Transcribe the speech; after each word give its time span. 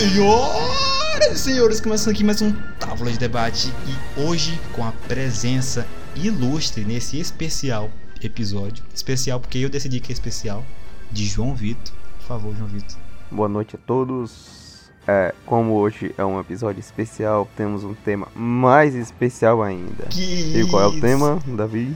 Senhoras 0.00 1.30
e 1.30 1.38
senhores, 1.38 1.78
começando 1.78 2.14
aqui 2.14 2.24
mais 2.24 2.40
um 2.40 2.50
Távola 2.78 3.12
de 3.12 3.18
Debate 3.18 3.70
e 3.86 4.20
hoje 4.22 4.58
com 4.72 4.82
a 4.82 4.92
presença 4.92 5.86
ilustre 6.16 6.86
nesse 6.86 7.20
especial 7.20 7.90
episódio. 8.22 8.82
Especial 8.94 9.38
porque 9.38 9.58
eu 9.58 9.68
decidi 9.68 10.00
que 10.00 10.10
é 10.10 10.14
especial, 10.14 10.64
de 11.12 11.26
João 11.26 11.54
Vitor. 11.54 11.92
Por 12.16 12.26
favor, 12.26 12.56
João 12.56 12.66
Vitor. 12.70 12.96
Boa 13.30 13.46
noite 13.46 13.76
a 13.76 13.78
todos. 13.78 14.90
É, 15.06 15.34
como 15.44 15.74
hoje 15.74 16.14
é 16.16 16.24
um 16.24 16.40
episódio 16.40 16.80
especial, 16.80 17.46
temos 17.54 17.84
um 17.84 17.92
tema 17.92 18.26
mais 18.34 18.94
especial 18.94 19.62
ainda. 19.62 20.06
Que 20.08 20.60
E 20.60 20.66
qual 20.70 20.82
é 20.82 20.86
o 20.86 20.98
tema, 20.98 21.38
Davi? 21.46 21.94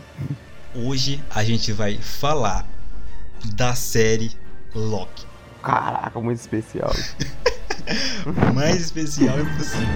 Hoje 0.75 1.25
a 1.31 1.43
gente 1.43 1.73
vai 1.73 1.97
falar 1.97 2.67
da 3.55 3.75
série 3.75 4.31
Loki. 4.75 5.25
Caraca, 5.63 6.21
muito 6.21 6.39
especial. 6.39 6.93
Mais 8.55 8.81
especial 8.81 9.39
impossível. 9.41 9.89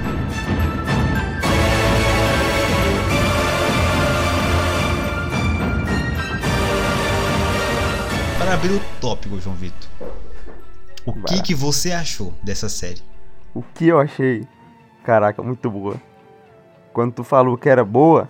Para 8.39 8.55
abrir 8.55 8.73
o 8.73 8.81
tópico, 9.01 9.41
João 9.41 9.57
Vitor. 9.57 9.89
O 11.05 11.13
que, 11.13 11.37
Vai. 11.37 11.43
que 11.43 11.55
você 11.55 11.93
achou 11.93 12.35
dessa 12.43 12.69
série? 12.69 13.03
o 13.55 13.63
que 13.75 13.89
eu 13.89 13.99
achei, 13.99 14.47
caraca, 15.03 15.43
muito 15.43 15.69
boa. 15.71 15.97
Quando 16.93 17.13
tu 17.13 17.25
falou 17.25 17.57
que 17.57 17.69
era 17.69 17.85
boa, 17.85 18.29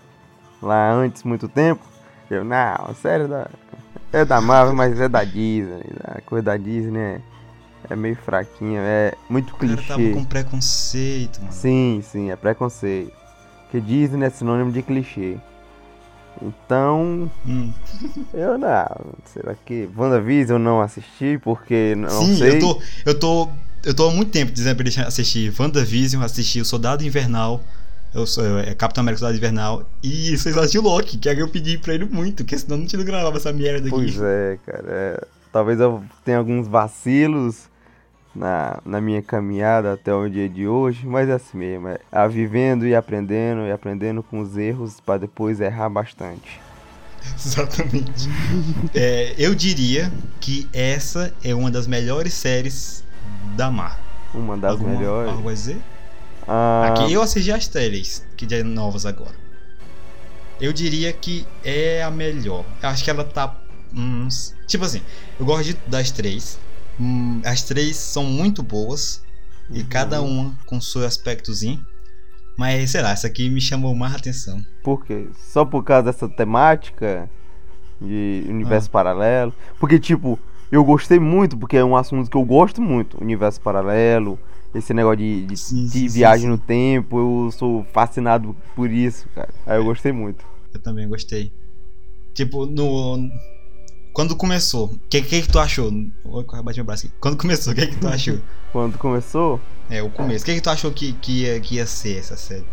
lá 0.62 0.90
antes, 0.90 1.22
muito 1.22 1.48
tempo, 1.48 1.82
eu, 2.30 2.44
não, 2.44 2.56
a 2.56 2.94
série 2.94 3.26
da, 3.26 3.48
é 4.12 4.24
da 4.24 4.40
Marvel, 4.40 4.74
mas 4.74 4.98
é 4.98 5.08
da 5.08 5.22
Disney. 5.24 5.84
A 6.04 6.20
coisa 6.22 6.44
da 6.44 6.56
Disney 6.56 6.98
é, 6.98 7.20
é 7.90 7.96
meio 7.96 8.16
fraquinha, 8.16 8.80
é 8.80 9.14
muito 9.28 9.54
O 9.54 9.56
cara 9.58 9.76
tava 9.76 9.94
clichê. 10.00 10.12
com 10.14 10.24
preconceito, 10.24 11.40
mano. 11.40 11.52
Sim, 11.52 12.02
sim, 12.04 12.30
é 12.30 12.36
preconceito. 12.36 13.12
Porque 13.64 13.80
Disney 13.80 14.26
é 14.26 14.30
sinônimo 14.30 14.72
de 14.72 14.82
clichê. 14.82 15.36
Então, 16.40 17.30
Hum. 17.46 17.72
eu 18.32 18.56
não. 18.58 18.86
Será 19.24 19.54
que 19.66 19.88
WandaVision 19.96 20.58
eu 20.60 20.64
não 20.64 20.80
assisti 20.80 21.38
porque 21.42 21.94
não 21.96 22.08
Sim, 22.08 22.36
sei. 22.36 22.56
eu 22.56 22.58
tô, 22.60 22.82
eu 23.06 23.18
tô. 23.18 23.48
Eu 23.84 23.94
tô 23.94 24.08
há 24.08 24.12
muito 24.12 24.30
tempo 24.32 24.50
dizendo 24.52 24.76
pra 24.76 24.86
ele 24.86 25.00
assistir 25.00 25.52
WandaVision, 25.58 26.22
assistir 26.22 26.60
o 26.60 26.64
Soldado 26.64 27.04
Invernal. 27.04 27.60
Eu 28.14 28.26
sou 28.26 28.58
é, 28.58 28.74
Capitão 28.74 29.02
América 29.02 29.20
Soldado 29.20 29.36
Invernal. 29.38 29.88
E 30.02 30.36
vocês 30.36 30.56
assistiram 30.56 30.84
Loki, 30.84 31.18
que 31.18 31.28
aí 31.28 31.38
eu 31.38 31.48
pedi 31.48 31.78
pra 31.78 31.94
ele 31.94 32.04
muito, 32.06 32.42
porque 32.44 32.58
senão 32.58 32.78
não 32.78 32.86
tinha 32.86 33.02
gravava 33.04 33.36
essa 33.36 33.52
merda 33.52 33.80
aqui. 33.80 33.90
Pois 33.90 34.20
é, 34.20 34.58
cara. 34.66 34.84
é, 34.88 35.26
Talvez 35.52 35.78
eu 35.80 36.02
tenha 36.24 36.38
alguns 36.38 36.66
vacilos 36.68 37.68
na, 38.34 38.78
na 38.84 39.00
minha 39.00 39.22
caminhada 39.22 39.92
até 39.94 40.12
o 40.14 40.28
dia 40.28 40.48
de 40.48 40.66
hoje, 40.66 41.06
mas 41.06 41.28
é 41.28 41.32
assim 41.32 41.58
mesmo. 41.58 41.88
É 41.88 42.00
a 42.12 42.26
vivendo 42.26 42.86
e 42.86 42.94
aprendendo 42.94 43.62
e 43.62 43.72
aprendendo 43.72 44.22
com 44.22 44.40
os 44.40 44.56
erros 44.56 45.00
para 45.00 45.20
depois 45.20 45.60
errar 45.60 45.88
bastante. 45.88 46.60
Exatamente. 47.36 48.28
É, 48.94 49.34
eu 49.36 49.54
diria 49.54 50.12
que 50.40 50.68
essa 50.72 51.32
é 51.42 51.54
uma 51.54 51.70
das 51.70 51.86
melhores 51.86 52.32
séries 52.34 53.02
da 53.56 53.70
Marvel. 53.70 54.04
Uma 54.34 54.56
das 54.56 54.72
Alguma- 54.72 54.94
melhores. 54.96 55.32
Algo 55.32 55.48
a 55.48 55.52
dizer? 55.52 55.78
Ah, 56.46 56.88
Aqui 56.94 57.12
eu 57.12 57.20
assisti 57.20 57.50
as 57.52 57.66
trailers, 57.68 58.22
que 58.36 58.48
já 58.48 58.58
é 58.58 58.62
novas 58.62 59.04
agora. 59.04 59.34
Eu 60.60 60.72
diria 60.72 61.12
que 61.12 61.46
é 61.64 62.02
a 62.02 62.10
melhor. 62.10 62.64
Eu 62.82 62.88
acho 62.88 63.04
que 63.04 63.10
ela 63.10 63.24
tá. 63.24 63.54
hum, 63.94 64.28
tipo 64.66 64.84
assim, 64.84 65.02
eu 65.38 65.46
gosto 65.46 65.64
de- 65.64 65.78
das 65.86 66.10
três. 66.10 66.58
Hum, 67.00 67.40
as 67.44 67.62
três 67.62 67.96
são 67.96 68.24
muito 68.24 68.62
boas. 68.62 69.22
E 69.70 69.80
Uhum. 69.80 69.86
cada 69.88 70.22
uma 70.22 70.58
com 70.66 70.80
seu 70.80 71.04
aspectozinho. 71.04 71.84
Mas 72.56 72.90
sei 72.90 73.02
lá, 73.02 73.10
essa 73.12 73.26
aqui 73.26 73.48
me 73.50 73.60
chamou 73.60 73.94
mais 73.94 74.14
atenção. 74.14 74.60
Por 74.82 75.04
quê? 75.04 75.28
Só 75.38 75.64
por 75.64 75.84
causa 75.84 76.04
dessa 76.04 76.28
temática 76.28 77.28
de 78.00 78.44
universo 78.48 78.88
Ah. 78.88 78.92
paralelo? 78.92 79.54
Porque, 79.78 79.98
tipo, 79.98 80.38
eu 80.72 80.82
gostei 80.84 81.18
muito, 81.20 81.56
porque 81.56 81.76
é 81.76 81.84
um 81.84 81.94
assunto 81.96 82.30
que 82.30 82.36
eu 82.36 82.44
gosto 82.44 82.80
muito. 82.80 83.22
Universo 83.22 83.60
paralelo, 83.60 84.38
esse 84.74 84.92
negócio 84.94 85.18
de, 85.18 85.46
de, 85.46 85.56
Sim, 85.56 85.84
de 85.84 85.90
sim, 85.90 86.08
viagem 86.08 86.46
sim. 86.46 86.48
no 86.48 86.58
tempo, 86.58 87.18
eu 87.46 87.50
sou 87.52 87.84
fascinado 87.92 88.56
por 88.74 88.90
isso, 88.90 89.28
cara. 89.34 89.50
Aí 89.66 89.76
eu 89.76 89.84
gostei 89.84 90.12
muito. 90.12 90.44
Eu 90.72 90.80
também 90.80 91.06
gostei. 91.08 91.52
Tipo, 92.34 92.64
no. 92.66 93.28
Quando 94.18 94.34
começou, 94.34 94.86
o 94.86 94.98
que, 95.08 95.22
que 95.22 95.42
que 95.42 95.46
tu 95.48 95.60
achou? 95.60 95.92
Oi, 96.24 96.44
bati 96.64 96.78
meu 96.78 96.84
braço 96.84 97.06
aqui. 97.06 97.14
Quando 97.20 97.36
começou, 97.36 97.72
o 97.72 97.76
que, 97.76 97.86
que 97.86 97.98
tu 97.98 98.08
achou? 98.08 98.38
Quando 98.72 98.98
começou, 98.98 99.60
É, 99.88 100.02
o 100.02 100.10
começo. 100.10 100.42
O 100.42 100.46
que, 100.46 100.56
que 100.56 100.60
tu 100.60 100.70
achou 100.70 100.90
que, 100.90 101.12
que, 101.12 101.44
ia, 101.44 101.60
que 101.60 101.76
ia 101.76 101.86
ser 101.86 102.18
essa 102.18 102.36
série? 102.36 102.64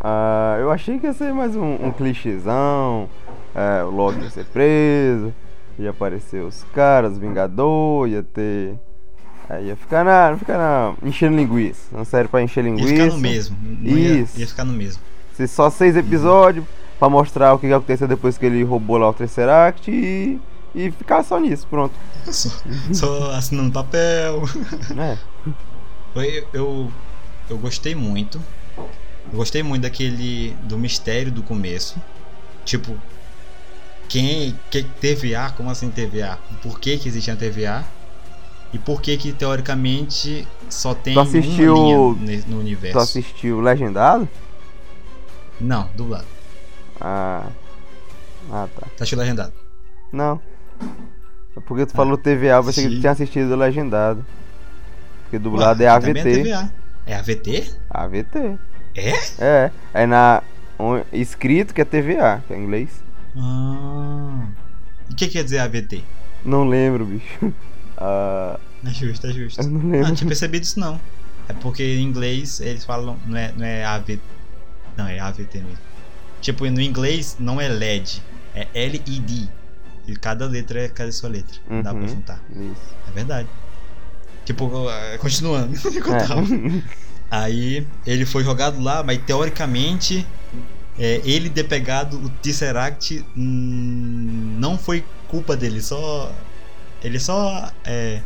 ah, 0.00 0.56
eu 0.60 0.70
achei 0.70 0.96
que 1.00 1.04
ia 1.08 1.12
ser 1.12 1.34
mais 1.34 1.56
um, 1.56 1.74
um 1.86 1.90
clichêzão. 1.90 3.10
É, 3.52 3.82
o 3.82 3.90
Loki 3.90 4.20
ia 4.20 4.30
ser 4.30 4.44
preso, 4.44 5.34
ia 5.76 5.90
aparecer 5.90 6.44
os 6.44 6.62
caras, 6.72 7.14
os 7.14 7.18
Vingador, 7.18 8.06
ia 8.08 8.22
ter. 8.22 8.78
Aí 9.48 9.66
ia 9.66 9.74
ficar 9.74 10.04
na. 10.04 10.30
Não 10.30 10.38
ficar 10.38 10.56
na. 10.56 10.94
enchendo 11.02 11.34
linguiça. 11.34 11.82
Uma 11.90 12.04
série 12.04 12.28
pra 12.28 12.42
encher 12.42 12.64
Ia 12.64 12.70
linguiça. 12.70 12.92
ficar 12.92 13.06
no 13.06 13.18
mesmo. 13.18 13.56
Não 13.60 13.98
ia, 13.98 14.20
Isso. 14.20 14.38
ia 14.38 14.46
ficar 14.46 14.64
no 14.64 14.72
mesmo. 14.72 15.02
Ser 15.32 15.48
só 15.48 15.68
seis 15.68 15.96
episódios 15.96 16.64
pra 16.96 17.08
mostrar 17.08 17.54
o 17.54 17.58
que 17.58 17.66
que 17.66 17.72
aconteceu 17.72 18.06
depois 18.06 18.38
que 18.38 18.46
ele 18.46 18.62
roubou 18.62 18.98
lá 18.98 19.10
o 19.10 19.12
Tesseract 19.12 19.90
e, 19.90 20.40
e 20.76 20.90
ficar 20.92 21.22
só 21.24 21.38
nisso, 21.40 21.66
pronto. 21.68 21.94
Só, 22.30 22.50
só 22.92 23.30
assinando 23.32 23.72
papel. 23.72 24.42
É, 24.96 25.16
Eu, 26.14 26.46
eu, 26.52 26.92
eu 27.50 27.58
gostei 27.58 27.94
muito. 27.94 28.40
Eu 28.76 29.36
gostei 29.38 29.62
muito 29.62 29.82
daquele. 29.82 30.56
do 30.64 30.76
mistério 30.78 31.32
do 31.32 31.42
começo. 31.42 32.00
Tipo, 32.64 32.96
quem. 34.08 34.58
Que, 34.70 34.82
TVA? 34.82 35.50
Como 35.56 35.70
assim 35.70 35.90
TVA? 35.90 36.38
Por 36.62 36.78
que, 36.78 36.96
que 36.98 37.08
existia 37.08 37.34
a 37.34 37.36
TVA? 37.36 37.84
E 38.72 38.78
por 38.78 39.00
que 39.00 39.16
que 39.16 39.32
teoricamente 39.32 40.46
só 40.68 40.92
tem 40.94 41.14
Tu 41.14 41.20
assistiu- 41.20 41.74
uma 41.76 42.18
linha 42.24 42.44
no 42.46 42.56
tu 42.56 42.58
universo? 42.60 42.98
assistiu 42.98 43.60
Legendado? 43.60 44.28
Não, 45.60 45.88
dublado. 45.94 46.26
Ah. 47.00 47.46
Ah, 48.50 48.68
tá. 48.74 48.86
Tá 48.96 49.04
achando 49.04 49.20
legendado? 49.20 49.52
Não. 50.12 50.40
É 51.56 51.60
porque 51.60 51.86
tu 51.86 51.92
falou 51.92 52.16
TVA, 52.18 52.60
você 52.60 52.82
que 52.82 52.88
Sim. 52.94 53.00
tinha 53.00 53.12
assistido 53.12 53.54
Legendado. 53.56 54.24
Porque 55.22 55.38
dublado 55.38 55.80
Ué, 55.82 55.86
é 55.86 56.00
também 56.00 56.22
AVT. 56.22 56.42
TVA. 56.42 56.72
É 57.06 57.14
AVT? 57.16 57.70
AVT. 57.90 58.58
É? 58.94 59.12
É. 59.38 59.70
Aí 59.94 60.06
na. 60.06 60.42
on- 60.78 61.02
escrito 61.12 61.72
que 61.74 61.80
é 61.80 61.84
TVA, 61.84 62.42
que 62.46 62.52
é 62.54 62.58
inglês. 62.58 62.90
Ah. 63.36 64.46
O 65.10 65.14
que 65.14 65.28
quer 65.28 65.44
dizer 65.44 65.58
AVT? 65.60 66.02
Não 66.44 66.68
lembro, 66.68 67.04
bicho. 67.06 67.52
Ah, 67.98 68.60
É 68.86 68.90
justo, 68.90 69.26
é 69.26 69.32
justo. 69.32 69.62
eu 69.62 69.70
não 69.70 69.80
Ah, 69.80 69.82
não 69.84 69.90
lembro. 69.90 70.14
tinha 70.14 70.28
percebido 70.28 70.62
isso 70.64 70.78
não. 70.78 71.00
É 71.48 71.54
porque 71.54 71.82
em 71.82 72.02
inglês 72.02 72.60
eles 72.60 72.84
falam. 72.84 73.16
Não 73.26 73.38
é, 73.38 73.52
não 73.56 73.64
é 73.64 73.82
AVT. 73.86 74.20
Não, 74.98 75.06
é 75.06 75.18
AVT 75.18 75.58
mesmo. 75.60 75.78
Tipo, 76.42 76.66
no 76.70 76.78
inglês 76.82 77.36
não 77.40 77.58
é 77.58 77.68
LED, 77.68 78.22
é 78.54 78.66
LED. 78.74 79.48
E 80.06 80.14
cada 80.16 80.46
letra 80.46 80.80
é 80.82 80.88
cada 80.88 81.10
sua 81.12 81.28
letra. 81.28 81.58
Não 81.68 81.82
dá 81.82 81.90
pra 81.92 82.00
Uhum. 82.02 82.08
juntar. 82.08 82.40
Isso. 82.50 82.94
É 83.08 83.10
verdade. 83.12 83.48
Tipo, 84.44 84.88
eh, 84.90 85.18
continuando. 85.18 85.74
É. 86.86 86.96
Aí 87.28 87.84
ele 88.06 88.24
foi 88.24 88.44
jogado 88.44 88.80
lá, 88.80 89.02
mas 89.02 89.18
teoricamente 89.18 90.24
é, 90.96 91.20
ele 91.24 91.50
ter 91.50 91.64
pegado 91.64 92.16
o 92.18 92.28
Tesseract 92.28 93.24
hum, 93.36 94.56
não 94.60 94.78
foi 94.78 95.04
culpa 95.26 95.56
dele, 95.56 95.82
só. 95.82 96.32
Ele 97.02 97.18
só 97.18 97.68
é, 97.84 98.20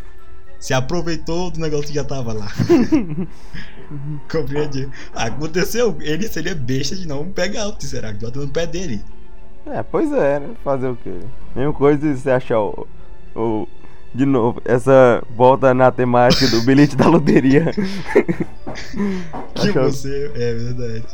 se 0.59 0.75
aproveitou 0.75 1.51
do 1.51 1.59
negócio 1.59 1.87
que 1.87 1.95
já 1.95 2.05
tava 2.05 2.35
lá. 2.35 2.53
Compreende? 4.31 4.89
Aconteceu, 5.15 5.97
ele 6.01 6.29
seria 6.29 6.55
besta 6.55 6.95
de 6.95 7.07
não 7.09 7.31
pegar 7.33 7.69
o 7.69 7.73
Tesseract, 7.73 8.21
bota 8.23 8.39
no 8.39 8.49
pé 8.49 8.67
dele. 8.67 9.03
É, 9.67 9.83
pois 9.83 10.13
é, 10.13 10.41
né? 10.41 10.49
Fazer 10.65 10.89
o 10.89 10.97
quê? 10.97 11.13
Mesma 11.55 11.73
coisa 11.73 12.01
se 12.15 12.21
você 12.23 12.31
achar 12.31 12.61
o, 12.61 12.87
o. 13.37 13.69
De 14.13 14.27
novo, 14.27 14.61
essa 14.65 15.23
volta 15.37 15.73
na 15.73 15.93
temática 15.93 16.49
do 16.49 16.63
bilhete 16.63 16.97
da 16.97 17.07
loteria. 17.09 17.67
Que 19.55 19.69
Achou- 19.69 19.85
você. 19.85 20.31
É 20.35 20.55
verdade. 20.55 21.05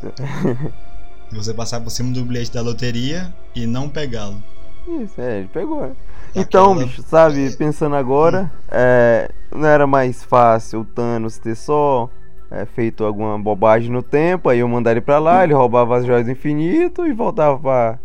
você 1.32 1.54
passar 1.54 1.80
por 1.80 1.90
cima 1.90 2.12
do 2.12 2.22
bilhete 2.24 2.52
da 2.52 2.62
loteria 2.62 3.32
e 3.54 3.66
não 3.66 3.88
pegá-lo. 3.88 4.42
Isso, 4.86 5.20
é, 5.20 5.38
ele 5.38 5.48
pegou. 5.52 5.92
Então, 6.34 6.72
Aquela- 6.72 6.86
bicho, 6.86 7.02
sabe, 7.02 7.56
pensando 7.56 7.96
agora, 7.96 8.50
é, 8.70 9.30
não 9.50 9.66
era 9.66 9.86
mais 9.86 10.22
fácil 10.22 10.80
o 10.80 10.84
Thanos 10.84 11.38
ter 11.38 11.54
só 11.56 12.08
é, 12.50 12.64
feito 12.66 13.04
alguma 13.04 13.38
bobagem 13.38 13.90
no 13.90 14.02
tempo, 14.02 14.48
aí 14.48 14.58
eu 14.60 14.68
mandar 14.68 14.92
ele 14.92 15.00
pra 15.00 15.18
lá, 15.18 15.42
ele 15.42 15.54
roubava 15.54 15.96
as 15.96 16.04
joias 16.06 16.26
do 16.26 16.30
infinito 16.32 17.06
e 17.06 17.12
voltava 17.12 17.58
pra 17.58 17.98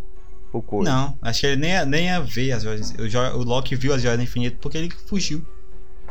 o 0.53 0.61
coisa. 0.61 0.91
Não, 0.91 1.17
acho 1.21 1.41
que 1.41 1.47
ele 1.47 1.61
nem 1.61 1.71
ia, 1.71 1.85
nem 1.85 2.05
ia 2.05 2.19
ver 2.19 2.51
as 2.51 2.63
joias. 2.63 2.93
O, 2.97 3.37
o 3.39 3.43
Loki 3.43 3.75
viu 3.75 3.93
as 3.93 4.01
joias 4.01 4.17
do 4.17 4.23
infinito 4.23 4.57
porque 4.59 4.77
ele 4.77 4.91
fugiu. 5.07 5.41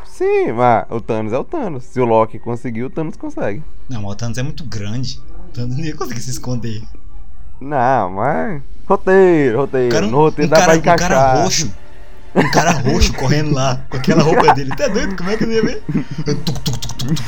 Sim, 0.04 0.52
mas 0.52 0.86
o 0.90 1.00
Thanos 1.00 1.32
é 1.32 1.38
o 1.38 1.44
Thanos. 1.44 1.84
Se 1.84 2.00
o 2.00 2.04
Loki 2.04 2.38
conseguiu, 2.38 2.86
o 2.86 2.90
Thanos 2.90 3.16
consegue. 3.16 3.62
Não, 3.88 4.02
mas 4.02 4.12
o 4.12 4.16
Thanos 4.16 4.38
é 4.38 4.42
muito 4.42 4.64
grande. 4.64 5.20
O 5.48 5.52
Thanos 5.52 5.76
não 5.76 5.84
ia 5.84 5.94
conseguir 5.94 6.20
se 6.20 6.30
esconder. 6.30 6.82
Não, 7.60 8.10
mas. 8.10 8.62
Roteiro, 8.86 9.58
roteiro. 9.58 9.92
Cara, 9.92 10.06
no 10.06 10.16
roteiro 10.16 10.48
um 10.48 10.50
dá 10.50 10.56
cara, 10.56 10.66
pra 10.66 10.74
um 10.74 10.78
encaixar. 10.78 11.08
cara 11.08 11.42
roxo. 11.42 11.74
Um 12.34 12.50
cara 12.50 12.70
roxo 12.72 13.12
correndo 13.14 13.54
lá, 13.54 13.84
com 13.88 13.96
aquela 13.96 14.22
roupa 14.22 14.52
dele. 14.54 14.74
Tá 14.76 14.88
doido? 14.88 15.16
Como 15.16 15.30
é 15.30 15.36
que 15.36 15.44
eu 15.44 15.52
ia 15.52 15.62
ver? 15.62 15.82
Tuc, 16.24 16.40
tuc, 16.44 16.58
tuc, 16.60 16.78
tuc, 16.78 17.04
tuc. 17.04 17.20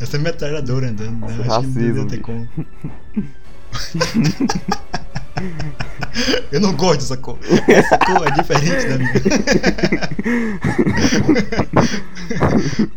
Essa 0.00 0.16
é 0.16 0.20
metralhadora 0.20 0.88
andando, 0.88 1.20
né? 1.20 1.26
Acho 1.26 1.36
que 1.36 1.42
não 1.48 1.54
Racismo, 1.54 2.06
ter 2.06 2.18
como. 2.20 2.48
Eu 6.50 6.60
não 6.60 6.74
gosto 6.74 7.00
dessa 7.00 7.16
cor. 7.16 7.38
Essa 7.68 7.98
cor 7.98 8.26
é 8.26 8.30
diferente 8.30 8.88
da 8.88 8.98
minha. 8.98 9.12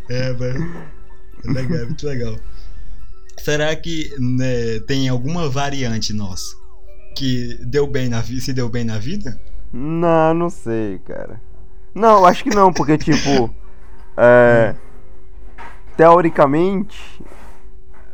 É, 0.08 0.32
velho. 0.32 0.70
É 1.46 1.52
legal, 1.52 1.78
é 1.78 1.84
muito 1.84 2.06
legal. 2.06 2.36
Será 3.38 3.74
que 3.76 4.12
né, 4.18 4.80
tem 4.86 5.08
alguma 5.08 5.48
variante 5.48 6.12
nossa 6.12 6.56
que 7.16 7.58
deu 7.64 7.86
bem 7.86 8.08
na 8.08 8.22
se 8.22 8.52
deu 8.52 8.68
bem 8.68 8.84
na 8.84 8.98
vida? 8.98 9.40
Não, 9.72 10.34
não 10.34 10.50
sei, 10.50 10.98
cara. 11.06 11.40
Não, 11.94 12.24
acho 12.26 12.42
que 12.44 12.50
não, 12.50 12.72
porque, 12.72 12.98
tipo. 12.98 13.54
é, 14.16 14.74
teoricamente. 15.96 16.98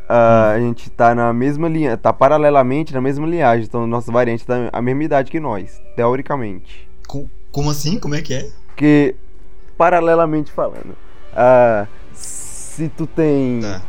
Ah, 0.09 0.53
a 0.53 0.59
gente 0.61 0.89
tá 0.91 1.15
na 1.15 1.33
mesma 1.33 1.69
linha. 1.69 1.97
Tá 1.97 2.13
paralelamente 2.13 2.93
na 2.95 3.01
mesma 3.01 3.27
linhagem. 3.27 3.65
Então, 3.67 3.87
nossa 3.87 4.11
variante 4.13 4.45
tá 4.47 4.69
a 4.73 4.83
mesma 4.83 5.05
idade 5.05 5.31
que 5.31 5.41
nós. 5.41 5.81
Teoricamente. 5.97 6.89
Co- 7.09 7.29
Como 7.53 7.71
assim? 7.71 7.99
Como 7.99 8.15
é 8.15 8.23
que 8.23 8.35
é? 8.35 8.49
Porque, 8.67 9.15
paralelamente 9.79 10.51
falando. 10.53 10.97
ah, 11.35 11.87
se 12.13 12.89
tu 12.91 13.07
tem 13.07 13.61
Tá. 13.63 13.83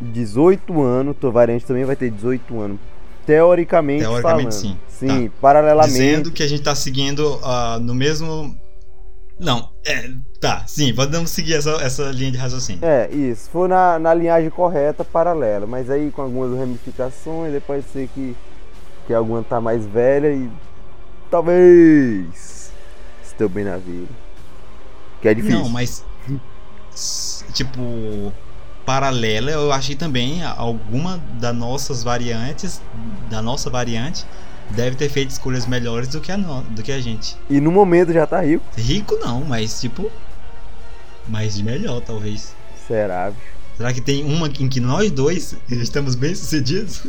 18 0.00 0.82
anos, 0.82 1.16
tua 1.20 1.30
variante 1.30 1.64
também 1.64 1.84
vai 1.84 1.96
ter 1.96 2.10
18 2.10 2.60
anos. 2.60 2.78
Teoricamente, 3.26 4.02
Teoricamente, 4.02 4.42
falando. 4.42 4.52
sim. 4.52 4.78
Sim, 4.88 5.30
paralelamente. 5.40 5.92
Dizendo 5.98 6.30
que 6.30 6.42
a 6.42 6.46
gente 6.48 6.62
tá 6.62 6.74
seguindo 6.74 7.38
ah, 7.42 7.78
no 7.80 7.94
mesmo. 7.94 8.54
Não, 9.38 9.70
é. 9.86 10.10
Tá, 10.44 10.62
sim, 10.66 10.94
podemos 10.94 11.30
seguir 11.30 11.54
essa, 11.54 11.70
essa 11.82 12.02
linha 12.10 12.30
de 12.30 12.36
raciocínio. 12.36 12.84
É, 12.84 13.08
isso. 13.10 13.48
For 13.48 13.66
na, 13.66 13.98
na 13.98 14.12
linhagem 14.12 14.50
correta, 14.50 15.02
paralela. 15.02 15.66
Mas 15.66 15.88
aí 15.88 16.10
com 16.10 16.20
algumas 16.20 16.58
ramificações, 16.58 17.54
aí 17.54 17.60
pode 17.60 17.82
ser 17.84 18.08
que, 18.14 18.36
que 19.06 19.14
alguma 19.14 19.42
tá 19.42 19.58
mais 19.58 19.86
velha 19.86 20.28
e. 20.34 20.50
Talvez. 21.30 22.70
Estou 23.24 23.48
bem 23.48 23.64
na 23.64 23.78
vida. 23.78 24.06
Que 25.22 25.28
é 25.28 25.34
difícil. 25.34 25.60
Não, 25.60 25.68
mas. 25.70 26.04
Tipo. 27.54 28.32
Paralela, 28.84 29.50
eu 29.50 29.72
achei 29.72 29.96
também 29.96 30.44
alguma 30.44 31.16
das 31.40 31.56
nossas 31.56 32.02
variantes, 32.04 32.82
da 33.30 33.40
nossa 33.40 33.70
variante, 33.70 34.26
deve 34.72 34.94
ter 34.94 35.08
feito 35.08 35.30
escolhas 35.30 35.64
melhores 35.64 36.08
do 36.08 36.20
que 36.20 36.30
a, 36.30 36.36
no- 36.36 36.60
do 36.64 36.82
que 36.82 36.92
a 36.92 37.00
gente. 37.00 37.34
E 37.48 37.62
no 37.62 37.72
momento 37.72 38.12
já 38.12 38.26
tá 38.26 38.42
rico. 38.42 38.62
Rico 38.76 39.16
não, 39.16 39.42
mas 39.42 39.80
tipo. 39.80 40.10
Mais 41.28 41.60
melhor, 41.60 42.00
talvez. 42.00 42.54
Será, 42.86 43.30
bicho? 43.30 43.54
Será 43.76 43.92
que 43.92 44.00
tem 44.00 44.24
uma 44.24 44.46
em 44.46 44.68
que 44.68 44.78
nós 44.78 45.10
dois 45.10 45.56
estamos 45.68 46.14
bem 46.14 46.34
sucedidos? 46.34 47.02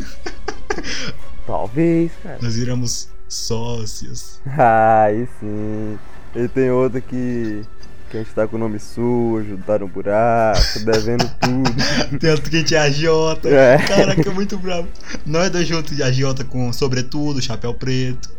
Talvez, 1.46 2.12
cara. 2.24 2.40
Nós 2.42 2.56
viramos 2.56 3.08
sócios. 3.28 4.40
Aí 4.58 5.28
sim. 5.40 6.00
E 6.36 6.48
tem 6.48 6.72
outra 6.72 7.00
que. 7.00 7.62
Que 8.10 8.18
a 8.18 8.24
gente 8.24 8.34
tá 8.34 8.48
com 8.48 8.56
o 8.56 8.60
nome 8.60 8.80
sujo, 8.80 9.58
tá 9.66 9.80
no 9.80 9.88
buraco, 9.88 10.80
devendo 10.86 11.30
tudo. 11.40 11.76
Tem 12.20 12.30
outro 12.30 12.50
que 12.52 12.56
a 12.56 12.60
gente 12.60 12.76
é 12.76 12.78
agiota. 12.78 13.50
É. 13.50 13.80
Caraca, 13.80 14.32
muito 14.32 14.60
bravo. 14.60 14.88
Nós 15.26 15.50
dois 15.50 15.68
juntos 15.68 15.96
de 15.96 16.04
agiota 16.04 16.44
com 16.44 16.72
sobretudo, 16.72 17.42
chapéu 17.42 17.74
preto. 17.74 18.30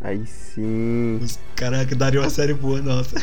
Aí 0.00 0.24
sim. 0.26 1.20
Os 1.22 1.38
caraca, 1.54 1.94
daria 1.94 2.20
uma 2.20 2.30
série 2.30 2.52
boa, 2.52 2.82
nossa. 2.82 3.14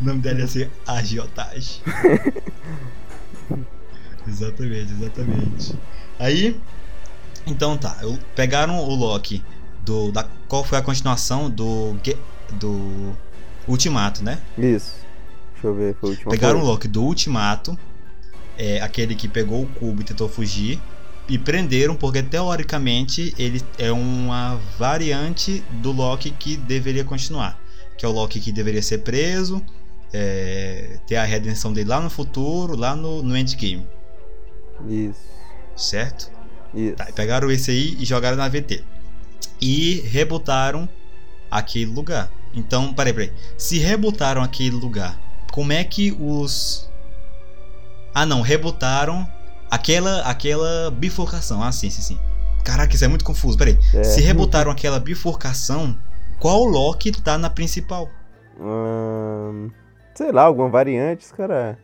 O 0.00 0.04
nome 0.04 0.20
dela 0.20 0.40
ia 0.40 0.46
ser 0.46 0.70
Agiotagem. 0.86 1.82
exatamente, 4.26 4.92
exatamente. 4.92 5.74
Aí, 6.18 6.58
então 7.46 7.76
tá, 7.76 7.98
eu- 8.02 8.18
pegaram 8.34 8.78
o 8.78 8.94
Loki 8.94 9.42
do 9.84 10.10
da 10.12 10.24
qual 10.48 10.64
foi 10.64 10.78
a 10.78 10.82
continuação 10.82 11.50
do 11.50 11.96
do 12.52 13.12
Ultimato, 13.66 14.24
né? 14.24 14.38
Isso. 14.56 14.96
Deixa 15.52 15.66
eu 15.66 15.74
ver, 15.74 15.94
foi 16.00 16.08
a 16.08 16.12
última 16.12 16.30
Pegaram 16.30 16.56
o 16.56 16.60
coisa. 16.60 16.72
Loki 16.72 16.88
do 16.88 17.02
Ultimato, 17.02 17.78
é, 18.56 18.80
aquele 18.80 19.14
que 19.14 19.28
pegou 19.28 19.62
o 19.62 19.66
cubo 19.66 20.00
e 20.00 20.04
tentou 20.04 20.28
fugir, 20.28 20.80
e 21.28 21.36
prenderam 21.38 21.94
porque 21.94 22.22
teoricamente 22.22 23.34
ele 23.38 23.62
é 23.76 23.92
uma 23.92 24.58
variante 24.78 25.62
do 25.72 25.92
Loki 25.92 26.30
que 26.30 26.56
deveria 26.56 27.04
continuar. 27.04 27.58
Que 27.98 28.06
é 28.06 28.08
o 28.08 28.12
Loki 28.12 28.40
que 28.40 28.50
deveria 28.52 28.80
ser 28.80 28.98
preso, 28.98 29.62
é, 30.12 30.98
ter 31.06 31.16
a 31.16 31.24
redenção 31.24 31.72
dele 31.72 31.88
lá 31.88 32.00
no 32.00 32.10
futuro, 32.10 32.76
lá 32.76 32.96
no, 32.96 33.22
no 33.22 33.36
endgame, 33.36 33.86
Isso. 34.88 35.20
certo? 35.76 36.30
Isso. 36.74 36.96
Tá, 36.96 37.06
pegaram 37.14 37.50
esse 37.50 37.70
aí 37.70 37.96
e 37.98 38.04
jogaram 38.04 38.36
na 38.36 38.48
VT. 38.48 38.84
E 39.60 40.00
rebutaram 40.00 40.88
aquele 41.50 41.86
lugar. 41.86 42.30
Então, 42.54 42.92
peraí, 42.92 43.12
peraí. 43.12 43.32
Se 43.56 43.78
rebutaram 43.78 44.42
aquele 44.42 44.76
lugar, 44.76 45.18
como 45.52 45.72
é 45.72 45.82
que 45.84 46.16
os. 46.20 46.88
Ah, 48.14 48.26
não, 48.26 48.40
rebutaram 48.40 49.26
aquela, 49.70 50.22
aquela 50.22 50.90
bifurcação. 50.90 51.62
Ah, 51.62 51.72
sim, 51.72 51.90
sim, 51.90 52.02
sim. 52.02 52.18
Caraca, 52.64 52.94
isso 52.94 53.04
é 53.04 53.08
muito 53.08 53.24
confuso. 53.24 53.56
Peraí. 53.56 53.78
É. 53.94 54.04
Se 54.04 54.20
rebutaram 54.20 54.70
aquela 54.70 55.00
bifurcação, 55.00 55.96
qual 56.38 56.64
Loki 56.64 57.12
tá 57.12 57.38
na 57.38 57.50
principal? 57.50 58.08
Ahn, 58.60 59.70
sei 60.18 60.32
lá, 60.32 60.42
alguma 60.42 60.68
variante, 60.68 61.24
os 61.24 61.32
caras. 61.32 61.76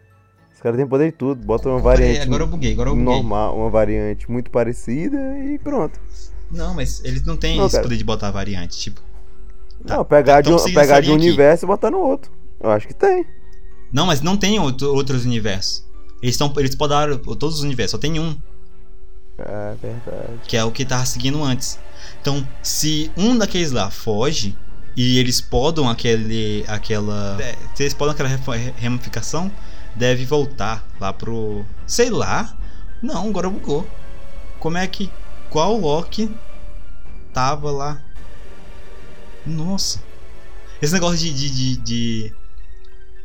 Os 0.53 0.61
caras 0.61 0.77
têm 0.79 0.87
poder 0.87 1.07
de 1.13 1.17
tudo. 1.17 1.45
Bota 1.45 1.69
uma 1.69 1.79
variante 1.79 2.21
agora 2.23 2.43
eu 2.43 2.47
buguei, 2.47 2.73
agora 2.73 2.91
eu 2.91 2.95
buguei. 2.97 3.15
normal, 3.15 3.57
uma 3.57 3.71
variante 3.71 4.31
muito 4.31 4.51
parecida 4.51 5.17
e 5.39 5.59
pronto. 5.59 5.99
Não, 6.51 6.75
mas 6.75 7.05
eles 7.05 7.23
não 7.25 7.37
têm 7.37 7.57
Não, 7.59 7.67
esse 7.67 7.75
cara. 7.77 7.85
poder 7.85 7.97
de 7.97 8.05
botar 8.05 8.31
variante. 8.31 8.77
Tipo, 8.79 9.01
Tá. 9.87 9.97
Não, 9.99 10.05
pegar, 10.05 10.41
Então 10.41 10.56
de, 10.56 10.63
um, 10.70 10.75
pegar 10.75 11.01
de 11.01 11.11
um 11.11 11.15
universo 11.15 11.65
e 11.65 11.67
botar 11.67 11.91
no 11.91 11.99
outro. 11.99 12.32
Eu 12.61 12.70
acho 12.70 12.87
que 12.89 12.94
tem. 12.94 13.27
Não, 13.93 14.06
mas 14.06 14.20
não 14.23 14.37
tem 14.37 14.58
outro- 14.58 14.94
outros 14.94 15.25
universos. 15.27 15.85
Eles, 16.23 16.37
tão, 16.37 16.51
eles 16.56 16.75
podaram 16.75 17.19
todos 17.19 17.56
os 17.56 17.63
universos, 17.63 17.91
só 17.93 17.99
tem 17.99 18.19
um, 18.19 18.35
É 19.39 19.75
verdade. 19.82 20.39
que 20.49 20.56
é 20.56 20.65
o 20.65 20.70
que 20.70 20.85
tava 20.85 21.05
seguindo 21.05 21.43
antes. 21.43 21.79
Então, 22.20 22.47
se 22.63 23.11
um 23.17 23.37
daqueles 23.37 23.73
lá 23.73 23.91
foge 23.91 24.56
e 24.96 25.19
eles 25.19 25.41
podam 25.41 25.89
aquele, 25.89 26.65
aquela. 26.69 27.36
é, 27.41 27.56
se 27.74 27.82
eles 27.82 27.94
podam 27.94 28.13
aquela 28.15 28.29
ramificação, 28.81 29.51
deve 29.94 30.24
voltar 30.24 30.86
lá 31.01 31.13
pro. 31.13 31.65
Sei 31.86 32.10
lá. 32.10 32.56
Não, 33.03 33.29
agora 33.29 33.51
bugou. 33.51 33.86
Como 34.58 34.79
é 34.79 34.86
que. 34.86 35.10
Qual 35.51 35.77
Loki 35.79 36.31
tava 37.32 37.70
lá? 37.70 38.01
Nossa. 39.46 40.01
Esse 40.81 40.93
negócio 40.94 41.19
de. 41.19 41.32
de, 41.32 41.51
de, 41.51 41.77
de... 41.79 42.34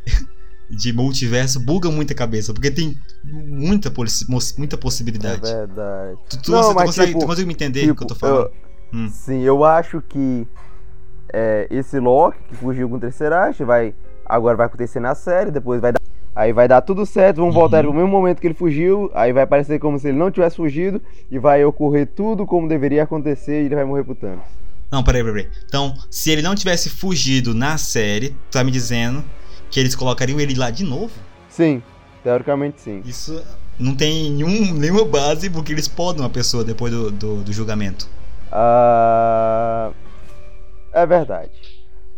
de 0.70 0.92
multiverso 0.92 1.58
buga 1.60 1.90
muita 1.90 2.14
cabeça, 2.14 2.52
porque 2.52 2.70
tem 2.70 2.96
muita, 3.24 3.90
possi- 3.90 4.26
muita 4.58 4.76
É 4.76 4.78
possibilidade. 4.78 5.40
verdade. 5.40 6.18
Tu, 6.28 6.42
tu, 6.42 6.52
Não, 6.52 6.62
você, 6.62 6.74
tu 6.74 6.74
mas, 6.74 6.86
consegue, 6.86 7.08
tipo, 7.08 7.20
tu 7.20 7.26
consegue 7.26 7.46
me 7.46 7.54
entender 7.54 7.90
o 7.90 7.96
que 7.96 8.02
eu 8.02 8.06
tô 8.06 8.14
Tipo, 8.14 8.26
falando? 8.26 8.50
Hum. 8.92 9.08
Sim, 9.08 9.40
eu 9.40 9.64
acho 9.64 10.00
que 10.02 10.46
é, 11.32 11.66
esse 11.70 11.98
Loki 11.98 12.38
que 12.48 12.56
fugiu 12.56 12.88
com 12.88 12.96
o 12.96 13.00
Tesseract 13.00 13.62
vai 13.64 13.94
agora 14.26 14.56
vai 14.56 14.66
acontecer 14.66 15.00
na 15.00 15.14
série, 15.14 15.50
depois 15.50 15.80
vai 15.80 15.92
dar 15.92 16.00
aí 16.34 16.52
vai 16.52 16.68
dar 16.68 16.80
tudo 16.80 17.04
certo, 17.04 17.44
voltar 17.50 17.84
Uhum. 17.84 17.90
no 17.92 17.96
mesmo 17.98 18.08
momento 18.08 18.40
que 18.40 18.46
ele 18.46 18.54
fugiu, 18.54 19.10
aí 19.14 19.32
vai 19.32 19.46
parecer 19.46 19.78
como 19.80 19.98
se 19.98 20.08
ele 20.08 20.16
não 20.18 20.30
tivesse 20.30 20.56
fugido 20.56 21.02
e 21.30 21.38
vai 21.38 21.64
ocorrer 21.64 22.06
tudo 22.06 22.46
como 22.46 22.68
deveria 22.68 23.02
acontecer 23.02 23.62
e 23.62 23.66
ele 23.66 23.74
vai 23.74 23.84
morrer 23.84 24.04
pro 24.04 24.14
Thanos. 24.14 24.44
Não, 24.90 25.02
peraí, 25.04 25.22
peraí. 25.22 25.48
Então, 25.66 25.94
se 26.10 26.30
ele 26.30 26.42
não 26.42 26.54
tivesse 26.54 26.88
fugido 26.88 27.54
na 27.54 27.76
série, 27.78 28.30
tu 28.30 28.52
tá 28.52 28.64
me 28.64 28.70
dizendo 28.70 29.22
que 29.70 29.78
eles 29.78 29.94
colocariam 29.94 30.40
ele 30.40 30.54
lá 30.54 30.70
de 30.70 30.84
novo? 30.84 31.12
Sim, 31.48 31.82
teoricamente 32.24 32.80
sim. 32.80 33.02
Isso 33.04 33.42
não 33.78 33.94
tem 33.94 34.30
nenhum, 34.30 34.72
nenhuma 34.74 35.04
base 35.04 35.50
porque 35.50 35.72
eles 35.72 35.88
podem 35.88 36.22
uma 36.22 36.30
pessoa 36.30 36.64
depois 36.64 36.92
do, 36.92 37.10
do, 37.10 37.36
do 37.42 37.52
julgamento. 37.52 38.08
Ah, 38.52 39.90
é 40.92 41.06
verdade. 41.06 41.50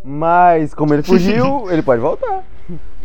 Mas 0.05 0.75
como 0.75 0.95
ele 0.95 1.03
fugiu, 1.03 1.71
ele 1.71 1.83
pode 1.83 2.01
voltar. 2.01 2.45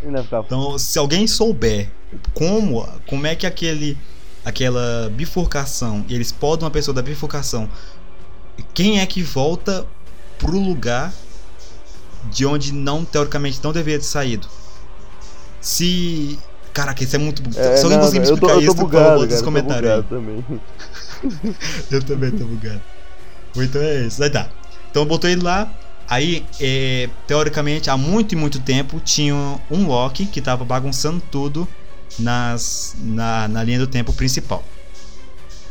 Ele 0.02 0.12
vai 0.12 0.22
ficar 0.22 0.40
Então, 0.40 0.78
se 0.78 0.98
alguém 0.98 1.26
souber 1.26 1.88
como, 2.34 2.86
como 3.06 3.26
é 3.26 3.34
que 3.34 3.46
aquele, 3.46 3.96
aquela 4.44 5.10
bifurcação, 5.10 6.04
e 6.08 6.14
eles 6.14 6.32
podem 6.32 6.64
uma 6.64 6.70
pessoa 6.70 6.94
da 6.94 7.02
bifurcação, 7.02 7.68
quem 8.74 9.00
é 9.00 9.06
que 9.06 9.22
volta 9.22 9.86
pro 10.38 10.58
lugar 10.58 11.12
de 12.30 12.46
onde 12.46 12.72
não, 12.72 13.04
teoricamente, 13.04 13.60
não 13.62 13.72
deveria 13.72 13.98
ter 13.98 14.04
saído. 14.04 14.48
Se. 15.60 16.38
Caraca, 16.72 17.02
isso 17.02 17.16
é 17.16 17.18
muito. 17.18 17.42
É, 17.58 17.76
Se 17.76 17.84
alguém 17.84 17.98
conseguir 17.98 18.20
me 18.20 18.28
eu 18.28 18.36
tô, 18.36 18.46
explicar 18.46 18.54
eu 18.54 18.60
tô 18.60 18.64
isso, 18.64 18.74
por 18.76 18.84
bugado, 18.84 19.04
favor, 19.04 19.30
eu 19.30 19.38
tô 19.38 19.44
comentários 19.44 20.04
bugado 20.04 20.08
também. 20.08 20.44
Eu 21.90 22.02
também 22.04 22.30
tô 22.30 22.44
bugado. 22.44 22.80
Então 23.56 23.82
é 23.82 24.02
isso. 24.02 24.22
Aí 24.22 24.30
tá. 24.30 24.48
Então 24.98 25.06
botou 25.06 25.30
ele 25.30 25.42
lá. 25.42 25.72
Aí, 26.08 26.44
é, 26.58 27.08
teoricamente, 27.24 27.88
há 27.88 27.96
muito 27.96 28.32
e 28.32 28.36
muito 28.36 28.58
tempo, 28.58 28.98
tinha 28.98 29.34
um 29.70 29.86
Loki 29.86 30.26
que 30.26 30.40
tava 30.40 30.64
bagunçando 30.64 31.22
tudo 31.30 31.68
nas, 32.18 32.96
na, 32.98 33.46
na 33.46 33.62
linha 33.62 33.78
do 33.78 33.86
tempo 33.86 34.12
principal. 34.12 34.64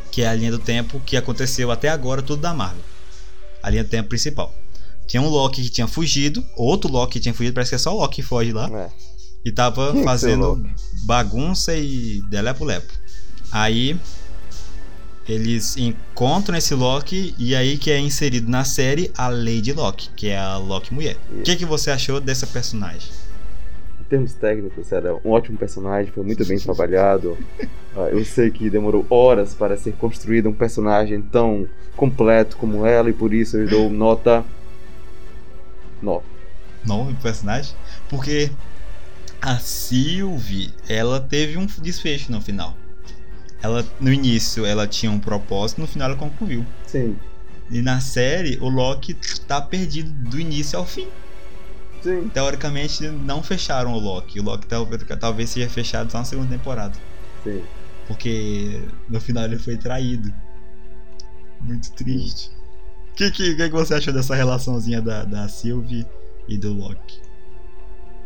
Que 0.10 0.22
é 0.22 0.30
a 0.30 0.34
linha 0.34 0.52
do 0.52 0.60
tempo 0.60 1.02
que 1.06 1.18
aconteceu 1.18 1.70
até 1.72 1.90
agora, 1.90 2.22
tudo 2.22 2.42
da 2.42 2.54
Marvel. 2.54 2.84
A 3.62 3.70
linha 3.70 3.84
do 3.84 3.90
tempo 3.90 4.08
principal. 4.08 4.56
Tinha 5.06 5.22
um 5.22 5.28
Loki 5.28 5.62
que 5.62 5.70
tinha 5.70 5.88
fugido, 5.88 6.42
outro 6.56 6.90
Loki 6.90 7.14
que 7.14 7.20
tinha 7.20 7.34
fugido, 7.34 7.54
parece 7.54 7.72
que 7.72 7.76
é 7.76 7.80
só 7.80 7.94
o 7.94 8.00
Loki 8.00 8.22
que 8.22 8.22
foge 8.22 8.54
lá. 8.54 8.70
É. 8.72 8.90
E 9.44 9.52
tava 9.52 9.92
que 9.92 9.98
ser 9.98 10.04
fazendo 10.06 10.66
bagunça 11.04 11.76
e 11.76 12.22
delepo-lepo. 12.30 12.94
Aí 13.52 14.00
eles 15.28 15.76
encontram 15.76 16.58
esse 16.58 16.74
Loki 16.74 17.36
e 17.38 17.54
aí 17.54 17.78
que 17.78 17.92
é 17.92 18.00
inserido 18.00 18.50
na 18.50 18.64
série 18.64 19.12
a 19.18 19.28
Lady 19.28 19.74
Loki, 19.74 20.10
que 20.16 20.30
é 20.30 20.38
a 20.38 20.58
Loki 20.58 20.94
mulher. 20.94 21.18
O 21.32 21.42
que, 21.42 21.56
que 21.56 21.66
você 21.66 21.92
achou 21.92 22.22
dessa 22.22 22.48
personagem? 22.48 23.12
Em 24.00 24.04
termos 24.06 24.34
técnicos, 24.34 24.90
era 24.92 25.14
um 25.16 25.32
ótimo 25.32 25.58
personagem, 25.58 26.12
foi 26.14 26.24
muito 26.24 26.46
bem 26.46 26.58
trabalhado. 26.58 27.38
Ah, 27.94 28.10
eu 28.10 28.24
sei 28.24 28.50
que 28.50 28.70
demorou 28.70 29.06
horas 29.10 29.54
para 29.54 29.76
ser 29.76 29.94
construído 29.94 30.48
um 30.48 30.54
personagem 30.54 31.22
tão 31.22 31.68
completo 31.96 32.56
como 32.56 32.86
ela, 32.86 33.10
e 33.10 33.14
por 33.14 33.34
isso 33.34 33.58
eu 33.58 33.68
dou 33.68 33.90
nota 33.90 34.46
9. 36.02 36.24
Nome 36.86 37.14
do 37.14 37.22
personagem? 37.22 37.76
Porque 38.08 38.50
a 39.42 39.60
Sylvie, 39.60 40.74
ela 40.88 41.20
teve 41.20 41.58
um 41.58 41.66
desfecho 41.66 42.32
no 42.32 42.40
final. 42.40 42.78
Ela, 43.68 43.86
no 44.00 44.12
início, 44.14 44.66
ela 44.66 44.88
tinha 44.88 45.12
um 45.12 45.20
propósito, 45.20 45.82
no 45.82 45.88
final 45.88 46.10
ela 46.10 46.18
concluiu. 46.18 46.66
Sim, 46.86 47.18
E 47.70 47.82
na 47.82 48.00
série, 48.00 48.58
o 48.62 48.70
Loki 48.70 49.14
tá 49.46 49.60
perdido 49.62 50.10
do 50.30 50.40
início 50.40 50.80
ao 50.80 50.86
fim. 50.86 51.08
sim. 52.02 52.30
Teoricamente, 52.34 53.04
não 53.10 53.44
fecharam 53.44 53.92
o 53.94 54.00
Loki. 54.00 54.40
O 54.40 54.44
Loki 54.44 54.66
tal- 54.68 54.88
talvez 55.20 55.50
seja 55.50 55.70
fechado 55.70 56.10
só 56.12 56.20
na 56.20 56.24
segunda 56.24 56.50
temporada. 56.50 56.98
sim. 57.44 57.62
Porque 58.08 58.82
no 59.10 59.20
final 59.20 59.44
ele 59.44 59.58
foi 59.60 59.76
traído. 59.76 60.34
Muito 61.60 61.92
triste. 61.92 62.50
O 63.12 63.16
que, 63.18 63.30
que, 63.32 63.56
que, 63.56 63.70
você 63.70 63.96
achou 63.96 64.14
dessa 64.14 64.34
relaçãozinha 64.34 65.02
da, 65.02 65.26
da 65.26 65.48
Sylvie 65.50 66.06
e 66.48 66.58
do 66.58 66.72
Loki? 66.72 67.20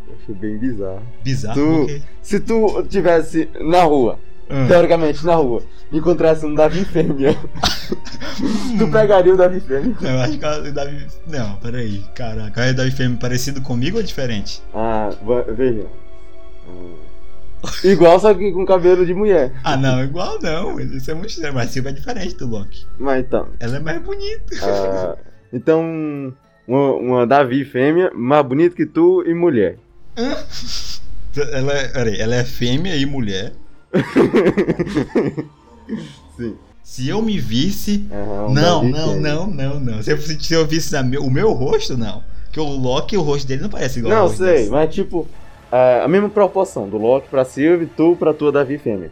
Eu 0.07 0.15
achei 0.21 0.36
bem 0.36 0.57
bizarro. 0.60 1.01
Bizarro, 1.24 1.55
Tu- 1.55 1.65
porque... 1.88 2.01
Se 2.21 2.39
tu 2.39 2.83
tivesse 2.88 3.50
na 3.60 3.81
rua, 3.83 4.19
Ah. 4.51 4.67
teoricamente 4.67 5.25
na 5.25 5.36
rua, 5.36 5.63
encontrasse 5.91 6.46
um 6.46 6.53
Davi 6.53 6.84
fêmea, 6.84 7.36
tu 8.77 8.88
pegaria 8.91 9.34
o 9.34 9.38
Davi 9.38 9.60
fêmea? 9.60 9.96
Eu 10.01 10.20
acho 10.20 10.38
que 10.38 10.46
o 10.46 10.74
Davi... 10.74 11.08
Não, 11.27 11.55
peraí. 11.55 12.03
Caraca, 12.13 12.70
o 12.70 12.74
Davi 12.74 12.91
Fêmea 12.91 13.17
parecido 13.17 13.62
comigo 13.62 13.98
ou 13.98 14.03
diferente? 14.03 14.62
Ah, 14.74 15.10
veja. 15.55 15.86
Hum. 16.67 16.96
Igual, 17.84 18.20
só 18.20 18.34
que 18.34 18.51
com 18.51 18.65
cabelo 18.65 19.05
de 19.05 19.13
mulher. 19.13 19.53
Ah, 19.63 19.77
não, 19.77 20.03
igual 20.03 20.39
não. 20.41 20.79
Isso 20.79 21.12
é 21.12 21.13
muito 21.13 21.29
estranho. 21.29 21.53
Mas 21.53 21.70
a 21.70 21.72
Sylvie 21.72 21.89
é 21.89 21.93
diferente 21.93 22.36
do 22.36 22.48
Loki. 22.48 22.86
Mas 22.98 23.20
então. 23.20 23.50
Ela 23.60 23.77
é 23.77 23.79
mais 23.79 24.01
bonita. 24.01 24.55
ah, 24.63 25.15
então, 25.53 26.34
uma, 26.67 26.91
uma 26.93 27.27
Davi 27.27 27.63
fêmea, 27.63 28.12
mais 28.15 28.46
bonita 28.46 28.75
que 28.75 28.86
tu 28.86 29.24
e 29.25 29.34
mulher. 29.34 29.77
Ela 31.36 31.74
é, 31.74 31.88
peraí, 31.88 32.20
ela 32.20 32.36
é 32.36 32.43
fêmea 32.43 32.96
e 32.96 33.05
mulher. 33.05 33.53
Sim. 36.38 36.55
Se 36.83 37.07
eu 37.07 37.21
me 37.21 37.39
visse. 37.39 38.05
Aham, 38.12 38.48
um 38.48 38.53
não, 38.53 38.83
não, 38.83 39.13
fêmea. 39.13 39.33
não, 39.33 39.48
não, 39.48 39.79
não. 39.79 40.03
Se 40.03 40.12
eu, 40.12 40.17
se 40.19 40.53
eu 40.53 40.65
visse 40.65 41.01
meu- 41.03 41.24
o 41.24 41.31
meu 41.31 41.51
rosto, 41.53 41.98
não. 41.98 42.24
Porque 42.45 42.60
o 42.60 42.63
Loki, 42.65 43.15
o 43.15 43.21
rosto 43.21 43.48
dele 43.48 43.62
não 43.62 43.69
parece 43.69 44.00
igual 44.00 44.13
Não, 44.13 44.27
sei, 44.36 44.53
desse. 44.60 44.69
mas 44.69 44.93
tipo, 44.93 45.25
ah, 45.71 46.01
a 46.03 46.07
mesma 46.07 46.27
proporção 46.29 46.89
do 46.89 46.98
Loki 46.98 47.29
pra 47.29 47.45
Sylvie, 47.45 47.86
tu 47.86 48.15
pra 48.17 48.33
tua 48.33 48.51
Davi 48.51 48.77
fêmea. 48.77 49.12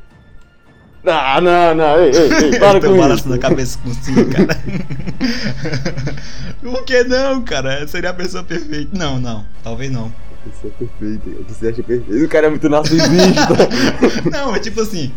Ah, 1.05 1.39
não, 1.39 1.73
não, 1.75 1.97
ei, 2.01 2.11
ei, 2.11 2.33
ei, 2.53 2.59
para 2.59 2.81
com 2.81 2.87
isso. 2.87 2.97
balançando 2.97 3.35
a 3.35 3.37
cabeça 3.37 3.79
com 3.81 3.93
sim, 3.93 4.15
cara. 4.29 4.59
Por 6.61 6.83
que 6.83 7.03
não, 7.05 7.41
cara? 7.41 7.87
Seria 7.87 8.09
a 8.09 8.13
pessoa 8.13 8.43
perfeita. 8.43 8.89
Não, 8.97 9.17
não. 9.17 9.45
Talvez 9.63 9.89
não. 9.89 10.11
Isso 10.47 10.67
é 10.67 10.69
perfeito, 10.69 11.45
você 11.47 11.67
acha 11.67 11.83
perfeito? 11.83 12.25
O 12.25 12.29
cara 12.29 12.47
é 12.47 12.49
muito 12.49 12.69
narcisista. 12.69 13.09
Não, 14.31 14.55
é 14.55 14.59
tipo 14.59 14.81
assim. 14.81 15.13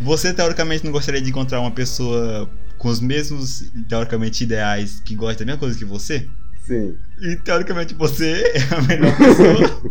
Você 0.00 0.32
teoricamente 0.32 0.82
não 0.82 0.92
gostaria 0.92 1.20
de 1.20 1.28
encontrar 1.28 1.60
uma 1.60 1.70
pessoa 1.70 2.48
com 2.78 2.88
os 2.88 3.00
mesmos, 3.00 3.70
teoricamente, 3.86 4.44
ideais 4.44 4.98
que 5.00 5.14
gosta 5.14 5.44
da 5.44 5.44
mesma 5.44 5.60
coisa 5.60 5.78
que 5.78 5.84
você? 5.84 6.26
Sim. 6.66 6.96
E 7.20 7.36
teoricamente 7.36 7.94
você 7.94 8.54
é 8.54 8.74
a 8.74 8.80
melhor 8.80 9.14
pessoa. 9.18 9.82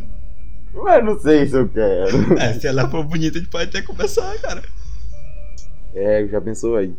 Mas 0.72 1.04
não 1.04 1.18
sei 1.18 1.46
se 1.46 1.56
eu 1.56 1.68
quero. 1.68 2.38
é, 2.40 2.54
se 2.54 2.66
ela 2.66 2.88
for 2.88 3.04
bonita, 3.04 3.36
a 3.36 3.40
gente 3.40 3.50
pode 3.50 3.64
até 3.64 3.82
começar, 3.82 4.36
cara. 4.38 4.62
É, 5.94 6.26
já 6.28 6.40
pensou 6.40 6.76
aí. 6.76 6.94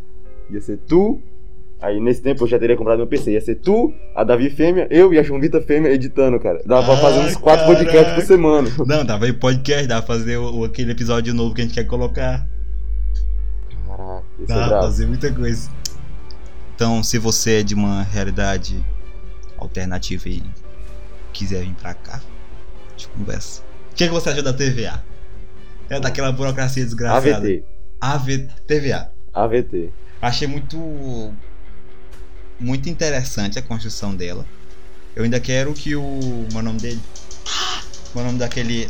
Ia 0.50 0.60
ser 0.60 0.78
tu. 0.78 1.20
Aí 1.80 2.00
nesse 2.00 2.20
tempo 2.20 2.42
eu 2.42 2.48
já 2.48 2.58
teria 2.58 2.76
comprado 2.76 2.98
meu 2.98 3.06
PC. 3.06 3.32
Ia 3.32 3.40
ser 3.40 3.54
tu, 3.56 3.94
a 4.14 4.24
Davi 4.24 4.50
fêmea, 4.50 4.88
eu 4.90 5.12
e 5.14 5.18
a 5.18 5.22
João 5.22 5.40
fêmea 5.64 5.90
editando, 5.92 6.38
cara. 6.40 6.60
Dava 6.66 6.84
pra 6.84 6.94
Ah, 6.94 6.96
fazer 6.96 7.18
uns 7.20 7.36
quatro 7.36 7.66
caraca. 7.66 7.84
podcasts 7.84 8.14
por 8.14 8.22
semana. 8.24 8.68
Não, 8.86 9.06
pra 9.18 9.28
ir 9.28 9.34
podcast, 9.38 9.86
dá 9.86 10.02
pra 10.02 10.14
fazer 10.16 10.36
o, 10.38 10.64
aquele 10.64 10.90
episódio 10.92 11.32
novo 11.32 11.54
que 11.54 11.60
a 11.60 11.64
gente 11.64 11.74
quer 11.74 11.84
colocar. 11.84 12.46
Caraca, 13.86 14.24
isso 14.38 14.48
Dá 14.48 14.64
é 14.64 14.68
pra 14.68 14.82
fazer 14.82 15.06
muita 15.06 15.32
coisa. 15.32 15.70
Então, 16.74 17.02
se 17.02 17.18
você 17.18 17.60
é 17.60 17.62
de 17.62 17.74
uma 17.74 18.02
realidade 18.02 18.84
alternativa 19.56 20.28
e 20.28 20.42
quiser 21.32 21.62
vir 21.64 21.74
pra 21.80 21.94
cá, 21.94 22.20
a 22.20 22.90
gente 22.90 23.08
conversa. 23.08 23.62
O 23.92 23.94
que, 23.94 24.04
é 24.04 24.06
que 24.08 24.12
você 24.12 24.30
achou 24.30 24.42
da 24.42 24.52
TVA? 24.52 25.02
É 25.90 25.98
daquela 25.98 26.30
burocracia 26.32 26.84
desgraçada. 26.84 27.36
AVT. 27.38 27.64
AV, 28.00 28.48
TVA. 28.66 29.10
AVT. 29.34 29.90
Achei 30.20 30.46
muito. 30.46 30.76
Muito 32.60 32.88
interessante 32.88 33.58
a 33.58 33.62
construção 33.62 34.14
dela. 34.14 34.44
Eu 35.14 35.24
ainda 35.24 35.40
quero 35.40 35.72
que 35.74 35.94
o. 35.94 36.02
Como 36.02 36.58
é 36.58 36.60
o 36.60 36.62
nome 36.62 36.80
dele? 36.80 37.00
Como 38.12 38.20
é 38.20 38.22
o 38.22 38.26
nome 38.26 38.38
daquele. 38.38 38.88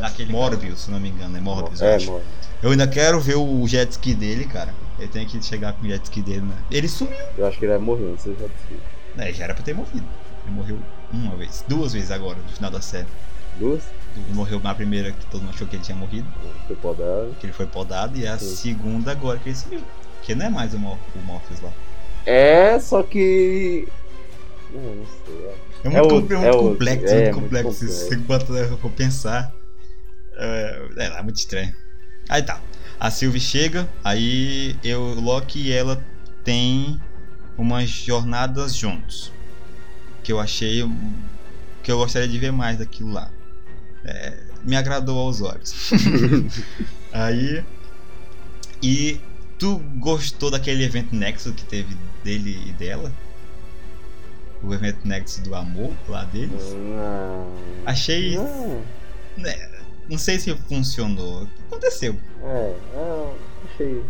Daquele 0.00 0.32
Morbius, 0.32 0.80
se 0.82 0.90
não 0.90 0.98
me 0.98 1.10
engano, 1.10 1.36
é 1.36 1.40
Morbius. 1.40 1.80
eu 1.80 1.88
É, 1.88 1.98
mano. 2.06 2.22
Eu 2.62 2.70
ainda 2.70 2.86
quero 2.86 3.20
ver 3.20 3.36
o 3.36 3.66
jet 3.66 3.90
ski 3.90 4.14
dele, 4.14 4.44
cara. 4.44 4.74
Ele 4.98 5.08
tem 5.08 5.26
que 5.26 5.42
chegar 5.42 5.72
com 5.72 5.84
o 5.84 5.88
jet 5.88 6.02
ski 6.04 6.20
dele, 6.20 6.42
né? 6.42 6.56
Ele 6.70 6.88
sumiu. 6.88 7.16
Eu 7.36 7.46
acho 7.46 7.58
que 7.58 7.64
ele 7.64 7.72
vai 7.72 7.80
morrer, 7.80 8.10
você 8.16 8.34
já 8.34 8.46
disse. 8.46 8.80
É, 9.18 9.32
já 9.32 9.44
era 9.44 9.54
pra 9.54 9.62
ter 9.62 9.74
morrido. 9.74 10.06
Ele 10.44 10.54
morreu 10.54 10.78
uma 11.12 11.36
vez. 11.36 11.64
Duas 11.66 11.92
vezes 11.92 12.10
agora, 12.10 12.38
no 12.38 12.48
final 12.48 12.70
da 12.70 12.80
série. 12.80 13.06
Duas? 13.58 13.82
Ele 14.16 14.34
morreu 14.34 14.60
na 14.60 14.74
primeira, 14.74 15.12
que 15.12 15.26
todo 15.26 15.40
mundo 15.42 15.54
achou 15.54 15.66
que 15.66 15.76
ele 15.76 15.82
tinha 15.82 15.96
morrido. 15.96 16.28
Foi 16.66 16.76
podado. 16.76 17.36
Que 17.40 17.46
ele 17.46 17.52
foi 17.52 17.66
podado. 17.66 18.18
E 18.18 18.26
a 18.26 18.38
Sim. 18.38 18.56
segunda 18.56 19.10
agora 19.12 19.38
que 19.38 19.48
ele 19.48 19.56
sumiu. 19.56 19.82
Que 20.22 20.34
não 20.34 20.46
é 20.46 20.50
mais 20.50 20.74
o, 20.74 20.78
Mor 20.78 20.98
o 21.14 21.18
Morpheus 21.20 21.60
lá. 21.60 21.72
É, 22.26 22.78
só 22.78 23.02
que. 23.02 23.88
Não, 24.72 24.80
não 24.96 25.06
sei. 25.06 25.46
é. 25.46 25.54
É 25.82 25.88
muito, 25.88 25.96
É 25.96 26.02
outro, 26.02 26.34
é 26.34 26.38
muito 26.38 26.44
é 26.46 26.52
outro. 26.52 26.70
complexo, 26.72 27.14
É, 27.14 27.32
muito 27.32 27.40
muito 27.40 27.40
complexo. 27.42 27.72
Se 27.72 27.86
complexo. 27.86 28.08
você 28.08 28.16
bota 28.16 28.76
for 28.78 28.90
pensar. 28.92 29.52
É, 30.36 30.88
é 30.96 31.08
lá, 31.08 31.22
muito 31.22 31.36
estranho. 31.36 31.74
Aí 32.28 32.42
tá. 32.42 32.60
A 32.98 33.10
Sylvie 33.10 33.40
chega, 33.40 33.88
aí 34.04 34.76
eu, 34.84 35.00
o 35.00 35.20
Loki 35.20 35.58
e 35.68 35.72
ela 35.72 36.02
tem 36.44 37.00
umas 37.56 37.88
jornadas 37.88 38.74
juntos. 38.76 39.32
Que 40.22 40.32
eu 40.32 40.38
achei. 40.38 40.82
Que 41.82 41.90
eu 41.90 41.96
gostaria 41.98 42.28
de 42.28 42.38
ver 42.38 42.52
mais 42.52 42.76
daquilo 42.78 43.10
lá. 43.12 43.30
É, 44.04 44.38
me 44.62 44.76
agradou 44.76 45.18
aos 45.18 45.40
olhos. 45.40 45.90
aí. 47.12 47.64
E 48.82 49.20
tu 49.60 49.78
gostou 49.98 50.50
daquele 50.50 50.82
evento 50.82 51.14
Nexo 51.14 51.52
que 51.52 51.64
teve 51.64 51.96
dele 52.24 52.58
e 52.66 52.72
dela? 52.72 53.12
O 54.62 54.74
evento 54.74 55.06
Nexo 55.06 55.40
do 55.42 55.54
amor 55.54 55.92
lá 56.08 56.24
deles? 56.24 56.74
Não. 56.74 57.46
Achei. 57.86 58.36
Não. 58.36 58.82
né, 59.36 59.70
não 60.08 60.18
sei 60.18 60.38
se 60.40 60.52
funcionou. 60.68 61.46
Aconteceu. 61.68 62.16
É, 62.42 62.74
não, 62.94 63.34
achei. 63.72 64.02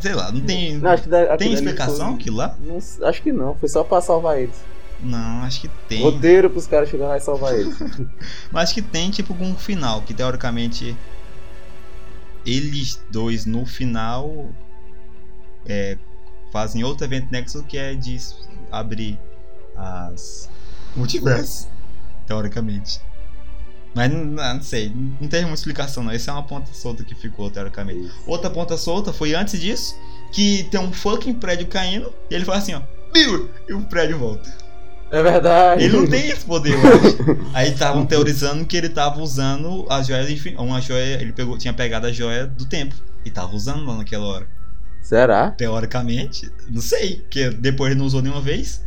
Sei 0.00 0.14
lá, 0.14 0.30
não 0.32 0.40
tem. 0.40 0.78
Não, 0.78 0.90
acho 0.90 1.02
que 1.04 1.08
da- 1.08 1.36
tem 1.36 1.52
explicação 1.52 2.06
foi- 2.08 2.14
aquilo 2.16 2.36
lá? 2.36 2.56
Não 2.60 2.78
acho 3.08 3.22
que 3.22 3.32
não, 3.32 3.54
foi 3.56 3.68
só 3.68 3.82
pra 3.84 4.00
salvar 4.00 4.38
eles. 4.40 4.56
Não, 5.00 5.42
acho 5.42 5.60
que 5.60 5.68
tem. 5.88 6.02
Roteiro 6.02 6.48
pros 6.48 6.66
caras 6.66 6.88
chegarem 6.88 7.12
lá 7.12 7.16
e 7.18 7.20
salvar 7.20 7.54
eles. 7.54 7.76
Mas 8.52 8.64
acho 8.64 8.74
que 8.74 8.82
tem 8.82 9.10
tipo 9.10 9.34
um 9.34 9.56
final, 9.56 10.02
que 10.02 10.14
teoricamente 10.14 10.96
eles 12.44 13.00
dois 13.10 13.46
no 13.46 13.64
final 13.64 14.50
é, 15.66 15.96
fazem 16.52 16.84
outro 16.84 17.04
evento 17.06 17.30
Nexo 17.30 17.62
que 17.64 17.78
é 17.78 17.94
de 17.94 18.18
abrir 18.70 19.18
as 19.76 20.48
multiversos, 20.96 21.68
teoricamente. 22.26 23.00
Mas 23.94 24.10
não, 24.10 24.24
não 24.24 24.62
sei, 24.62 24.90
não 25.20 25.28
tem 25.28 25.42
muita 25.42 25.54
explicação 25.54 26.02
não. 26.02 26.10
Essa 26.10 26.30
é 26.30 26.34
uma 26.34 26.42
ponta 26.42 26.72
solta 26.72 27.04
que 27.04 27.14
ficou, 27.14 27.50
teoricamente. 27.50 28.10
Outra 28.26 28.48
ponta 28.48 28.76
solta 28.76 29.12
foi 29.12 29.34
antes 29.34 29.60
disso, 29.60 29.94
que 30.32 30.64
tem 30.64 30.80
um 30.80 30.92
fucking 30.92 31.34
prédio 31.34 31.66
caindo, 31.66 32.12
e 32.30 32.34
ele 32.34 32.44
fala 32.44 32.58
assim, 32.58 32.74
ó, 32.74 32.82
Bill! 33.12 33.50
E 33.68 33.74
o 33.74 33.82
prédio 33.84 34.18
volta. 34.18 34.61
É 35.12 35.22
verdade. 35.22 35.84
Ele 35.84 35.94
não 35.94 36.06
tem 36.06 36.30
esse 36.30 36.42
poder, 36.42 36.74
mano. 36.78 37.50
Aí 37.52 37.70
estavam 37.70 38.06
teorizando 38.06 38.64
que 38.64 38.74
ele 38.74 38.88
tava 38.88 39.20
usando 39.20 39.86
a 39.90 40.02
joia 40.02 40.26
Uma 40.56 40.80
joia. 40.80 41.20
Ele 41.20 41.34
pegou, 41.34 41.58
tinha 41.58 41.74
pegado 41.74 42.06
a 42.06 42.12
joia 42.12 42.46
do 42.46 42.64
tempo. 42.64 42.94
E 43.22 43.30
tava 43.30 43.54
usando 43.54 43.84
lá 43.84 43.98
naquela 43.98 44.24
hora. 44.24 44.48
Será? 45.02 45.50
Teoricamente, 45.50 46.50
não 46.66 46.80
sei. 46.80 47.16
Porque 47.16 47.50
depois 47.50 47.90
ele 47.90 48.00
não 48.00 48.06
usou 48.06 48.22
nenhuma 48.22 48.40
vez. 48.40 48.82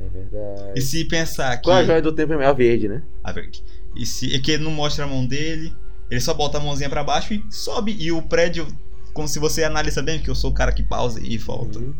É 0.00 0.08
verdade. 0.08 0.72
E 0.74 0.80
se 0.80 1.04
pensar 1.04 1.56
que. 1.58 1.62
Qual 1.62 1.76
a 1.76 1.84
joia 1.84 2.02
do 2.02 2.12
tempo 2.12 2.32
é 2.32 2.46
a 2.46 2.52
verde, 2.52 2.88
né? 2.88 3.00
Ah, 3.22 3.30
velho, 3.30 3.50
E 3.94 4.04
se 4.04 4.34
é 4.34 4.40
que 4.40 4.50
ele 4.50 4.64
não 4.64 4.72
mostra 4.72 5.04
a 5.04 5.08
mão 5.08 5.24
dele, 5.24 5.72
ele 6.10 6.20
só 6.20 6.34
bota 6.34 6.58
a 6.58 6.60
mãozinha 6.60 6.90
pra 6.90 7.04
baixo 7.04 7.32
e 7.34 7.44
sobe. 7.50 7.94
E 8.00 8.10
o 8.10 8.20
prédio, 8.20 8.66
como 9.12 9.28
se 9.28 9.38
você 9.38 9.62
analisa 9.62 10.02
bem, 10.02 10.18
porque 10.18 10.30
eu 10.30 10.34
sou 10.34 10.50
o 10.50 10.54
cara 10.54 10.72
que 10.72 10.82
pausa 10.82 11.20
e 11.22 11.38
volta. 11.38 11.78
Uhum. 11.78 11.94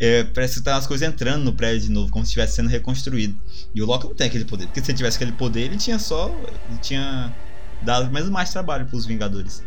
É, 0.00 0.24
parece 0.24 0.58
que 0.58 0.64
tá 0.64 0.74
umas 0.74 0.86
coisas 0.86 1.06
entrando 1.08 1.44
no 1.44 1.52
prédio 1.52 1.82
de 1.86 1.90
novo, 1.90 2.10
como 2.10 2.24
se 2.24 2.30
estivesse 2.30 2.54
sendo 2.56 2.68
reconstruído. 2.68 3.36
E 3.74 3.80
o 3.80 3.86
Loki 3.86 4.06
não 4.08 4.14
tem 4.14 4.26
aquele 4.26 4.44
poder, 4.44 4.66
porque 4.66 4.82
se 4.82 4.90
ele 4.90 4.96
tivesse 4.96 5.16
aquele 5.16 5.32
poder, 5.32 5.60
ele 5.62 5.76
tinha 5.76 5.98
só. 5.98 6.28
Ele 6.68 6.78
tinha 6.82 7.34
dado 7.82 8.10
mesmo 8.10 8.32
mais 8.32 8.50
trabalho 8.50 8.86
pros 8.86 9.06
Vingadores. 9.06 9.62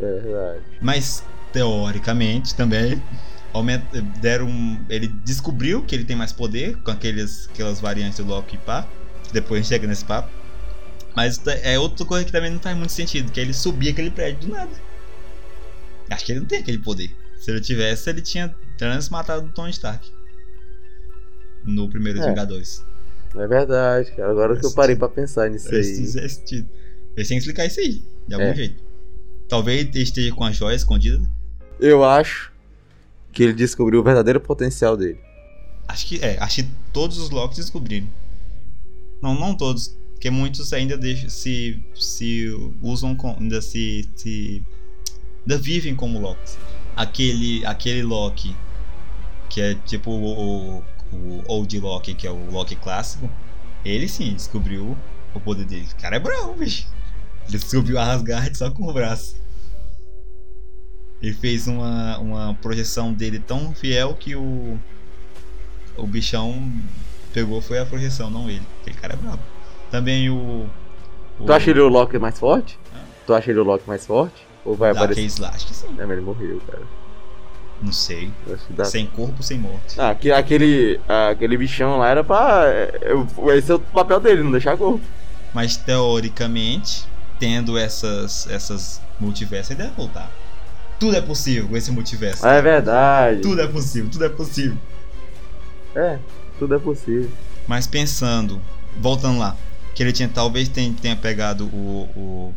É 0.00 0.20
verdade. 0.20 0.60
Mas, 0.80 1.24
teoricamente, 1.52 2.54
também. 2.54 3.02
aumenta- 3.52 4.00
Deram. 4.20 4.46
um- 4.46 4.80
Ele 4.88 5.08
descobriu 5.24 5.82
que 5.82 5.92
ele 5.96 6.04
tem 6.04 6.14
mais 6.14 6.32
poder 6.32 6.76
com 6.84 6.92
aqueles, 6.92 7.48
aquelas 7.52 7.80
variantes 7.80 8.18
do 8.18 8.24
Loki 8.24 8.54
e 8.54 8.58
pá. 8.58 8.86
Depois 9.32 9.58
a 9.58 9.62
gente 9.62 9.68
chega 9.68 9.86
nesse 9.88 10.04
papo. 10.04 10.30
Mas 11.16 11.40
é 11.64 11.76
outra 11.76 12.06
coisa 12.06 12.24
que 12.24 12.30
também 12.30 12.50
não 12.52 12.60
faz 12.60 12.76
muito 12.76 12.92
sentido, 12.92 13.32
que 13.32 13.40
é 13.40 13.42
ele 13.42 13.52
subir 13.52 13.88
aquele 13.88 14.12
prédio 14.12 14.48
do 14.48 14.54
nada. 14.54 14.70
Acho 16.08 16.24
que 16.24 16.30
ele 16.32 16.40
não 16.40 16.46
tem 16.46 16.60
aquele 16.60 16.78
poder. 16.78 17.10
Se 17.40 17.50
ele 17.50 17.60
tivesse, 17.60 18.08
ele 18.08 18.20
tinha 18.22 18.54
transmatado 18.80 19.46
o 19.46 19.50
Tony 19.52 19.70
Stark. 19.70 20.10
No 21.64 21.88
primeiro 21.88 22.20
É. 22.20 22.28
Vingadores. 22.28 22.84
É 23.36 23.46
verdade, 23.46 24.10
cara. 24.12 24.30
Agora 24.30 24.56
que 24.58 24.64
eu 24.66 24.72
parei 24.72 24.96
pra 24.96 25.08
pensar 25.08 25.48
nisso 25.50 25.72
aí. 25.72 25.84
sentido. 25.84 26.68
Eles 27.16 27.28
têm 27.28 27.36
que 27.38 27.42
explicar 27.44 27.66
isso 27.66 27.80
aí, 27.80 28.02
de 28.26 28.34
algum 28.34 28.46
É. 28.46 28.54
jeito. 28.54 28.82
Talvez 29.48 29.82
ele 29.94 30.02
esteja 30.02 30.34
com 30.34 30.44
a 30.44 30.50
joia 30.52 30.74
escondida. 30.74 31.20
Eu 31.78 32.02
acho 32.04 32.50
que 33.32 33.42
ele 33.42 33.52
descobriu 33.52 34.00
o 34.00 34.02
verdadeiro 34.02 34.40
potencial 34.40 34.96
dele. 34.96 35.18
Acho 35.86 36.06
que 36.06 36.16
é, 36.24 36.38
acho 36.40 36.62
que 36.62 36.68
todos 36.92 37.18
os 37.18 37.30
Locks 37.30 37.56
descobriram. 37.58 38.08
Não, 39.22 39.34
não 39.38 39.54
todos, 39.54 39.88
porque 40.12 40.30
muitos 40.30 40.72
ainda 40.72 40.96
deixam, 40.96 41.28
se 41.28 41.82
se 41.94 42.48
usam 42.80 43.14
com, 43.14 43.36
ainda 43.38 43.60
se, 43.60 44.08
se 44.16 44.62
ainda 45.42 45.58
vivem 45.58 45.94
como 45.94 46.18
Locks. 46.20 46.56
Aquele 46.96 47.64
aquele 47.66 48.02
Loki 48.02 48.54
que 49.50 49.60
é 49.60 49.74
tipo 49.74 50.10
o, 50.10 50.82
o, 51.12 51.44
Old 51.46 51.78
Loki, 51.78 52.14
que 52.14 52.26
é 52.26 52.30
o 52.30 52.50
Loki 52.50 52.76
clássico, 52.76 53.28
ele 53.84 54.08
sim 54.08 54.32
descobriu 54.32 54.96
o 55.34 55.40
poder 55.40 55.66
dele. 55.66 55.86
O 55.92 56.00
cara 56.00 56.16
é 56.16 56.20
bravo, 56.20 56.54
bicho. 56.54 56.86
Ele 57.48 57.58
descobriu 57.58 57.98
a 57.98 58.12
Asgard 58.12 58.56
só 58.56 58.70
com 58.70 58.88
o 58.88 58.92
braço. 58.92 59.36
Ele 61.20 61.34
fez 61.34 61.66
uma, 61.66 62.18
uma 62.18 62.54
projeção 62.54 63.12
dele 63.12 63.38
tão 63.38 63.74
fiel 63.74 64.14
que 64.14 64.34
o 64.34 64.78
o 65.96 66.06
bichão 66.06 66.72
pegou 67.32 67.60
foi 67.60 67.78
a 67.78 67.84
projeção, 67.86 68.30
não 68.30 68.48
ele. 68.48 68.62
Aquele 68.80 68.96
cara 68.96 69.14
é 69.14 69.16
brabo. 69.16 69.42
Também 69.90 70.30
o. 70.30 70.66
o 71.38 71.44
Tu 71.44 71.52
acha 71.52 71.70
ele 71.70 71.80
o 71.80 71.88
Loki 71.88 72.18
mais 72.18 72.38
forte? 72.38 72.78
Ah. 72.94 73.02
Tu 73.26 73.34
acha 73.34 73.50
ele 73.50 73.60
o 73.60 73.64
Loki 73.64 73.84
mais 73.86 74.06
forte? 74.06 74.46
Ou 74.64 74.74
vai 74.74 74.92
da 74.92 75.00
aparecer? 75.00 75.22
Case 75.22 75.40
lá? 75.40 75.48
Acho 75.50 75.66
que 75.66 75.74
sim. 75.74 75.88
É, 75.98 76.06
mas 76.06 76.10
ele 76.10 76.20
morreu, 76.22 76.60
cara. 76.66 76.82
Não 77.82 77.92
sei. 77.92 78.30
Sem 78.84 79.06
corpo, 79.06 79.42
sem 79.42 79.58
morte. 79.58 79.98
Ah, 79.98 80.14
que- 80.14 80.30
aquele, 80.30 81.00
aquele 81.08 81.56
bichão 81.56 81.96
lá 81.98 82.08
era 82.08 82.22
pra. 82.22 82.64
Esse 83.56 83.72
é 83.72 83.74
o 83.74 83.78
papel 83.80 84.20
dele, 84.20 84.42
não 84.42 84.50
deixar 84.52 84.76
corpo. 84.76 85.00
Mas 85.54 85.76
teoricamente, 85.76 87.06
tendo 87.38 87.78
essas, 87.78 88.46
essas 88.48 89.00
multiversos, 89.18 89.70
ele 89.70 89.82
deve 89.82 89.94
voltar. 89.96 90.30
Tudo 90.98 91.16
é 91.16 91.20
possível 91.22 91.66
com 91.68 91.76
esse 91.76 91.90
multiverso. 91.90 92.46
Ah, 92.46 92.52
é 92.52 92.62
verdade. 92.62 93.40
Tudo 93.40 93.60
é 93.62 93.66
possível, 93.66 94.10
tudo 94.10 94.24
é 94.24 94.28
possível. 94.28 94.76
É, 95.94 96.18
tudo 96.58 96.74
é 96.74 96.78
possível. 96.78 97.30
Mas 97.66 97.86
pensando, 97.86 98.60
voltando 99.00 99.38
lá, 99.38 99.56
que 99.94 100.02
ele 100.02 100.12
tinha 100.12 100.28
talvez 100.28 100.68
tenha, 100.68 100.92
tenha 101.00 101.16
pegado 101.16 101.64
o, 101.66 102.08
o- 102.14 102.54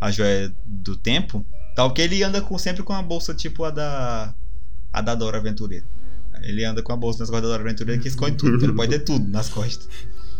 a 0.00 0.10
joia 0.10 0.52
do 0.64 0.96
tempo, 0.96 1.44
tal 1.74 1.90
que 1.92 2.00
ele 2.00 2.22
anda 2.22 2.40
com, 2.40 2.56
sempre 2.56 2.82
com 2.82 2.92
a 2.92 3.02
bolsa 3.02 3.34
tipo 3.34 3.64
a 3.64 3.70
da 3.70 4.32
a 4.92 5.00
da 5.00 5.14
Dora 5.14 5.38
Aventureira. 5.38 5.84
Ele 6.42 6.64
anda 6.64 6.82
com 6.82 6.92
a 6.92 6.96
bolsa 6.96 7.18
nas 7.20 7.28
costas 7.30 7.48
da 7.50 7.56
Dora 7.56 7.68
Aventureira 7.68 8.00
que 8.00 8.08
esconde 8.08 8.36
tudo, 8.36 8.64
ele 8.64 8.72
pode 8.72 8.90
ter 8.92 9.00
tudo 9.04 9.28
nas 9.28 9.48
costas. 9.48 9.88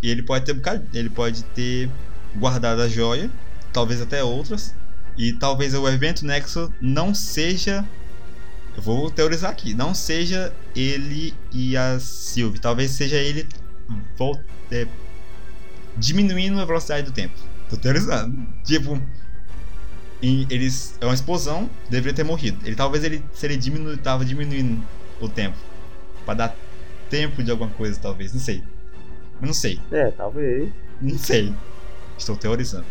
E 0.02 0.08
ele 0.08 0.22
pode 0.22 0.44
ter 0.46 0.56
ele 0.94 1.10
pode 1.10 1.42
ter 1.44 1.90
guardado 2.36 2.80
a 2.80 2.88
joia, 2.88 3.30
talvez 3.72 4.00
até 4.00 4.24
outras, 4.24 4.74
e 5.18 5.32
talvez 5.32 5.74
o 5.74 5.86
evento 5.88 6.24
Nexo 6.24 6.72
não 6.80 7.14
seja 7.14 7.84
eu 8.76 8.82
vou 8.82 9.10
teorizar 9.10 9.50
aqui. 9.50 9.74
Não 9.74 9.92
seja 9.94 10.52
ele 10.74 11.34
e 11.52 11.76
a 11.76 11.98
Sylvie. 11.98 12.60
Talvez 12.60 12.92
seja 12.92 13.16
ele 13.16 13.46
vol- 14.16 14.40
é, 14.70 14.86
diminuindo 15.96 16.58
a 16.60 16.64
velocidade 16.64 17.04
do 17.06 17.12
tempo. 17.12 17.34
Tô 17.68 17.76
teorizando. 17.76 18.46
Tipo, 18.64 19.00
em- 20.22 20.46
eles 20.50 20.96
é 21.00 21.04
uma 21.04 21.14
explosão, 21.14 21.68
deveria 21.88 22.14
ter 22.14 22.24
morrido. 22.24 22.58
Ele 22.66 22.76
talvez 22.76 23.04
ele 23.04 23.22
se 23.32 23.46
ele 23.46 23.56
diminu, 23.56 23.96
tava 23.96 24.24
diminuindo 24.24 24.82
o 25.20 25.28
tempo 25.28 25.56
Pra 26.24 26.34
dar 26.34 26.56
tempo 27.08 27.42
de 27.42 27.50
alguma 27.50 27.70
coisa, 27.70 27.98
talvez. 27.98 28.32
Não 28.32 28.40
sei. 28.40 28.62
Eu 29.40 29.46
não 29.46 29.54
sei. 29.54 29.80
É, 29.90 30.10
talvez. 30.10 30.70
Não 31.00 31.18
sei. 31.18 31.52
Estou 32.18 32.36
teorizando. 32.36 32.84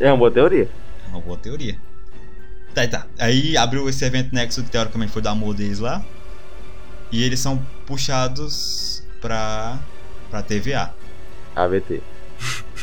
É 0.00 0.08
uma 0.10 0.16
boa 0.16 0.30
teoria. 0.30 0.68
É 1.06 1.08
uma 1.10 1.20
boa 1.20 1.36
teoria. 1.36 1.76
Tá, 2.74 2.88
tá. 2.88 3.06
Aí 3.18 3.56
abriu 3.56 3.86
esse 3.88 4.02
evento 4.04 4.34
Nexo 4.34 4.62
que 4.64 4.70
teoricamente 4.70 5.12
foi 5.12 5.20
do 5.20 5.28
amor 5.28 5.54
deles 5.54 5.78
lá. 5.78 6.02
E 7.12 7.22
eles 7.22 7.38
são 7.40 7.58
puxados 7.86 9.04
pra. 9.20 9.78
pra 10.30 10.42
TVA. 10.42 10.92
AVT. 11.54 12.02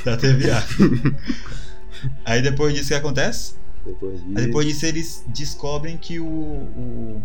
Pra 0.04 0.16
TVA. 0.16 0.64
Aí 2.24 2.42
depois 2.42 2.74
disso 2.74 2.86
o 2.86 2.88
que 2.90 2.94
acontece? 2.94 3.56
Depois 3.90 4.20
disso. 4.24 4.38
Aí 4.38 4.46
depois 4.46 4.68
disso 4.68 4.86
eles 4.86 5.24
descobrem 5.28 5.98
que 5.98 6.20
o. 6.20 6.26
o- 6.26 7.22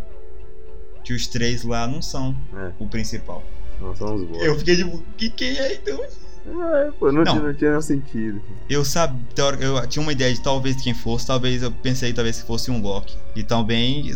que 1.02 1.12
os 1.12 1.26
três 1.26 1.62
lá 1.64 1.86
não 1.86 2.00
são 2.00 2.34
É. 2.56 2.72
o 2.78 2.86
principal. 2.88 3.42
Nós 3.78 3.98
somos 3.98 4.26
bons. 4.26 4.42
Eu 4.42 4.58
fiquei 4.58 4.76
tipo, 4.76 5.02
que 5.18 5.28
quem 5.28 5.56
é 5.58 5.74
então? 5.74 6.00
É, 6.02 6.90
pô, 6.98 7.12
não, 7.12 7.22
Não. 7.24 7.32
Tinha, 7.32 7.42
não 7.42 7.54
tinha 7.54 7.80
sentido. 7.82 8.40
Eu 8.70 8.84
sabia, 8.86 9.20
eu 9.60 9.86
tinha 9.86 10.02
uma 10.02 10.12
ideia 10.12 10.32
de 10.32 10.40
talvez 10.40 10.76
quem 10.80 10.94
fosse, 10.94 11.26
talvez 11.26 11.62
eu 11.62 11.70
pensei 11.70 12.12
talvez 12.14 12.40
que 12.40 12.46
fosse 12.46 12.70
um 12.70 12.80
Loki. 12.80 13.16
E 13.36 13.42
também 13.42 14.12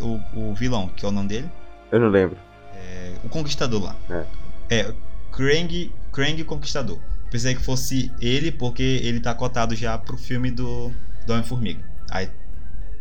o, 0.00 0.50
o 0.50 0.54
vilão, 0.54 0.88
que 0.88 1.04
é 1.04 1.08
o 1.08 1.12
nome 1.12 1.28
dele, 1.28 1.48
Eu 1.92 2.00
não 2.00 2.08
lembro. 2.08 2.36
é, 2.74 3.12
o 3.22 3.28
Conquistador 3.28 3.84
lá. 3.84 3.96
É. 4.10 4.24
É, 4.80 4.94
Krang, 5.30 5.92
Krang 6.12 6.42
Conquistador. 6.44 6.98
Pensei 7.30 7.54
que 7.54 7.62
fosse 7.62 8.10
ele, 8.20 8.50
porque 8.50 8.82
ele 8.82 9.20
tá 9.20 9.32
cotado 9.34 9.76
já 9.76 9.96
pro 9.98 10.16
filme 10.16 10.50
do, 10.50 10.92
do 11.26 11.32
Homem-Formiga. 11.32 11.84
Aí 12.10 12.30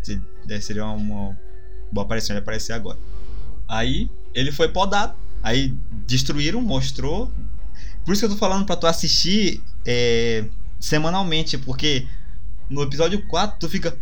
se- 0.04 0.22
é, 0.50 0.60
seria 0.60 0.86
uma 0.86 1.38
boa 1.92 2.06
aparição 2.06 2.36
ele 2.36 2.42
aparecer 2.42 2.74
agora. 2.74 2.98
Aí 3.68 4.10
ele 4.34 4.52
foi 4.52 4.70
podado. 4.70 5.16
Aí 5.44 5.74
destruíram, 6.08 6.62
mostrou. 6.62 7.32
Por 8.04 8.12
isso 8.14 8.22
que 8.22 8.26
eu 8.26 8.30
tô 8.32 8.38
falando 8.38 8.66
pra 8.66 8.76
tu 8.76 8.88
assistir 8.88 9.62
é, 9.86 10.46
semanalmente, 10.80 11.58
porque 11.58 12.08
no 12.70 12.82
episódio 12.84 13.26
4 13.28 13.58
tu 13.60 13.70
fica. 13.70 13.96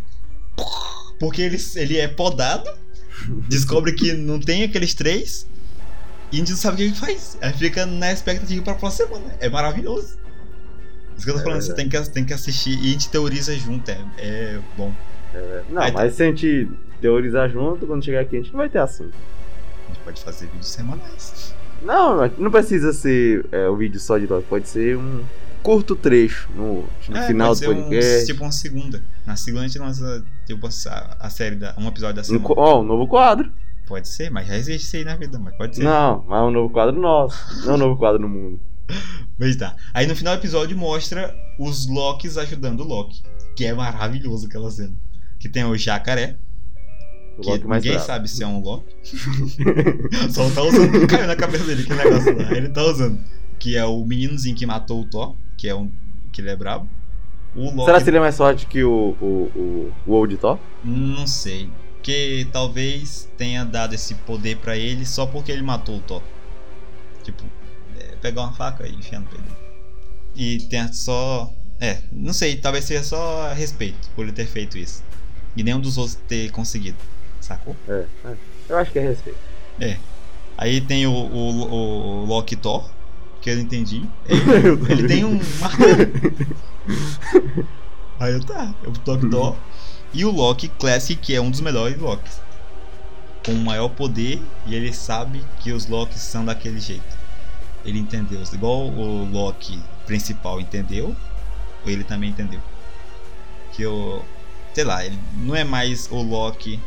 Porque 1.18 1.42
ele, 1.42 1.58
ele 1.76 1.98
é 1.98 2.08
podado, 2.08 2.68
descobre 3.48 3.92
que 3.92 4.12
não 4.12 4.38
tem 4.40 4.62
aqueles 4.64 4.94
três, 4.94 5.46
e 6.32 6.36
a 6.36 6.38
gente 6.38 6.50
não 6.50 6.56
sabe 6.58 6.74
o 6.74 6.76
que 6.78 6.82
ele 6.84 6.94
faz. 6.94 7.38
Aí 7.40 7.52
fica 7.52 7.86
na 7.86 8.12
expectativa 8.12 8.62
pra 8.62 8.74
próxima 8.74 9.06
semana. 9.06 9.36
É 9.40 9.48
maravilhoso. 9.48 10.18
Isso 11.16 11.24
que 11.24 11.30
eu 11.30 11.34
tô 11.34 11.40
É 11.40 11.44
falando, 11.44 11.62
você 11.62 11.74
tem 11.74 11.88
que, 11.88 12.10
tem 12.10 12.24
que 12.24 12.32
assistir 12.32 12.78
e 12.78 12.88
a 12.88 12.92
gente 12.92 13.08
teoriza 13.08 13.54
junto, 13.56 13.88
é, 13.90 13.98
é 14.18 14.60
bom. 14.76 14.92
Não, 15.68 15.82
Aí 15.82 15.90
tá. 15.92 15.98
mas 15.98 16.14
se 16.14 16.22
a 16.22 16.26
gente 16.26 16.68
teorizar 17.00 17.48
junto, 17.50 17.86
quando 17.86 18.04
chegar 18.04 18.20
aqui, 18.20 18.36
a 18.36 18.40
gente 18.40 18.52
não 18.52 18.58
vai 18.58 18.68
ter 18.68 18.78
assunto. 18.78 19.14
A 19.88 19.92
gente 19.92 20.00
pode 20.04 20.22
fazer 20.22 20.46
vídeos 20.46 20.68
semanais. 20.68 21.54
Não, 21.82 22.28
não 22.38 22.50
precisa 22.50 22.92
ser 22.92 23.44
é, 23.52 23.68
o 23.68 23.76
vídeo 23.76 23.98
só 24.00 24.16
de 24.16 24.26
Loki. 24.26 24.46
Pode 24.48 24.68
ser 24.68 24.96
um 24.96 25.22
curto 25.62 25.96
trecho 25.96 26.48
no, 26.54 26.84
no 27.08 27.16
É, 27.16 27.26
final 27.26 27.50
do 27.50 27.56
ser 27.56 27.68
um- 27.70 27.82
podcast. 27.82 28.26
tipo 28.26 28.42
uma 28.42 28.52
segunda. 28.52 29.02
Na 29.26 29.34
segunda 29.36 29.64
a 29.64 29.66
gente 29.66 29.78
lança 29.78 30.24
tipo, 30.46 30.66
a, 30.66 31.16
a 31.20 31.30
série, 31.30 31.56
da, 31.56 31.74
um 31.78 31.88
episódio 31.88 32.16
da 32.16 32.22
Um, 32.22 32.24
semana. 32.24 32.44
co- 32.44 32.54
ó, 32.56 32.80
um 32.80 32.84
novo 32.84 33.06
quadro. 33.08 33.50
Pode 33.86 34.08
ser, 34.08 34.30
mas 34.30 34.46
já 34.46 34.56
existe 34.56 34.86
isso 34.86 34.96
aí 34.96 35.04
na 35.04 35.14
vida, 35.16 35.38
mas 35.38 35.54
pode 35.56 35.76
ser. 35.76 35.82
Não, 35.84 36.24
mas 36.28 36.38
é 36.38 36.42
um 36.42 36.50
novo 36.50 36.72
quadro 36.72 36.98
nosso. 36.98 37.66
Não 37.66 37.72
é 37.72 37.74
um 37.74 37.78
novo 37.78 37.96
quadro 37.98 38.20
no 38.20 38.28
mundo. 38.28 38.60
Mas 39.38 39.56
tá. 39.56 39.74
Aí 39.92 40.06
no 40.06 40.14
final 40.14 40.36
do 40.36 40.40
episódio 40.40 40.76
mostra 40.76 41.34
os 41.58 41.86
Locks 41.88 42.36
ajudando 42.36 42.80
o 42.80 42.84
Loki. 42.84 43.22
Que 43.56 43.64
é 43.64 43.74
maravilhoso 43.74 44.46
aquela 44.46 44.70
cena. 44.70 44.94
Que 45.38 45.48
tem 45.48 45.64
o 45.64 45.76
jacaré. 45.76 46.36
O 47.36 47.42
Que 47.42 47.50
Loki 47.50 47.66
ninguém 47.68 47.98
sabe 47.98 48.28
se 48.28 48.42
é 48.42 48.46
um 48.46 48.60
Loki. 48.60 48.94
Só 50.30 50.48
tá 50.50 50.62
usando. 50.62 51.06
Caiu 51.06 51.26
na 51.26 51.36
cabeça 51.36 51.64
dele 51.64 51.82
aquele 51.82 52.04
negócio 52.04 52.36
lá. 52.36 52.56
Ele 52.56 52.68
tá 52.68 52.82
usando. 52.84 53.18
Que 53.58 53.76
é 53.76 53.84
o 53.84 54.04
meninozinho 54.04 54.56
que 54.56 54.66
matou 54.66 55.00
o 55.00 55.04
Thor. 55.04 55.34
Que 55.56 55.68
é 55.68 55.74
um. 55.74 55.90
Que 56.32 56.40
ele 56.40 56.50
é 56.50 56.56
brabo. 56.56 56.88
Loki. 57.54 57.84
Será 57.84 58.02
que 58.02 58.10
ele 58.10 58.16
é 58.16 58.20
mais 58.20 58.36
forte 58.36 58.66
que 58.66 58.82
o, 58.82 59.16
o, 59.20 59.26
o, 59.26 59.92
o 60.06 60.12
Old 60.12 60.36
Thor? 60.36 60.58
Não 60.84 61.26
sei. 61.26 61.70
Que 62.02 62.46
talvez 62.52 63.28
tenha 63.38 63.64
dado 63.64 63.94
esse 63.94 64.14
poder 64.14 64.58
pra 64.58 64.76
ele 64.76 65.06
só 65.06 65.24
porque 65.24 65.50
ele 65.50 65.62
matou 65.62 65.96
o 65.96 66.00
Thor. 66.00 66.22
É, 68.24 68.30
pegar 68.30 68.42
uma 68.42 68.52
faca 68.52 68.86
e 68.86 68.94
enfiar 68.94 69.20
no 69.20 69.26
peito. 69.26 69.44
E 70.34 70.58
tem 70.68 70.92
só. 70.92 71.52
É, 71.80 71.98
não 72.10 72.32
sei, 72.32 72.56
talvez 72.56 72.84
seja 72.84 73.02
só 73.02 73.52
respeito 73.52 74.08
por 74.14 74.22
ele 74.22 74.32
ter 74.32 74.46
feito 74.46 74.78
isso. 74.78 75.02
E 75.56 75.62
nenhum 75.62 75.80
dos 75.80 75.98
outros 75.98 76.16
ter 76.26 76.50
conseguido. 76.50 76.96
Sacou? 77.40 77.76
É, 77.88 78.04
é. 78.24 78.34
Eu 78.68 78.78
acho 78.78 78.90
que 78.90 78.98
é 78.98 79.02
respeito. 79.02 79.38
Aí 80.56 80.80
tem 80.80 81.06
o, 81.06 81.12
o, 81.12 82.22
o 82.22 82.24
Loki 82.24 82.56
Thor, 82.56 82.88
que 83.42 83.50
eu 83.50 83.56
não 83.56 83.62
entendi. 83.62 84.08
Ele, 84.26 84.92
ele 84.92 85.08
tem 85.08 85.24
um 85.24 85.38
martelo. 85.60 86.12
Aí 88.18 88.32
eu 88.32 88.44
tá, 88.44 88.74
eu 88.82 88.92
Loki 89.06 89.28
Thor. 89.28 89.56
E 90.12 90.24
o 90.24 90.30
Loki 90.30 90.68
Classic, 90.68 91.20
que 91.20 91.34
é 91.34 91.40
um 91.40 91.50
dos 91.50 91.60
melhores 91.60 91.98
Locks. 91.98 92.40
Com 93.44 93.52
o 93.52 93.58
maior 93.58 93.88
poder 93.90 94.40
e 94.66 94.74
ele 94.74 94.92
sabe 94.92 95.44
que 95.60 95.72
os 95.72 95.86
Locks 95.86 96.20
são 96.20 96.44
daquele 96.44 96.80
jeito. 96.80 97.13
Ele 97.84 97.98
entendeu. 97.98 98.40
Igual 98.52 98.88
o 98.88 99.30
Loki 99.30 99.78
principal 100.06 100.60
entendeu, 100.60 101.14
ele 101.84 102.04
também 102.04 102.30
entendeu. 102.30 102.60
Que 103.72 103.86
o. 103.86 104.22
Sei 104.74 104.84
lá, 104.84 105.04
ele 105.04 105.18
não 105.36 105.54
é 105.54 105.62
mais 105.64 106.10
o 106.10 106.20
Loki 106.22 106.80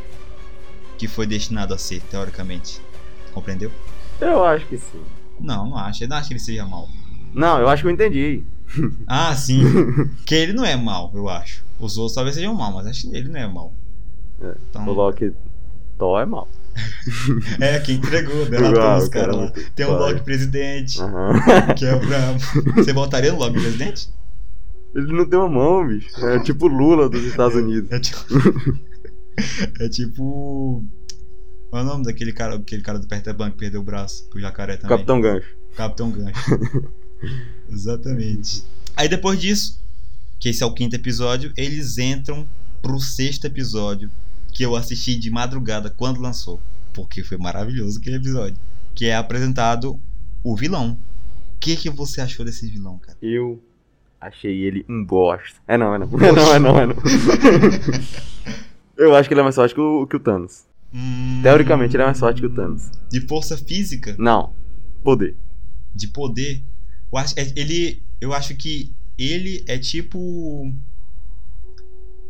que 0.97 1.07
foi 1.07 1.25
destinado 1.27 1.73
a 1.73 1.77
ser, 1.77 2.01
teoricamente. 2.01 2.81
Compreendeu? 3.33 3.71
Eu 4.19 4.43
acho 4.43 4.65
que 4.65 4.77
sim. 4.77 5.01
Não, 5.39 5.69
não 5.69 5.77
acho. 5.77 6.03
Eu 6.03 6.09
não 6.09 6.17
acho 6.17 6.27
que 6.27 6.33
ele 6.33 6.39
seja 6.39 6.65
mal. 6.65 6.89
Não, 7.33 7.59
eu 7.59 7.69
acho 7.69 7.83
que 7.83 7.87
eu 7.87 7.91
entendi. 7.91 8.43
Ah, 9.07 9.35
sim. 9.35 9.61
que 10.25 10.35
ele 10.35 10.53
não 10.53 10.65
é 10.65 10.75
mal, 10.75 11.11
eu 11.13 11.29
acho. 11.29 11.63
Os 11.79 11.97
outros 11.97 12.15
talvez 12.15 12.35
sejam 12.35 12.53
mal, 12.55 12.73
mas 12.73 12.87
acho 12.87 13.09
que 13.09 13.15
ele 13.15 13.29
não 13.29 13.39
é 13.39 13.47
mal. 13.47 13.73
É, 14.41 14.55
Então, 14.69 14.87
O 14.87 14.93
Loki 14.93 15.31
Thor 15.97 16.19
é 16.21 16.25
mal. 16.25 16.47
é, 17.59 17.79
que 17.79 17.93
entregou, 17.93 18.45
delatou 18.45 18.81
Ah, 18.81 18.97
os 18.97 19.05
o 19.05 19.09
caras 19.09 19.27
cara 19.27 19.35
lá. 19.35 19.41
muito 19.43 19.71
Tem 19.71 19.85
o 19.85 19.89
pai. 19.89 20.13
Loki 20.13 20.23
presidente, 20.23 21.01
Aham. 21.01 21.33
que 21.75 21.85
é 21.85 21.95
o 21.95 21.99
brabo. 21.99 22.39
Você 22.75 22.93
votaria 22.93 23.31
no 23.31 23.39
Loki 23.39 23.59
presidente? 23.59 24.09
Ele 24.95 25.13
não 25.13 25.29
tem 25.29 25.37
uma 25.37 25.49
mão, 25.49 25.87
bicho. 25.87 26.09
É 26.25 26.39
tipo 26.43 26.67
Lula 26.67 27.09
dos 27.09 27.23
Estados 27.23 27.55
Unidos. 27.55 27.91
É 27.91 27.99
tipo. 27.99 28.23
é 29.79 29.89
tipo. 29.89 30.83
Qual 31.69 31.81
é 31.81 31.85
o 31.85 31.87
nome 31.87 32.05
daquele 32.05 32.31
cara, 32.31 32.55
aquele 32.55 32.81
cara 32.81 32.97
do 32.97 33.07
Perteban 33.07 33.51
que 33.51 33.57
perdeu 33.57 33.81
o 33.81 33.83
braço? 33.83 34.27
O 34.33 34.39
jacaré 34.39 34.77
também. 34.77 34.89
Capitão 34.97 35.19
Gancho. 35.21 35.47
Capitão 35.75 36.11
Gancho. 36.11 36.89
Exatamente. 37.69 38.63
Aí 38.95 39.07
depois 39.07 39.39
disso, 39.39 39.79
que 40.39 40.49
esse 40.49 40.63
é 40.63 40.65
o 40.65 40.73
quinto 40.73 40.95
episódio, 40.95 41.51
eles 41.57 41.97
entram 41.97 42.47
pro 42.81 42.99
sexto 42.99 43.45
episódio, 43.45 44.09
que 44.57 44.65
eu 44.65 44.75
assisti 44.75 45.15
de 45.15 45.29
madrugada 45.29 45.91
quando 45.91 46.19
lançou. 46.19 46.59
Porque 46.91 47.23
foi 47.23 47.37
maravilhoso 47.37 47.99
aquele 47.99 48.15
episódio. 48.15 48.57
Que 48.95 49.05
é 49.05 49.15
apresentado 49.15 49.99
o 50.43 50.55
vilão. 50.55 50.97
O 51.53 51.59
que, 51.59 51.75
que 51.75 51.91
você 51.91 52.21
achou 52.21 52.43
desse 52.43 52.67
vilão, 52.67 52.97
cara? 52.97 53.15
Eu 53.21 53.61
achei 54.19 54.63
ele 54.63 54.83
um 54.89 55.05
bosta. 55.05 55.59
É 55.67 55.77
não, 55.77 55.93
é 55.93 55.99
não. 55.99 56.07
É 56.19 56.31
não, 56.31 56.53
é 56.55 56.59
não, 56.59 56.79
é 56.79 56.85
não. 56.87 56.95
Eu 58.97 59.15
acho 59.15 59.29
que 59.29 59.33
ele 59.35 59.41
é 59.41 59.43
mais 59.43 59.53
forte 59.55 59.75
que 59.75 59.79
o, 59.79 60.07
que 60.07 60.15
o 60.15 60.19
Thanos. 60.19 60.63
Hum, 60.91 61.39
Teoricamente 61.43 61.95
ele 61.95 62.01
é 62.01 62.05
mais 62.07 62.19
forte 62.19 62.41
que 62.41 62.47
o 62.47 62.53
Thanos. 62.53 62.89
De 63.11 63.21
força 63.27 63.55
física, 63.55 64.15
Não. 64.17 64.53
Poder. 65.03 65.35
de 65.93 66.07
poder. 66.07 66.63
Eu 67.11 67.19
acho, 67.19 67.35
é- 67.39 67.53
ele, 67.55 68.01
eu 68.19 68.33
acho 68.33 68.55
que 68.55 68.91
ele 69.19 69.63
é 69.67 69.77
tipo 69.77 70.73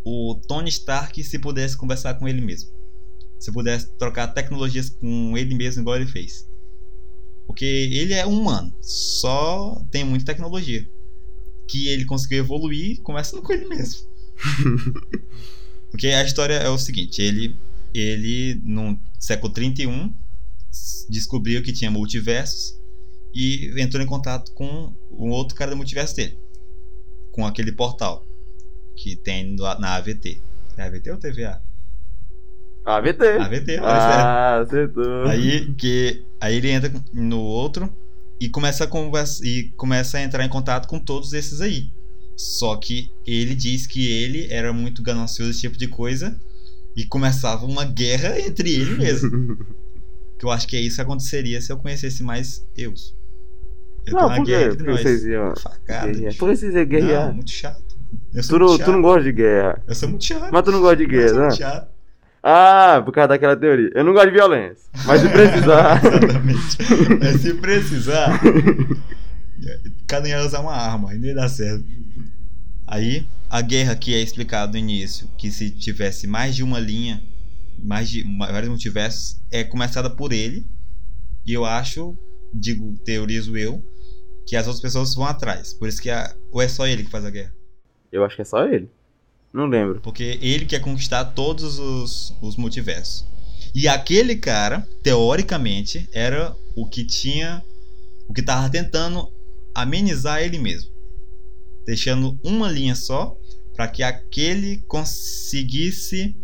o 0.10 0.36
Tony 0.36 0.70
Stark 0.70 1.22
se 1.22 1.38
pudesse 1.38 1.76
conversar 1.76 2.14
com 2.14 2.30
ele 2.30 2.40
mesmo. 2.40 2.70
Se 3.38 3.52
pudesse 3.52 3.90
trocar 3.98 4.28
tecnologias 4.28 4.90
com 4.90 5.38
ele 5.38 5.54
mesmo 5.54 5.82
igual 5.82 5.98
ele 5.98 6.08
fez. 6.08 6.48
Porque 7.46 7.66
ele 7.66 8.14
é 8.14 8.26
humano, 8.26 8.74
só 8.82 9.84
tem 9.92 10.06
muita 10.06 10.26
tecnologia. 10.26 10.88
Que 11.68 11.90
ele 11.90 12.06
conseguiu 12.06 12.40
evoluir 12.40 13.02
conversando 13.02 13.42
com 13.42 13.52
ele 13.52 13.68
mesmo. 13.68 14.08
Porque 15.92 16.08
a 16.08 16.24
história 16.24 16.54
é 16.54 16.70
o 16.70 16.78
seguinte, 16.78 17.22
ele 17.22 17.56
ele 17.94 18.62
no 18.64 18.98
século 19.20 19.52
31 19.52 20.14
descobriu 21.10 21.64
que 21.64 21.74
tinha 21.74 21.90
multiversos 21.90 22.80
e 23.34 23.74
entrou 23.82 24.04
em 24.04 24.08
contato 24.08 24.54
com 24.54 24.94
um 25.12 25.30
outro 25.32 25.56
cara 25.56 25.72
do 25.72 25.78
multiverso 25.78 26.16
dele. 26.16 26.38
Com 27.32 27.46
aquele 27.46 27.72
portal 27.72 28.27
que 28.98 29.16
tem 29.16 29.56
na 29.80 29.96
AVT. 29.96 30.42
É 30.76 30.84
AVT 30.84 31.12
ou 31.12 31.18
TVA? 31.18 31.62
AVT. 32.84 33.26
AVT, 33.26 33.72
olha 33.80 33.84
Ah, 33.84 34.60
acertou. 34.60 35.26
Aí, 35.28 35.74
que, 35.76 36.24
aí 36.42 36.56
ele 36.56 36.70
entra 36.70 36.92
no 37.14 37.40
outro 37.40 37.94
e 38.40 38.50
começa, 38.50 38.84
a 38.84 38.88
conversa, 38.88 39.46
e 39.46 39.70
começa 39.78 40.18
a 40.18 40.24
entrar 40.24 40.44
em 40.44 40.50
contato 40.50 40.88
com 40.88 41.00
todos 41.00 41.34
esses 41.34 41.62
aí. 41.62 41.92
Só 42.36 42.76
que 42.76 43.12
ele 43.26 43.56
diz 43.56 43.88
que 43.88 44.12
ele 44.12 44.48
era 44.52 44.72
muito 44.72 45.02
ganancioso, 45.02 45.52
esse 45.52 45.62
tipo 45.62 45.78
de 45.78 45.88
coisa, 45.88 46.40
e 46.96 47.06
começava 47.06 47.66
uma 47.66 47.84
guerra 47.84 48.40
entre 48.40 48.74
ele 48.74 48.96
mesmo. 48.96 49.58
que 50.38 50.46
eu 50.46 50.52
acho 50.52 50.68
que 50.68 50.76
é 50.76 50.82
isso 50.82 50.98
que 50.98 51.02
aconteceria 51.02 51.60
se 51.62 51.72
eu 51.72 51.78
conhecesse 51.78 52.24
mais 52.24 52.66
Eus. 52.78 53.16
Eu 54.06 54.14
Não, 54.14 54.36
por 54.36 54.46
que 54.46 54.84
vocês 54.84 55.26
iam 55.26 55.54
Facada. 55.58 56.14
Por 56.38 56.50
que 56.50 56.56
vocês 56.56 56.74
iam 56.74 56.84
Não, 56.84 56.90
guerrear? 56.90 57.34
muito 57.34 57.52
chato. 57.52 57.87
Tu 58.48 58.60
não, 58.60 58.78
tu 58.78 58.92
não 58.92 59.02
gosta 59.02 59.24
de 59.24 59.32
guerra. 59.32 59.82
Eu 59.88 59.96
sou 59.96 60.10
muito 60.10 60.26
chato. 60.26 60.52
Mas 60.52 60.64
tu 60.64 60.72
não 60.72 60.82
gosta 60.82 60.98
de 60.98 61.06
guerra, 61.06 61.48
né? 61.48 61.88
Ah, 62.44 63.02
por 63.04 63.12
causa 63.12 63.30
daquela 63.30 63.56
teoria. 63.56 63.90
Eu 63.94 64.04
não 64.04 64.14
gosto 64.14 64.28
de 64.28 64.36
violência. 64.36 64.90
Mas 65.06 65.22
se 65.22 65.30
precisar. 65.30 66.00
Exatamente. 66.06 66.78
Mas 67.20 67.42
se 67.42 67.54
precisar, 67.56 68.42
cada 70.08 70.26
um 70.26 70.30
ia 70.30 70.46
usar 70.46 70.60
uma 70.62 70.74
arma, 70.74 71.12
aí 71.12 71.18
não 71.18 71.26
ia 71.26 71.36
dar 71.36 71.50
certo. 71.50 71.84
Aí, 72.86 73.28
a 73.50 73.62
guerra 73.62 73.96
que 73.96 74.14
é 74.14 74.22
explicado 74.22 74.72
no 74.74 74.78
início, 74.78 75.28
que 75.38 75.52
se 75.52 75.72
tivesse 75.72 76.26
mais 76.26 76.56
de 76.56 76.64
uma 76.64 76.80
linha, 76.80 77.22
mais 77.84 78.10
de 78.10 78.24
vários 78.38 78.70
multiversos, 78.70 79.42
é 79.52 79.64
começada 79.64 80.10
por 80.10 80.32
ele. 80.32 80.66
E 81.46 81.54
eu 81.54 81.66
acho, 81.66 82.18
digo, 82.54 82.98
teorizo 83.04 83.58
eu, 83.58 83.84
que 84.46 84.56
as 84.56 84.68
outras 84.68 84.82
pessoas 84.82 85.14
vão 85.16 85.26
atrás. 85.26 85.74
Por 85.74 85.90
isso 85.90 86.02
que 86.02 86.10
a, 86.10 86.34
ou 86.52 86.62
é 86.62 86.68
só 86.68 86.88
ele 86.88 87.04
que 87.04 87.12
faz 87.12 87.26
a 87.26 87.30
guerra. 87.30 87.57
Eu 88.12 88.24
acho 88.24 88.36
que 88.36 88.42
é 88.42 88.46
só 88.46 88.66
ele. 88.66 88.90
Não 89.54 89.66
lembro. 89.66 90.02
Porque 90.02 90.38
ele 90.42 90.66
quer 90.66 90.80
conquistar 90.80 91.26
todos 91.26 91.80
os, 91.80 92.36
os 92.42 92.56
multiversos. 92.56 93.26
E 93.74 93.88
aquele 93.88 94.36
cara, 94.36 94.88
teoricamente, 95.04 96.08
era 96.14 96.56
o 96.76 96.88
que 96.88 97.06
tinha. 97.06 97.64
O 98.28 98.34
que 98.34 98.42
tava 98.42 98.70
tentando 98.70 99.32
amenizar 99.74 100.42
ele 100.42 100.58
mesmo. 100.58 100.92
Deixando 101.86 102.38
uma 102.44 102.70
linha 102.70 102.96
só 102.96 103.38
para 103.76 103.88
que 103.88 104.04
aquele 104.04 104.78
conseguisse 104.88 106.36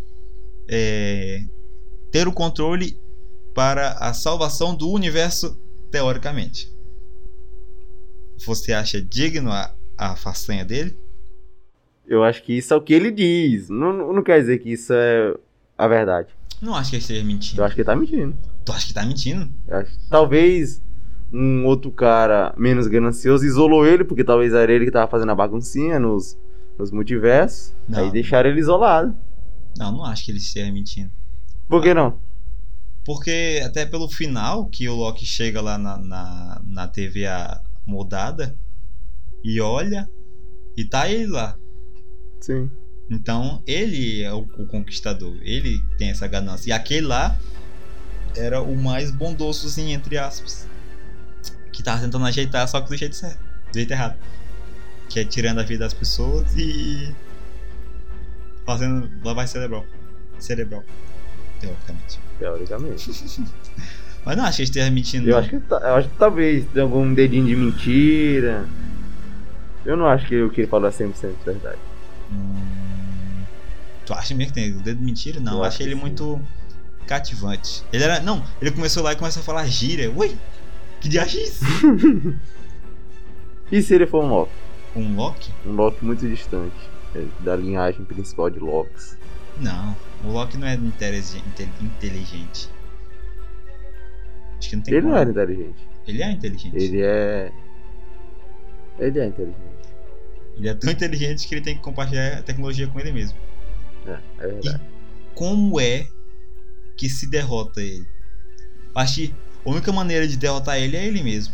é, 0.67 1.41
ter 2.11 2.27
o 2.27 2.31
controle 2.31 2.97
para 3.53 3.93
a 3.93 4.13
salvação 4.13 4.75
do 4.75 4.89
universo, 4.89 5.59
teoricamente. 5.91 6.71
Você 8.45 8.73
acha 8.73 9.01
digno 9.01 9.51
a, 9.51 9.75
a 9.97 10.15
façanha 10.15 10.63
dele? 10.63 10.97
Eu 12.07 12.23
acho 12.23 12.43
que 12.43 12.53
isso 12.53 12.73
é 12.73 12.77
o 12.77 12.81
que 12.81 12.93
ele 12.93 13.11
diz. 13.11 13.69
Não, 13.69 14.13
não 14.13 14.23
quer 14.23 14.39
dizer 14.39 14.59
que 14.59 14.71
isso 14.71 14.91
é 14.93 15.33
a 15.77 15.87
verdade. 15.87 16.29
Não 16.61 16.75
acho 16.75 16.89
que 16.91 16.95
ele 16.97 17.01
esteja 17.01 17.23
mentindo. 17.25 17.61
Eu 17.61 17.65
acho 17.65 17.75
que 17.75 17.81
ele 17.81 17.85
tá 17.85 17.95
mentindo. 17.95 18.37
Tu 18.65 18.71
acha 18.71 18.87
que 18.87 18.93
tá 18.93 19.05
mentindo? 19.05 19.49
Eu 19.67 19.77
acho- 19.77 19.97
Talvez 20.09 20.81
um 21.31 21.65
outro 21.65 21.91
cara 21.91 22.53
menos 22.57 22.87
ganancioso 22.87 23.45
isolou 23.45 23.85
ele, 23.85 24.03
porque 24.03 24.23
talvez 24.23 24.53
era 24.53 24.71
ele 24.71 24.85
que 24.85 24.91
tava 24.91 25.09
fazendo 25.09 25.31
a 25.31 25.35
baguncinha 25.35 25.99
nos, 25.99 26.37
nos 26.77 26.91
multiversos. 26.91 27.73
Não. 27.87 27.99
Aí 27.99 28.11
deixaram 28.11 28.49
ele 28.49 28.59
isolado. 28.59 29.15
Não, 29.77 29.91
não 29.91 30.05
acho 30.05 30.25
que 30.25 30.31
ele 30.31 30.37
esteja 30.37 30.71
mentindo. 30.71 31.11
Por 31.67 31.81
que 31.81 31.93
não? 31.93 32.19
Porque 33.05 33.61
até 33.65 33.85
pelo 33.85 34.07
final 34.07 34.65
que 34.67 34.87
o 34.87 34.95
Loki 34.95 35.25
chega 35.25 35.59
lá 35.61 35.77
na, 35.77 35.97
na, 35.97 36.61
na 36.65 36.87
TVA 36.87 37.61
mudada 37.85 38.55
e 39.43 39.59
olha 39.59 40.07
e 40.77 40.85
tá 40.85 41.09
ele 41.09 41.27
lá. 41.27 41.57
Sim. 42.43 42.69
Então 43.09 43.63
ele 43.65 44.21
é 44.21 44.33
o, 44.33 44.39
o 44.39 44.67
conquistador. 44.67 45.33
Ele 45.43 45.81
tem 45.97 46.09
essa 46.09 46.27
ganância. 46.27 46.69
E 46.69 46.73
aquele 46.73 47.07
lá 47.07 47.37
era 48.35 48.61
o 48.61 48.75
mais 48.75 49.11
bondosozinho, 49.11 49.91
entre 49.95 50.17
aspas. 50.17 50.67
Que 51.71 51.81
tava 51.81 52.01
tentando 52.01 52.25
ajeitar, 52.25 52.67
só 52.67 52.81
que 52.81 52.89
do 52.89 52.97
jeito 52.97 53.15
certo. 53.15 53.39
Do 53.71 53.75
jeito 53.75 53.91
errado. 53.91 54.17
Que 55.07 55.21
é 55.21 55.23
tirando 55.23 55.59
a 55.59 55.63
vida 55.63 55.85
das 55.85 55.93
pessoas 55.93 56.53
e. 56.57 57.15
fazendo 58.65 59.09
lavagem 59.23 59.53
cerebral. 59.53 59.85
Cerebral. 60.37 60.83
Teoricamente. 61.61 62.19
Teoricamente. 62.39 63.43
Mas 64.25 64.35
não 64.37 64.43
acho 64.43 64.57
que 64.57 64.61
ele 64.63 64.69
esteja 64.69 64.91
mentindo. 64.91 65.29
Eu 65.29 65.31
não. 65.35 65.39
acho 65.39 65.49
que, 65.49 65.59
tá- 65.61 65.79
eu 65.81 65.95
acho 65.95 66.09
que 66.09 66.17
talvez 66.17 66.65
tenha 66.73 66.83
algum 66.83 67.13
dedinho 67.13 67.45
de 67.45 67.55
mentira. 67.55 68.67
Eu 69.85 69.95
não 69.95 70.07
acho 70.07 70.27
que 70.27 70.41
o 70.41 70.49
que 70.49 70.61
ele 70.61 70.67
falou 70.67 70.89
é 70.89 70.91
100% 70.91 71.35
verdade. 71.45 71.79
Tu 74.05 74.13
acha 74.13 74.35
mesmo 74.35 74.53
que 74.53 74.59
tem 74.59 74.71
o 74.75 74.81
dedo 74.81 74.97
de 74.99 75.03
mentira? 75.05 75.39
Não, 75.39 75.57
Eu 75.59 75.63
achei 75.63 75.85
ele 75.85 75.95
sim. 75.95 76.01
muito 76.01 76.41
cativante. 77.07 77.83
Ele 77.91 78.03
era. 78.03 78.19
Não, 78.19 78.43
ele 78.61 78.71
começou 78.71 79.01
lá 79.03 79.13
e 79.13 79.15
começou 79.15 79.41
a 79.41 79.43
falar 79.45 79.65
gíria. 79.65 80.11
Ui! 80.11 80.35
Que 80.99 81.09
diacho 81.09 81.37
é 81.37 81.41
isso? 81.43 81.65
E 83.71 83.81
se 83.81 83.95
ele 83.95 84.05
for 84.05 84.23
um 84.23 84.29
Loki? 84.29 84.51
Um 84.95 85.15
Loki? 85.15 85.51
Um 85.65 85.71
Loki 85.71 86.05
muito 86.05 86.27
distante 86.27 86.75
é, 87.15 87.25
da 87.39 87.55
linhagem 87.55 88.05
principal 88.05 88.47
de 88.47 88.59
Locks. 88.59 89.17
Não, 89.59 89.95
o 90.23 90.27
Loki 90.27 90.57
não 90.57 90.67
é 90.67 90.75
inteligente. 90.75 91.67
inteligente. 91.81 92.69
Acho 94.59 94.69
que 94.69 94.75
não 94.75 94.83
tem 94.83 94.93
Ele 94.93 95.01
como. 95.01 95.13
não 95.13 95.19
era 95.19 95.29
inteligente. 95.31 95.87
Ele 96.07 96.21
é 96.21 96.31
inteligente. 96.31 96.75
Ele 96.75 97.01
é. 97.01 97.51
Ele 98.99 99.19
é 99.19 99.25
inteligente. 99.25 99.72
É 100.61 100.73
tão 100.73 100.91
inteligente 100.91 101.47
que 101.47 101.55
ele 101.55 101.61
tem 101.61 101.75
que 101.75 101.81
compartilhar 101.81 102.37
a 102.39 102.41
tecnologia 102.43 102.87
com 102.87 102.99
ele 102.99 103.11
mesmo. 103.11 103.37
É, 104.05 104.19
é 104.39 104.47
verdade. 104.47 104.81
Como 105.33 105.79
é 105.79 106.07
que 106.95 107.09
se 107.09 107.27
derrota 107.27 107.81
ele? 107.81 108.07
Acho 108.93 109.15
que 109.15 109.33
a 109.65 109.69
única 109.69 109.91
maneira 109.91 110.27
de 110.27 110.37
derrotar 110.37 110.77
ele 110.77 110.95
é 110.95 111.05
ele 111.05 111.23
mesmo. 111.23 111.53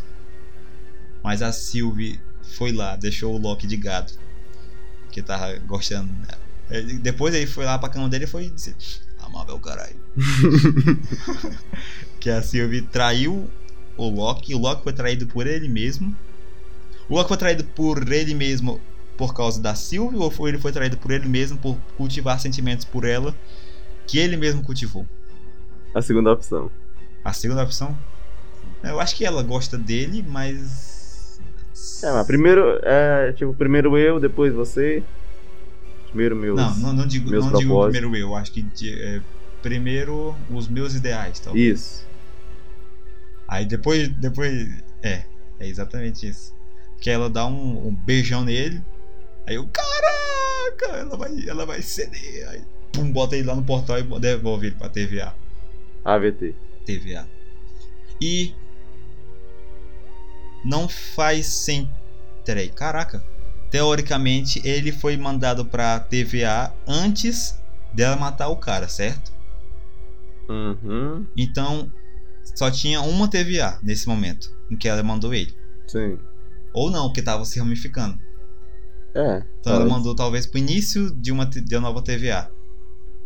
Mas 1.23 1.41
a 1.41 1.51
Sylvie 1.51 2.19
foi 2.41 2.71
lá, 2.71 2.95
deixou 2.95 3.33
o 3.35 3.37
Loki 3.37 3.67
de 3.67 3.77
gado. 3.77 4.11
Que 5.11 5.21
tava 5.21 5.57
gostando. 5.59 6.09
Ele- 6.69 6.99
Depois 6.99 7.33
ele 7.33 7.47
foi 7.47 7.65
lá 7.65 7.77
pra 7.79 7.89
cama 7.89 8.09
dele 8.09 8.25
e 8.25 8.27
foi 8.27 8.49
dizer: 8.49 8.75
Amava 9.19 9.53
o 9.53 9.59
caralho. 9.59 9.95
que 12.19 12.29
a 12.29 12.41
Sylvie 12.41 12.81
traiu 12.81 13.49
o 13.97 14.09
Loki. 14.09 14.53
O 14.53 14.57
Loki 14.59 14.83
foi 14.83 14.93
traído 14.93 15.25
por 15.27 15.47
ele 15.47 15.67
mesmo. 15.67 16.15
O 17.09 17.15
Loki 17.15 17.27
foi 17.27 17.37
traído 17.37 17.63
por 17.63 18.11
ele 18.11 18.33
mesmo 18.33 18.79
por 19.17 19.33
causa 19.33 19.59
da 19.61 19.75
Sylvie 19.75 20.17
ou 20.17 20.31
foi, 20.31 20.51
ele 20.51 20.59
foi 20.59 20.71
traído 20.71 20.95
por 20.97 21.11
ele 21.11 21.27
mesmo 21.27 21.57
por 21.57 21.77
cultivar 21.97 22.39
sentimentos 22.39 22.85
por 22.85 23.03
ela 23.03 23.35
que 24.07 24.17
ele 24.17 24.37
mesmo 24.37 24.63
cultivou? 24.63 25.05
A 25.93 26.01
segunda 26.01 26.31
opção. 26.31 26.71
A 27.23 27.33
segunda 27.33 27.63
opção? 27.63 27.97
Eu 28.83 28.99
acho 28.99 29.15
que 29.15 29.25
ela 29.25 29.43
gosta 29.43 29.77
dele, 29.77 30.23
mas. 30.27 31.39
É, 32.03 32.11
mas 32.11 32.25
primeiro. 32.25 32.79
É, 32.83 33.33
tipo, 33.33 33.53
primeiro 33.53 33.97
eu, 33.97 34.19
depois 34.19 34.53
você. 34.53 35.03
Primeiro 36.07 36.35
meus. 36.35 36.57
Não, 36.57 36.75
não, 36.77 36.93
não 36.93 37.07
digo, 37.07 37.29
meus 37.29 37.45
não 37.45 37.59
digo 37.59 37.83
primeiro 37.83 38.15
eu. 38.15 38.35
Acho 38.35 38.51
que 38.51 38.65
é, 38.89 39.21
primeiro 39.61 40.35
os 40.49 40.67
meus 40.67 40.95
ideais, 40.95 41.39
tal. 41.39 41.55
Isso. 41.55 42.07
Aí 43.47 43.65
depois, 43.65 44.07
depois. 44.09 44.83
É, 45.03 45.23
é 45.59 45.67
exatamente 45.67 46.27
isso. 46.27 46.53
Que 46.99 47.09
ela 47.09 47.29
dá 47.29 47.45
um, 47.45 47.87
um 47.87 47.95
beijão 47.95 48.43
nele. 48.43 48.83
Aí 49.47 49.55
eu, 49.55 49.67
caraca, 49.67 50.97
ela 50.97 51.17
vai, 51.17 51.31
ela 51.47 51.65
vai 51.65 51.81
ceder. 51.81 52.47
Aí, 52.49 52.61
pum, 52.91 53.11
bota 53.11 53.35
ele 53.35 53.47
lá 53.47 53.55
no 53.55 53.63
portal 53.63 53.97
e 53.99 54.19
devolve 54.19 54.67
ele 54.67 54.75
pra 54.75 54.89
TVA. 54.89 55.33
AVT. 56.03 56.55
TVA. 56.85 57.27
E 58.21 58.53
não 60.63 60.87
faz 60.87 61.47
sem. 61.47 61.89
Peraí, 62.45 62.69
caraca. 62.69 63.23
Teoricamente, 63.69 64.61
ele 64.67 64.91
foi 64.91 65.15
mandado 65.15 65.63
pra 65.63 65.99
TVA 65.99 66.73
antes 66.87 67.59
dela 67.93 68.15
matar 68.15 68.49
o 68.49 68.57
cara, 68.57 68.87
certo? 68.87 69.31
Uhum. 70.49 71.27
Então, 71.37 71.91
só 72.55 72.71
tinha 72.71 73.01
uma 73.01 73.27
TVA 73.27 73.79
nesse 73.83 74.07
momento 74.07 74.51
em 74.71 74.75
que 74.75 74.87
ela 74.87 75.03
mandou 75.03 75.33
ele. 75.33 75.53
Sim. 75.87 76.17
Ou 76.79 76.89
não, 76.89 77.07
porque 77.07 77.21
tava 77.21 77.43
se 77.43 77.59
ramificando. 77.59 78.17
É. 79.13 79.43
Então 79.59 79.73
ela 79.73 79.85
mandou 79.85 80.15
talvez 80.15 80.45
pro 80.45 80.59
início 80.59 81.11
de 81.13 81.31
uma, 81.31 81.45
de 81.45 81.75
uma 81.75 81.89
nova 81.89 82.01
TVA. 82.01 82.49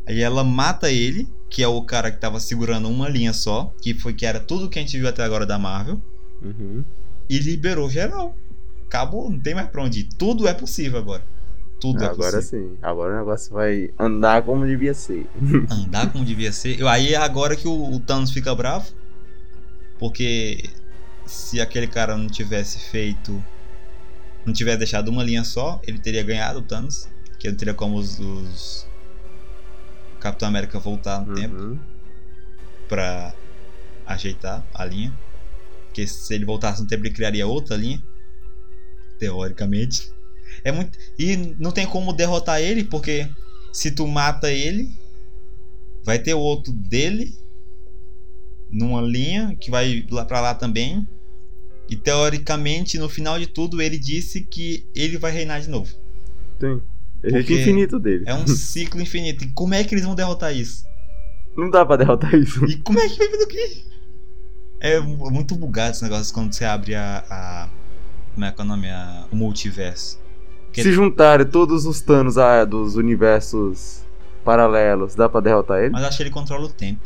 Aí 0.08 0.22
ela 0.22 0.44
mata 0.44 0.90
ele, 0.92 1.28
que 1.50 1.62
é 1.62 1.68
o 1.68 1.84
cara 1.84 2.10
que 2.12 2.20
tava 2.20 2.40
segurando 2.40 2.90
uma 2.90 3.08
linha 3.08 3.32
só, 3.32 3.72
que 3.80 3.94
foi 3.94 4.14
que 4.14 4.26
era 4.26 4.40
tudo 4.40 4.70
que 4.70 4.80
a 4.80 4.82
gente 4.82 4.98
viu 4.98 5.08
até 5.08 5.24
agora 5.24 5.46
da 5.46 5.60
Marvel. 5.60 6.02
Uhum. 6.42 6.84
e 7.30 7.38
liberou 7.38 7.90
geral. 7.90 8.36
Acabou, 8.88 9.30
não 9.30 9.40
tem 9.40 9.54
mais 9.56 9.70
pra 9.70 9.84
onde 9.84 10.02
ir. 10.02 10.10
Tudo 10.18 10.48
é 10.48 10.54
possível 10.54 11.00
agora. 11.00 11.24
Tudo 11.80 12.04
é 12.04 12.08
Agora 12.08 12.38
possível. 12.38 12.70
sim. 12.72 12.78
Agora 12.82 13.14
o 13.14 13.18
negócio 13.18 13.54
vai 13.54 13.92
andar 14.00 14.42
como 14.44 14.66
devia 14.66 14.94
ser. 14.94 15.28
Andar 15.70 16.12
como 16.12 16.26
devia 16.26 16.52
ser. 16.52 16.86
Aí 16.88 17.14
é 17.14 17.18
agora 17.18 17.56
que 17.56 17.68
o, 17.68 17.94
o 17.94 18.00
Thanos 18.00 18.32
fica 18.32 18.56
bravo. 18.56 18.92
Porque 20.00 20.70
se 21.26 21.60
aquele 21.62 21.88
cara 21.88 22.18
não 22.18 22.28
tivesse 22.28 22.80
feito. 22.80 23.44
Não 24.46 24.54
tivesse 24.54 24.78
deixado 24.80 25.10
uma 25.10 25.24
linha 25.24 25.44
só, 25.44 25.80
ele 25.88 26.00
teria 26.00 26.24
ganhado 26.24 26.60
o 26.60 26.62
Thanos. 26.64 27.08
Que 27.40 27.50
não 27.50 27.56
teria 27.56 27.74
como 27.74 27.98
os. 27.98 28.20
os 28.20 28.88
Capitão 30.20 30.48
América 30.48 30.80
voltar 30.80 31.26
no 31.26 31.36
tempo 31.36 31.54
Uhum. 31.56 31.80
pra 32.88 33.34
ajeitar 34.06 34.66
a 34.74 34.86
linha. 34.86 35.14
Porque 35.88 36.08
se 36.08 36.34
ele 36.34 36.46
voltasse 36.46 36.82
no 36.82 36.88
tempo, 36.88 37.04
ele 37.06 37.14
criaria 37.14 37.46
outra 37.46 37.76
linha. 37.76 38.02
Teoricamente. 39.20 40.12
É 40.64 40.72
muito. 40.72 40.98
E 41.18 41.36
não 41.60 41.72
tem 41.72 41.86
como 41.86 42.14
derrotar 42.14 42.62
ele, 42.62 42.84
porque 42.84 43.30
se 43.72 43.92
tu 43.92 44.08
mata 44.08 44.52
ele, 44.52 44.90
vai 46.04 46.20
ter 46.20 46.34
outro 46.34 46.72
dele 46.74 47.34
numa 48.70 49.02
linha 49.02 49.56
que 49.60 49.70
vai 49.70 50.06
lá 50.10 50.26
pra 50.26 50.42
lá 50.42 50.54
também. 50.56 51.06
E 51.94 51.96
teoricamente, 51.96 52.98
no 52.98 53.08
final 53.08 53.38
de 53.38 53.46
tudo, 53.46 53.80
ele 53.80 54.00
disse 54.00 54.42
que 54.42 54.84
ele 54.96 55.16
vai 55.16 55.32
reinar 55.32 55.62
de 55.62 55.70
novo. 55.70 55.94
Tem. 56.58 56.82
Existe 57.24 57.40
Porque 57.40 57.62
infinito 57.62 58.00
dele. 58.00 58.24
É 58.26 58.34
um 58.34 58.48
ciclo 58.50 59.00
infinito. 59.00 59.44
E 59.44 59.52
como 59.52 59.76
é 59.76 59.84
que 59.84 59.94
eles 59.94 60.04
vão 60.04 60.16
derrotar 60.16 60.56
isso? 60.56 60.84
Não 61.56 61.70
dá 61.70 61.86
pra 61.86 61.96
derrotar 61.98 62.34
isso. 62.34 62.66
E 62.66 62.78
como 62.78 63.00
é 63.00 63.08
que 63.08 63.16
vai 63.16 63.30
fazer 63.30 63.44
o 63.44 63.48
quê? 63.48 63.84
É 64.80 65.00
mu- 65.00 65.30
muito 65.30 65.54
bugado 65.56 65.92
esse 65.92 66.04
negócio 66.04 66.34
quando 66.34 66.52
você 66.52 66.66
abre 66.66 66.96
a. 66.96 67.24
a- 67.30 67.70
como 68.34 68.44
é 68.44 68.52
que 68.52 68.60
é 68.60 68.64
o 68.64 68.68
nome? 68.68 68.90
A- 68.90 69.28
o 69.32 69.36
multiverso. 69.36 70.20
Que- 70.72 70.82
Se 70.82 70.92
juntarem 70.92 71.46
todos 71.46 71.86
os 71.86 72.02
Thanos 72.02 72.40
ah, 72.40 72.66
dos 72.66 72.96
universos 72.96 74.02
paralelos, 74.44 75.14
dá 75.14 75.30
pra 75.30 75.42
derrotar 75.42 75.80
ele? 75.80 75.92
Mas 75.92 76.04
acho 76.06 76.18
que 76.18 76.24
ele 76.24 76.32
controla 76.32 76.66
o 76.66 76.70
tempo. 76.70 77.02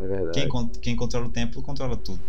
É 0.00 0.06
verdade. 0.06 0.32
Quem, 0.32 0.68
quem 0.82 0.96
controla 0.96 1.26
o 1.26 1.30
tempo, 1.30 1.62
controla 1.62 1.96
tudo. 1.96 2.20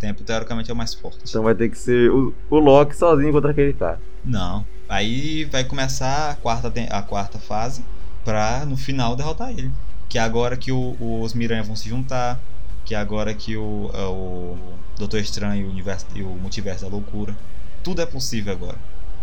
Tempo, 0.00 0.24
teoricamente, 0.24 0.70
é 0.70 0.74
o 0.74 0.76
mais 0.76 0.94
forte. 0.94 1.18
Então 1.28 1.42
vai 1.42 1.54
ter 1.54 1.68
que 1.68 1.78
ser 1.78 2.10
o, 2.10 2.34
o 2.48 2.58
Loki 2.58 2.96
sozinho 2.96 3.32
contra 3.32 3.50
aquele 3.50 3.74
cara. 3.74 4.00
Não. 4.24 4.64
Aí 4.88 5.44
vai 5.44 5.62
começar 5.62 6.30
a 6.30 6.34
quarta, 6.34 6.72
a 6.90 7.02
quarta 7.02 7.38
fase 7.38 7.84
pra 8.24 8.64
no 8.64 8.76
final 8.76 9.14
derrotar 9.14 9.50
ele. 9.50 9.70
Que 10.08 10.18
é 10.18 10.22
agora 10.22 10.56
que 10.56 10.72
o- 10.72 10.96
os 11.22 11.34
Miranha 11.34 11.62
vão 11.62 11.76
se 11.76 11.88
juntar. 11.88 12.40
Que 12.84 12.94
é 12.94 12.98
agora 12.98 13.32
que 13.34 13.56
o, 13.56 13.90
é, 13.94 14.02
o 14.06 14.56
Doutor 14.98 15.20
Estranho 15.20 15.62
e 15.62 15.68
o, 15.68 15.70
universo, 15.70 16.06
e 16.14 16.22
o 16.22 16.28
Multiverso 16.28 16.82
da 16.84 16.90
Loucura. 16.90 17.36
Tudo 17.84 18.00
é 18.02 18.06
possível 18.06 18.52
agora. 18.52 18.78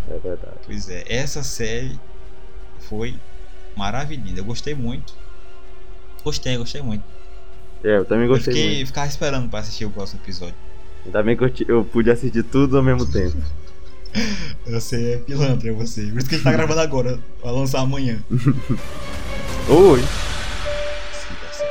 É 0.10 0.18
verdade. 0.20 0.54
Pois 0.66 0.88
é, 0.90 1.04
essa 1.10 1.44
série 1.44 2.00
foi 2.82 3.16
maravilhosa. 3.76 4.38
Eu 4.38 4.46
gostei 4.46 4.74
muito. 4.76 5.14
Gostei, 6.24 6.56
gostei 6.56 6.82
muito. 6.82 7.04
É, 7.84 7.98
eu 7.98 8.06
também 8.06 8.26
Eu 8.26 8.34
gostei 8.36 8.54
fiquei, 8.54 8.76
muito. 8.76 8.88
ficava 8.88 9.08
esperando 9.08 9.50
pra 9.50 9.60
assistir 9.60 9.86
o 9.86 9.90
próximo 9.90 10.22
episódio. 10.24 10.56
Ainda 11.08 11.24
bem 11.24 11.38
que 11.38 11.44
eu, 11.44 11.78
eu 11.78 11.86
pude 11.86 12.12
assistir 12.12 12.44
tudo 12.44 12.76
ao 12.76 12.84
mesmo 12.84 13.06
tempo. 13.10 13.38
Você 14.68 15.14
é 15.14 15.18
pilantra, 15.18 15.72
você. 15.74 16.08
Por 16.08 16.18
isso 16.18 16.28
que 16.28 16.36
a 16.36 16.38
gente 16.38 16.44
tá 16.44 16.52
gravando 16.52 16.82
agora, 16.82 17.18
vai 17.42 17.54
lançar 17.54 17.80
amanhã. 17.80 18.20
Oi! 19.70 20.02
Certo. 21.54 21.66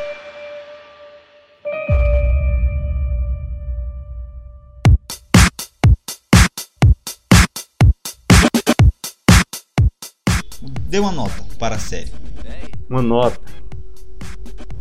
Dê 10.89 10.99
uma 10.99 11.13
nota 11.13 11.45
para 11.59 11.75
a 11.75 11.79
série. 11.79 12.11
Uma 12.89 13.03
nota 13.03 13.39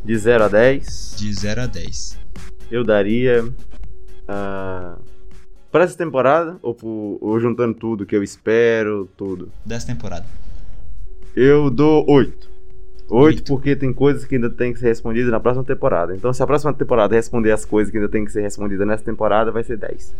de 0.06 0.18
0 0.18 0.46
a 0.46 0.48
10. 0.48 1.16
De 1.18 1.34
0 1.34 1.62
a 1.62 1.66
10. 1.66 2.20
Eu 2.72 2.86
daria. 2.86 3.44
Ah, 4.28 4.98
pra 5.72 5.84
essa 5.84 5.98
temporada, 5.98 6.58
ou, 6.62 6.74
pro- 6.74 7.18
ou 7.22 7.40
juntando 7.40 7.74
tudo 7.74 8.06
que 8.06 8.16
eu 8.16 8.24
espero, 8.24 9.10
tudo. 9.18 9.52
Dessa 9.66 9.88
temporada. 9.88 10.26
Eu 11.36 11.70
dou 11.70 12.06
8. 12.10 12.56
Oito 13.08 13.44
porque 13.44 13.76
tem 13.76 13.94
coisas 13.94 14.26
que 14.26 14.34
ainda 14.36 14.50
tem 14.50 14.74
que 14.74 14.80
ser 14.80 14.88
respondidas 14.88 15.30
na 15.30 15.40
próxima 15.40 15.64
temporada. 15.64 16.16
Então, 16.16 16.34
se 16.34 16.42
a 16.42 16.48
próxima 16.48 16.74
temporada 16.74 17.14
responder 17.16 17.52
as 17.52 17.64
coisas 17.64 17.92
que 17.92 17.98
ainda 17.98 18.10
tem 18.10 18.26
que 18.26 18.32
ser 18.32 18.42
respondidas 18.42 18.88
nessa 18.88 19.04
temporada, 19.04 19.52
vai 19.52 19.64
ser 19.64 19.78
10. 19.78 20.16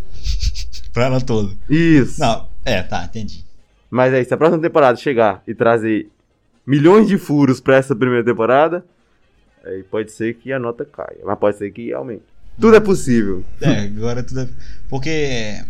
Pra 0.94 1.06
ela 1.06 1.20
toda. 1.20 1.52
Isso. 1.70 2.20
Não, 2.22 2.48
é, 2.64 2.84
tá, 2.84 3.04
entendi. 3.06 3.44
Mas 3.90 4.14
aí, 4.14 4.24
se 4.24 4.34
a 4.34 4.38
próxima 4.38 4.62
temporada 4.62 4.98
chegar 4.98 5.42
e 5.48 5.56
trazer 5.56 6.10
milhões 6.66 7.08
de 7.08 7.18
furos 7.18 7.60
pra 7.60 7.76
essa 7.78 7.96
primeira 7.96 8.24
temporada, 8.24 8.86
aí 9.64 9.84
pode 9.84 10.12
ser 10.12 10.36
que 10.36 10.54
a 10.54 10.60
nota 10.60 10.86
caia. 10.86 11.20
Mas 11.26 11.40
pode 11.40 11.58
ser 11.58 11.72
que 11.72 11.92
aumente. 11.92 12.24
Tudo 12.60 12.76
é 12.76 12.80
possível. 12.80 13.44
É, 13.62 13.80
agora 13.82 14.24
tudo 14.24 14.42
é... 14.42 14.50
Porque... 14.90 15.64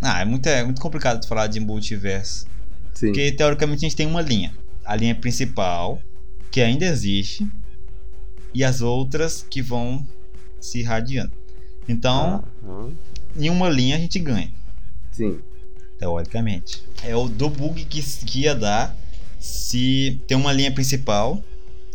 Ah, 0.00 0.22
é 0.22 0.24
muito, 0.24 0.46
é 0.46 0.64
muito 0.64 0.80
complicado 0.80 1.20
de 1.20 1.28
falar 1.28 1.46
de 1.46 1.60
multiverso. 1.60 2.46
Sim. 2.94 3.08
Porque, 3.08 3.32
teoricamente, 3.32 3.84
a 3.84 3.88
gente 3.88 3.96
tem 3.96 4.06
uma 4.06 4.22
linha. 4.22 4.54
A 4.84 4.96
linha 4.96 5.14
principal, 5.14 6.00
que 6.50 6.60
ainda 6.60 6.86
existe, 6.86 7.46
e 8.54 8.64
as 8.64 8.80
outras 8.80 9.44
que 9.48 9.62
vão 9.62 10.06
se 10.60 10.80
irradiando. 10.80 11.32
Então, 11.88 12.44
Aham. 12.64 12.92
em 13.36 13.50
uma 13.50 13.68
linha 13.68 13.96
a 13.96 13.98
gente 13.98 14.18
ganha, 14.18 14.52
Sim. 15.12 15.38
teoricamente. 15.98 16.82
É 17.02 17.14
o 17.14 17.28
do 17.28 17.48
bug 17.48 17.84
que, 17.84 18.02
que 18.02 18.40
ia 18.40 18.54
dar 18.54 18.96
se 19.38 20.20
tem 20.26 20.36
uma 20.36 20.52
linha 20.52 20.72
principal, 20.72 21.42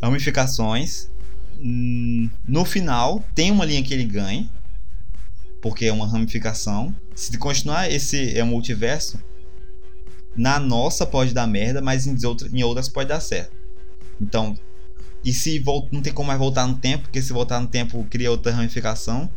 ramificações. 0.01 1.09
Hum, 1.59 2.29
No 2.47 2.65
final, 2.65 3.23
tem 3.33 3.51
uma 3.51 3.65
linha 3.65 3.83
que 3.83 3.93
ele 3.93 4.05
ganha, 4.05 4.49
porque 5.61 5.85
é 5.85 5.93
uma 5.93 6.07
ramificação. 6.07 6.95
Se 7.15 7.37
continuar 7.37 7.89
esse 7.91 8.37
é 8.37 8.43
um 8.43 8.47
multiverso, 8.47 9.19
na 10.35 10.59
nossa 10.59 11.05
pode 11.05 11.33
dar 11.33 11.47
merda, 11.47 11.81
mas 11.81 12.05
em, 12.05 12.17
outra- 12.25 12.47
em 12.51 12.63
outras 12.63 12.89
pode 12.89 13.09
dar 13.09 13.19
certo. 13.19 13.55
Então, 14.21 14.57
e 15.23 15.33
se 15.33 15.57
vol- 15.59 15.87
não 15.91 16.01
tem 16.01 16.13
como 16.13 16.27
mais 16.27 16.39
voltar 16.39 16.67
no 16.67 16.75
tempo, 16.77 17.03
porque 17.03 17.21
se 17.21 17.33
voltar 17.33 17.59
no 17.59 17.67
tempo 17.67 18.05
cria 18.09 18.29
outra 18.31 18.51
ramificação. 18.51 19.29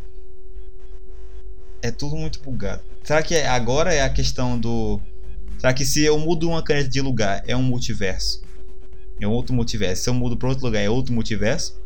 É 1.81 1.90
tudo 1.90 2.16
muito 2.16 2.40
bugado. 2.40 2.83
Será 3.04 3.22
que 3.22 3.35
é- 3.35 3.46
agora 3.48 3.94
é 3.94 4.02
a 4.02 4.11
questão 4.11 4.59
do. 4.59 5.00
Será 5.59 5.72
que 5.72 5.85
se 5.85 6.02
eu 6.04 6.18
mudo 6.18 6.48
uma 6.48 6.62
caneta 6.62 6.88
de 6.88 7.00
lugar 7.00 7.42
é 7.46 7.57
um 7.57 7.62
multiverso? 7.62 8.42
É 9.20 9.26
um 9.26 9.31
outro 9.33 9.54
multiverso. 9.54 10.02
Se 10.04 10.11
eu 10.11 10.14
mudo 10.14 10.37
para 10.37 10.48
outro 10.48 10.64
lugar 10.66 10.81
é 10.83 10.90
outro 10.90 11.12
multiverso? 11.14 11.76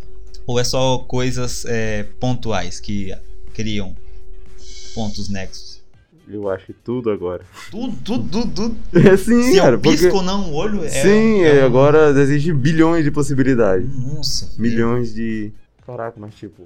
Ou 0.46 0.58
é 0.58 0.64
só 0.64 0.98
coisas 0.98 1.64
é, 1.66 2.04
pontuais 2.18 2.80
que 2.80 3.14
criam 3.54 3.94
pontos 4.94 5.28
nexos? 5.28 5.80
Eu 6.28 6.48
acho 6.48 6.66
que 6.66 6.72
tudo 6.72 7.10
agora. 7.10 7.44
Tudo, 7.70 7.96
tudo, 8.04 8.28
tudo, 8.28 8.52
tudo. 8.54 8.76
É 9.08 9.16
sim, 9.16 9.42
Se 9.52 9.56
cara. 9.56 9.74
eu 9.74 9.80
pisco 9.80 10.08
Porque... 10.10 10.24
não 10.26 10.50
o 10.52 10.54
olho, 10.54 10.84
é. 10.84 10.88
Sim, 10.88 11.42
é 11.42 11.58
é, 11.58 11.62
um- 11.62 11.66
agora 11.66 12.10
existe 12.20 12.52
bilhões 12.52 13.04
de 13.04 13.10
possibilidades. 13.10 13.88
Nossa. 13.94 14.50
Milhões 14.56 15.12
de. 15.14 15.52
Caraca, 15.84 16.18
mas 16.18 16.34
tipo. 16.36 16.62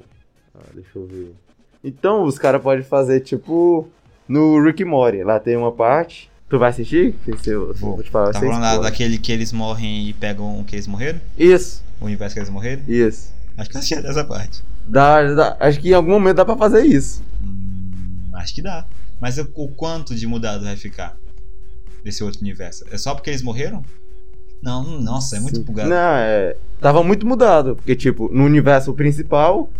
ah, 0.54 0.60
deixa 0.74 0.90
eu 0.94 1.06
ver. 1.06 1.34
Então, 1.82 2.24
os 2.24 2.38
caras 2.38 2.62
podem 2.62 2.84
fazer 2.84 3.20
tipo. 3.20 3.88
No 4.28 4.62
Rick 4.62 4.84
Morty. 4.84 5.22
Lá 5.24 5.40
tem 5.40 5.56
uma 5.56 5.72
parte. 5.72 6.30
Tu 6.48 6.58
vai 6.58 6.70
assistir? 6.70 7.14
Que 7.24 7.36
se 7.38 7.50
eu, 7.50 7.72
Vou. 7.74 7.94
vou 7.96 8.02
te 8.04 8.10
falar. 8.10 8.32
Tá 8.32 8.40
falando 8.40 8.82
daquele 8.82 9.18
que 9.18 9.32
eles 9.32 9.52
morrem 9.52 10.08
e 10.08 10.12
pegam 10.12 10.60
o 10.60 10.64
que 10.64 10.76
eles 10.76 10.86
morreram? 10.86 11.20
Isso, 11.38 11.82
O 12.00 12.04
universo 12.04 12.34
que 12.34 12.40
eles 12.40 12.50
morreram? 12.50 12.82
isso. 12.86 13.32
Acho 13.56 13.70
que 13.70 13.76
eu 13.76 13.78
assisti 13.80 14.00
dessa 14.02 14.24
parte. 14.24 14.62
Dá, 14.86 15.22
dá- 15.34 15.56
acho 15.60 15.80
que 15.80 15.90
em 15.90 15.94
algum 15.94 16.10
momento 16.12 16.36
dá 16.36 16.44
pra 16.44 16.56
fazer 16.56 16.84
isso. 16.84 17.22
Hum, 17.42 18.30
acho 18.34 18.54
que 18.54 18.62
dá. 18.62 18.84
Mas 19.20 19.38
o, 19.38 19.48
o 19.54 19.68
quanto 19.68 20.14
de 20.14 20.26
mudado 20.26 20.64
vai 20.64 20.76
ficar 20.76 21.16
desse 22.04 22.22
outro 22.22 22.40
universo? 22.40 22.84
É 22.90 22.98
só 22.98 23.14
porque 23.14 23.30
eles 23.30 23.42
morreram? 23.42 23.82
Não, 24.62 25.00
nossa, 25.00 25.36
é 25.36 25.40
muito 25.40 25.56
Sim. 25.56 25.62
bugado. 25.62 25.88
Não, 25.90 25.96
é. 25.96 26.56
Tava 26.80 27.02
muito 27.02 27.26
mudado. 27.26 27.76
Porque, 27.76 27.94
tipo, 27.96 28.30
no 28.32 28.44
universo 28.44 28.92
principal, 28.94 29.70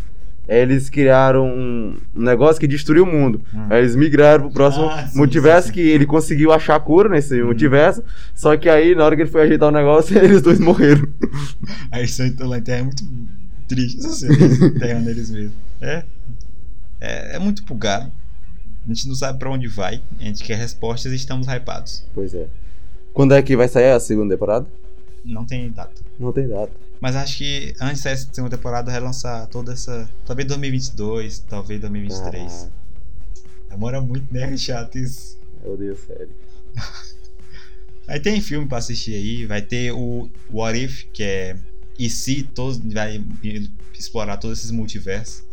eles 0.48 0.88
criaram 0.88 1.46
um 1.46 1.96
negócio 2.14 2.60
que 2.60 2.66
destruiu 2.66 3.04
o 3.04 3.06
mundo. 3.06 3.42
Hum. 3.54 3.66
Aí 3.70 3.78
eles 3.80 3.94
migraram 3.96 4.44
pro 4.44 4.52
próximo 4.52 4.88
Ah, 4.88 5.06
sim, 5.06 5.18
multiverso 5.18 5.68
sim, 5.68 5.74
sim. 5.74 5.80
que 5.80 5.88
ele 5.88 6.06
conseguiu 6.06 6.52
achar 6.52 6.76
a 6.76 6.80
cura 6.80 7.08
nesse 7.08 7.42
Hum. 7.42 7.46
multiverso. 7.46 8.02
Só 8.34 8.56
que 8.56 8.68
aí, 8.68 8.94
na 8.94 9.04
hora 9.04 9.16
que 9.16 9.22
ele 9.22 9.30
foi 9.30 9.42
ajeitar 9.42 9.68
o 9.68 9.72
negócio, 9.72 10.16
eles 10.18 10.40
dois 10.42 10.58
morreram. 10.60 11.06
A 11.90 12.00
edição 12.00 12.26
então 12.26 12.48
lá 12.48 12.58
em 12.58 12.62
Terra 12.62 12.78
é 12.80 12.82
muito 12.82 13.04
triste 13.66 13.98
essa 13.98 14.12
cena, 14.12 14.34
eles 14.44 14.60
enterrando 14.62 15.10
eles 15.10 15.30
mesmos. 15.30 15.54
É, 15.80 16.04
é. 17.00 17.36
É 17.36 17.38
muito 17.38 17.64
bugado. 17.64 18.10
A 18.84 18.88
gente 18.88 19.08
não 19.08 19.14
sabe 19.14 19.38
pra 19.38 19.50
onde 19.50 19.66
vai. 19.66 20.02
A 20.18 20.22
gente 20.24 20.44
quer 20.44 20.56
respostas 20.56 21.12
e 21.12 21.16
estamos 21.16 21.48
hypados. 21.48 22.04
Pois 22.14 22.34
é. 22.34 22.46
Quando 23.12 23.34
é 23.34 23.42
que 23.42 23.56
vai 23.56 23.68
sair 23.68 23.90
a 23.90 24.00
segunda 24.00 24.34
temporada? 24.34 24.66
Não 25.24 25.44
tem 25.44 25.70
data. 25.70 26.00
Não 26.18 26.32
tem 26.32 26.46
data. 26.48 26.72
Mas 27.00 27.16
acho 27.16 27.38
que 27.38 27.74
antes 27.80 28.02
dessa 28.02 28.28
segunda 28.32 28.56
temporada 28.56 28.90
relançar 28.90 29.46
toda 29.48 29.72
essa. 29.72 30.08
Talvez 30.24 30.48
2022, 30.48 31.40
talvez 31.40 31.80
2023. 31.80 32.70
Demora 33.68 34.00
muito, 34.00 34.32
né? 34.32 34.56
Chato 34.56 34.98
isso. 34.98 35.38
Eu 35.64 35.72
odeio 35.74 35.96
série. 35.96 36.30
Aí 38.08 38.20
tem 38.20 38.40
filme 38.40 38.68
pra 38.68 38.78
assistir 38.78 39.14
aí, 39.14 39.46
vai 39.46 39.60
ter 39.60 39.90
o 39.90 40.30
What 40.48 40.78
If, 40.78 41.06
que 41.12 41.24
é 41.24 41.56
e 41.98 42.08
se 42.10 42.42
todos 42.42 42.78
vai 42.92 43.22
explorar 43.98 44.36
todos 44.36 44.58
esses 44.58 44.70
multiversos. 44.70 45.44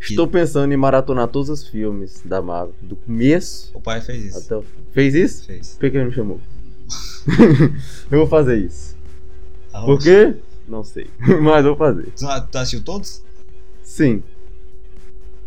Estou 0.00 0.26
pensando 0.26 0.72
em 0.72 0.76
maratonar 0.76 1.28
todos 1.28 1.50
os 1.50 1.66
filmes 1.68 2.22
da 2.24 2.40
Marvel, 2.40 2.74
do 2.80 2.96
começo 2.96 3.70
O 3.74 3.80
pai 3.82 4.00
fez 4.00 4.24
isso. 4.24 4.38
até 4.38 4.56
o. 4.56 4.64
Fez 4.92 5.14
isso? 5.14 5.44
Fez. 5.44 5.76
Por 5.78 5.90
que 5.90 5.96
ele 5.96 6.06
me 6.06 6.12
chamou? 6.12 6.40
eu 8.10 8.18
vou 8.18 8.26
fazer 8.26 8.56
isso. 8.58 8.96
Ah, 9.72 9.82
Por 9.84 9.98
quê? 10.00 10.36
Não 10.66 10.82
sei. 10.82 11.06
Mas 11.42 11.64
vou 11.64 11.76
fazer. 11.76 12.10
Tu, 12.16 12.26
assistiu 12.58 12.82
todos? 12.82 13.22
Sim. 13.82 14.22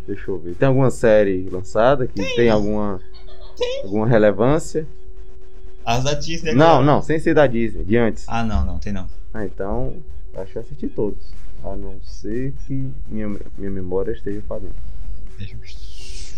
Deixa 0.06 0.30
eu 0.30 0.38
ver. 0.38 0.54
Tem 0.54 0.68
alguma 0.68 0.90
série 0.90 1.48
lançada 1.50 2.06
que 2.06 2.22
tem, 2.36 2.48
alguma 2.48 3.00
alguma 3.82 4.06
relevância? 4.06 4.86
As 5.84 6.04
da 6.04 6.14
Disney 6.14 6.54
Não, 6.54 6.66
agora. 6.78 6.86
não, 6.86 7.02
sem 7.02 7.18
ser 7.18 7.34
da 7.34 7.46
Disney, 7.46 7.84
de 7.84 7.96
antes. 7.96 8.24
Ah, 8.28 8.42
não, 8.44 8.64
não, 8.64 8.78
tem 8.78 8.92
não. 8.92 9.06
Ah, 9.34 9.44
então 9.44 9.96
acho 10.36 10.52
que 10.52 10.58
eu 10.58 10.62
assisti 10.62 10.86
todos. 10.86 11.18
A 11.64 11.74
não 11.76 11.96
ser 12.02 12.52
que 12.66 12.88
minha, 13.08 13.28
minha 13.58 13.70
memória 13.70 14.12
esteja 14.12 14.40
falhando. 14.48 14.74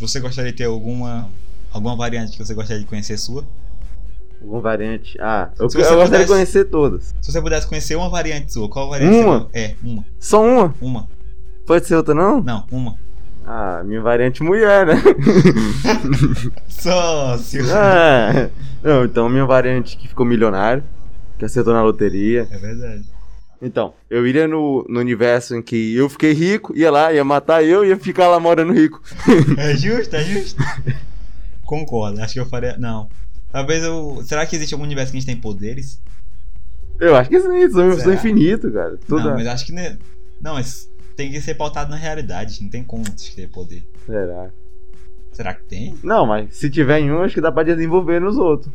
Você 0.00 0.20
gostaria 0.20 0.50
de 0.52 0.58
ter 0.58 0.64
alguma 0.64 1.28
alguma 1.72 1.96
variante 1.96 2.32
que 2.36 2.44
você 2.44 2.54
gostaria 2.54 2.82
de 2.82 2.88
conhecer 2.88 3.16
sua? 3.18 3.44
Alguma 4.40 4.60
variante? 4.60 5.16
Ah, 5.20 5.50
eu, 5.58 5.68
Se 5.68 5.76
eu 5.78 5.82
você 5.82 5.88
gostaria 5.90 6.04
pudesse- 6.04 6.24
de 6.24 6.28
conhecer 6.32 6.64
todas. 6.66 7.14
Se 7.20 7.32
você 7.32 7.40
pudesse 7.42 7.66
conhecer 7.66 7.96
uma 7.96 8.08
variante 8.08 8.52
sua, 8.52 8.68
qual 8.68 8.88
variante 8.88 9.16
Uma? 9.16 9.48
É, 9.52 9.74
uma. 9.82 10.04
Só 10.18 10.42
uma? 10.42 10.74
Uma. 10.80 11.08
Pode 11.66 11.86
ser 11.86 11.96
outra 11.96 12.14
não? 12.14 12.42
Não, 12.42 12.64
uma. 12.70 12.94
Ah, 13.44 13.82
minha 13.84 14.00
variante 14.00 14.42
mulher, 14.42 14.86
né? 14.86 14.94
Sócio. 16.68 17.64
ah, 17.74 18.48
não, 18.82 19.04
então 19.04 19.28
minha 19.28 19.46
variante 19.46 19.96
que 19.96 20.08
ficou 20.08 20.24
milionário, 20.26 20.82
que 21.38 21.44
acertou 21.44 21.72
na 21.72 21.82
loteria. 21.82 22.46
É 22.50 22.58
verdade. 22.58 23.04
Então, 23.60 23.94
eu 24.10 24.26
iria 24.26 24.46
no, 24.46 24.84
no 24.88 25.00
universo 25.00 25.56
em 25.56 25.62
que 25.62 25.96
eu 25.96 26.08
fiquei 26.08 26.32
rico, 26.32 26.76
ia 26.76 26.90
lá, 26.90 27.12
ia 27.12 27.24
matar 27.24 27.64
eu 27.64 27.84
e 27.84 27.88
ia 27.88 27.96
ficar 27.96 28.28
lá 28.28 28.38
morando 28.38 28.72
rico. 28.72 29.02
É 29.56 29.74
justo, 29.74 30.14
é 30.14 30.22
justo. 30.22 30.62
Concordo, 31.64 32.20
acho 32.20 32.34
que 32.34 32.40
eu 32.40 32.46
faria. 32.46 32.76
Não. 32.76 33.08
Talvez 33.50 33.82
eu. 33.82 34.22
Será 34.24 34.44
que 34.46 34.54
existe 34.54 34.74
algum 34.74 34.84
universo 34.84 35.10
que 35.10 35.18
a 35.18 35.20
gente 35.20 35.28
tem 35.28 35.40
poderes? 35.40 36.00
Eu 37.00 37.16
acho 37.16 37.28
que 37.28 37.40
sim, 37.40 37.70
sou, 37.70 37.92
sou 38.00 38.12
infinito, 38.12 38.70
cara. 38.70 38.96
Tudo 39.06 39.24
Não, 39.24 39.34
mas 39.34 39.46
acho 39.46 39.66
que. 39.66 39.72
Ne... 39.72 39.98
Não, 40.40 40.54
mas 40.54 40.88
tem 41.16 41.30
que 41.30 41.40
ser 41.40 41.54
pautado 41.54 41.90
na 41.90 41.96
realidade. 41.96 42.62
Não 42.62 42.70
tem 42.70 42.84
como 42.84 43.04
ter 43.34 43.48
poder. 43.48 43.82
Será? 44.04 44.50
Será 45.32 45.54
que 45.54 45.64
tem? 45.64 45.94
Não, 46.02 46.26
mas 46.26 46.54
se 46.54 46.70
tiver 46.70 47.00
em 47.00 47.10
um, 47.10 47.22
acho 47.22 47.34
que 47.34 47.40
dá 47.40 47.50
pra 47.50 47.62
desenvolver 47.62 48.20
nos 48.20 48.38
outros. 48.38 48.72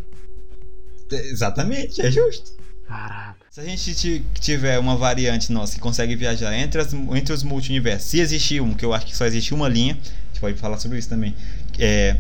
Te- 1.11 1.27
Exatamente, 1.27 2.01
é 2.01 2.09
justo. 2.09 2.51
Caraca. 2.87 3.35
Se 3.49 3.59
a 3.59 3.63
gente 3.65 3.93
ti- 3.93 4.25
tiver 4.39 4.79
uma 4.79 4.95
variante 4.95 5.51
nossa 5.51 5.73
que 5.75 5.79
consegue 5.81 6.15
viajar 6.15 6.53
entre, 6.57 6.79
as, 6.79 6.93
entre 6.93 7.33
os 7.33 7.43
multiversos, 7.43 8.09
se 8.09 8.19
existir 8.21 8.61
um, 8.61 8.73
que 8.73 8.85
eu 8.85 8.93
acho 8.93 9.05
que 9.05 9.15
só 9.15 9.25
existe 9.25 9.53
uma 9.53 9.67
linha, 9.67 9.93
a 9.93 10.27
gente 10.29 10.39
pode 10.39 10.57
falar 10.57 10.77
sobre 10.77 10.97
isso 10.97 11.09
também, 11.09 11.35
é, 11.77 12.15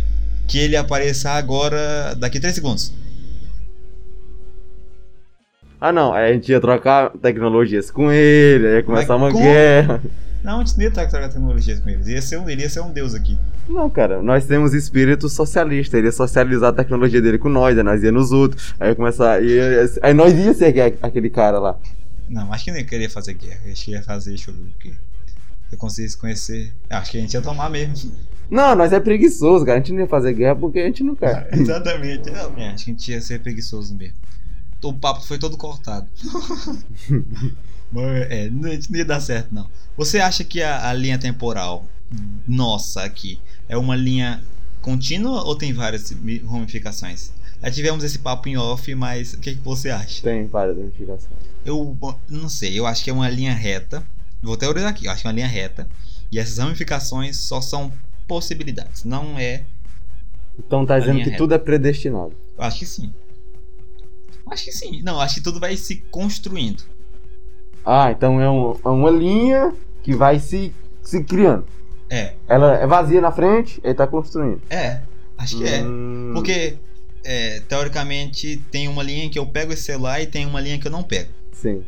que 0.47 0.57
ele 0.57 0.75
apareça 0.75 1.29
agora, 1.31 2.13
daqui 2.15 2.37
a 2.37 2.41
3 2.41 2.53
segundos. 2.55 2.91
Ah, 5.79 5.91
não, 5.91 6.13
aí 6.13 6.29
a 6.29 6.33
gente 6.33 6.51
ia 6.51 6.59
trocar 6.61 7.09
tecnologias 7.17 7.89
com 7.89 8.11
ele, 8.11 8.67
aí 8.67 8.73
ia 8.75 8.83
começar 8.83 9.17
Mas 9.17 9.21
uma 9.23 9.31
como? 9.31 9.43
guerra. 9.43 10.01
Não, 10.43 10.59
a 10.59 10.63
gente 10.63 10.77
não 10.77 10.83
ia 10.83 10.91
trocar 10.91 11.29
tecnologias 11.29 11.79
com 11.79 11.89
eles. 11.89 12.07
Ia 12.07 12.21
ser 12.21 12.37
um, 12.37 12.49
ele 12.49 12.61
ia 12.61 12.69
ser 12.69 12.81
um 12.81 12.91
deus 12.91 13.15
aqui. 13.15 13.37
Não, 13.67 13.89
cara, 13.89 14.21
nós 14.21 14.45
temos 14.45 14.73
espírito 14.73 15.29
socialista. 15.29 15.97
Ele 15.97 16.07
ia 16.07 16.11
socializar 16.11 16.69
a 16.69 16.73
tecnologia 16.73 17.21
dele 17.21 17.37
com 17.37 17.47
nós, 17.49 17.77
aí 17.77 17.83
nós 17.83 18.03
ia 18.03 18.11
nos 18.11 18.31
outros. 18.31 18.73
Aí 18.79 18.89
ia 18.89 18.95
começar. 18.95 19.41
Ia, 19.43 19.89
aí 20.01 20.13
nós 20.13 20.33
ia 20.33 20.53
ser 20.53 20.65
aque- 20.79 20.97
aquele 21.01 21.29
cara 21.29 21.59
lá. 21.59 21.77
Não, 22.27 22.51
acho 22.51 22.65
que 22.65 22.71
nem 22.71 22.85
queria 22.85 23.09
fazer 23.09 23.33
guerra. 23.33 23.59
Acho 23.71 23.85
que 23.85 23.91
ia 23.91 24.01
fazer, 24.03 24.31
deixa 24.31 24.51
eu 24.51 24.55
ver 24.55 24.61
o 24.63 24.73
quê. 24.79 24.93
Se 25.69 25.75
eu 25.75 25.79
conseguisse 25.79 26.17
conhecer. 26.17 26.73
Acho 26.89 27.11
que 27.11 27.17
a 27.17 27.21
gente 27.21 27.33
ia 27.33 27.41
tomar 27.41 27.69
mesmo. 27.69 28.11
Não, 28.49 28.75
nós 28.75 28.91
é 28.91 28.99
preguiçoso, 28.99 29.65
cara. 29.65 29.77
A 29.77 29.81
gente 29.81 29.93
não 29.93 29.99
ia 30.01 30.07
fazer 30.07 30.33
guerra 30.33 30.55
porque 30.55 30.79
a 30.79 30.85
gente 30.85 31.03
não 31.03 31.15
quer. 31.15 31.47
Exatamente. 31.53 32.29
É, 32.29 32.69
acho 32.69 32.85
que 32.85 32.91
a 32.91 32.93
gente 32.93 33.11
ia 33.11 33.21
ser 33.21 33.39
preguiçoso 33.39 33.95
mesmo. 33.95 34.15
o 34.83 34.93
papo 34.93 35.21
foi 35.21 35.37
todo 35.37 35.55
cortado. 35.55 36.07
Mas, 37.91 38.05
é, 38.29 38.49
não, 38.49 38.69
não 38.69 38.97
ia 38.97 39.05
dar 39.05 39.19
certo, 39.19 39.53
não. 39.53 39.67
Você 39.97 40.19
acha 40.19 40.43
que 40.43 40.61
a, 40.61 40.89
a 40.89 40.93
linha 40.93 41.17
temporal 41.17 41.85
nossa 42.47 43.03
aqui 43.03 43.39
é 43.69 43.77
uma 43.77 43.95
linha 43.95 44.41
contínua 44.81 45.43
ou 45.43 45.55
tem 45.55 45.73
várias 45.73 46.11
mi- 46.11 46.39
ramificações? 46.39 47.31
Já 47.61 47.69
tivemos 47.71 48.03
esse 48.03 48.19
papo 48.19 48.49
em 48.49 48.57
off, 48.57 48.93
mas 48.95 49.33
o 49.33 49.39
que, 49.39 49.55
que 49.55 49.61
você 49.61 49.89
acha? 49.89 50.23
Tem 50.23 50.47
várias 50.47 50.77
ramificações. 50.77 51.39
Eu 51.63 51.95
não 52.27 52.49
sei, 52.49 52.77
eu 52.79 52.85
acho 52.87 53.03
que 53.03 53.09
é 53.09 53.13
uma 53.13 53.29
linha 53.29 53.53
reta. 53.53 54.03
Vou 54.41 54.57
teorizar 54.57 54.89
aqui, 54.89 55.05
eu 55.05 55.11
acho 55.11 55.21
que 55.21 55.27
é 55.27 55.29
uma 55.29 55.35
linha 55.35 55.47
reta. 55.47 55.87
E 56.31 56.39
essas 56.39 56.57
ramificações 56.57 57.39
só 57.41 57.61
são 57.61 57.91
possibilidades, 58.27 59.03
não 59.03 59.37
é. 59.37 59.63
Então 60.57 60.85
tá 60.85 60.97
dizendo 60.99 61.17
que 61.19 61.25
reta. 61.25 61.37
tudo 61.37 61.53
é 61.53 61.57
predestinado. 61.59 62.33
Eu 62.57 62.63
acho 62.63 62.79
que 62.79 62.85
sim. 62.85 63.13
Acho 64.49 64.63
que 64.65 64.71
sim. 64.71 65.01
Não, 65.03 65.19
acho 65.21 65.35
que 65.35 65.41
tudo 65.41 65.59
vai 65.59 65.77
se 65.77 65.97
construindo. 66.09 66.83
Ah, 67.85 68.11
então 68.11 68.39
é, 68.41 68.49
um- 68.49 68.75
é 68.83 68.89
uma 68.89 69.09
linha 69.11 69.73
que 70.03 70.15
vai 70.15 70.39
se, 70.39 70.73
se 71.03 71.23
criando. 71.23 71.65
É, 72.11 72.33
Ela 72.47 72.75
é 72.75 72.85
vazia 72.85 73.21
na 73.21 73.31
frente, 73.31 73.79
ele 73.83 73.93
tá 73.93 74.05
construindo. 74.05 74.61
é. 74.69 74.99
Acho 75.37 75.57
que 75.57 75.63
é. 75.67 75.81
Hum, 75.81 76.31
Porque, 76.35 76.75
é, 77.23 77.61
teoricamente, 77.61 78.57
tem 78.69 78.87
uma 78.87 79.01
linha 79.01 79.23
em 79.23 79.29
que 79.29 79.39
eu 79.39 79.45
pego 79.47 79.73
esse 79.73 79.81
celular 79.83 80.21
e 80.21 80.27
tem 80.27 80.45
uma 80.45 80.61
linha 80.61 80.77
que 80.77 80.85
eu 80.87 80.91
não 80.91 81.01
pego. 81.01 81.31
Sim, 81.51 81.83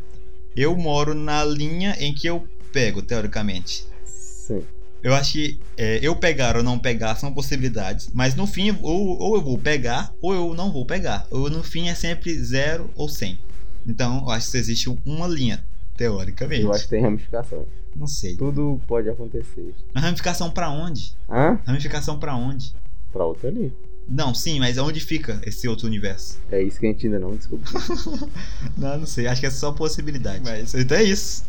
Eu 0.56 0.76
moro 0.76 1.14
na 1.14 1.44
linha 1.44 1.96
em 2.00 2.14
que 2.16 2.26
eu 2.26 2.48
pego, 2.72 3.02
teoricamente. 3.04 3.86
sim. 4.06 4.64
Eu 5.04 5.14
acho 5.14 5.34
que 5.34 5.60
é, 5.78 6.00
eu 6.02 6.16
pegar 6.16 6.56
ou 6.56 6.64
não 6.64 6.80
pegar 6.80 7.16
são 7.16 7.34
possibilidades, 7.34 8.10
mas 8.14 8.36
no 8.36 8.48
fim, 8.48 8.72
ou, 8.82 9.20
ou 9.22 9.36
eu 9.36 9.42
vou 9.44 9.58
pegar, 9.58 10.14
ou 10.22 10.34
eu 10.34 10.54
não 10.56 10.72
vou 10.72 10.86
pegar. 10.86 11.28
Ou 11.30 11.50
no 11.50 11.62
fim 11.62 11.90
é 11.90 11.94
sempre 11.96 12.34
zero 12.42 12.90
ou 12.96 13.10
100. 13.10 13.38
Então, 13.86 14.20
eu 14.26 14.30
acho 14.32 14.50
que 14.50 14.58
existe 14.58 14.90
uma 15.06 15.28
linha, 15.28 15.64
teoricamente. 15.96 16.64
Eu 16.64 16.74
acho 16.74 16.84
que 16.84 16.90
tem 16.90 17.02
ramificações. 17.02 17.68
Não 17.96 18.08
sei. 18.08 18.36
Tudo 18.36 18.82
pode 18.88 19.10
acontecer. 19.10 19.74
Mas 19.94 20.04
ramificação 20.04 20.50
pra 20.50 20.70
onde? 20.70 21.16
Hã? 21.30 21.60
Ramificação 21.66 22.18
pra 22.20 22.36
onde? 22.36 22.74
Pra 23.12 23.26
outra 23.26 23.50
linha. 23.50 23.72
Não, 24.08 24.34
sim, 24.34 24.60
mas 24.60 24.78
onde 24.78 25.00
fica 25.00 25.40
esse 25.46 25.68
outro 25.68 25.88
universo? 25.88 26.40
É 26.52 26.62
isso 26.62 26.80
que 26.80 26.86
a 26.86 26.90
gente 26.90 27.06
ainda 27.06 27.20
não 27.20 27.32
descobriu. 27.36 27.72
Não, 28.78 28.98
não 28.98 29.06
sei. 29.06 29.28
Acho 29.28 29.40
que 29.40 29.48
é 29.48 29.52
só 29.52 29.72
possibilidade. 29.72 30.42
Mas 30.44 30.74
então 30.74 30.98
é 30.98 31.04
isso. 31.04 31.46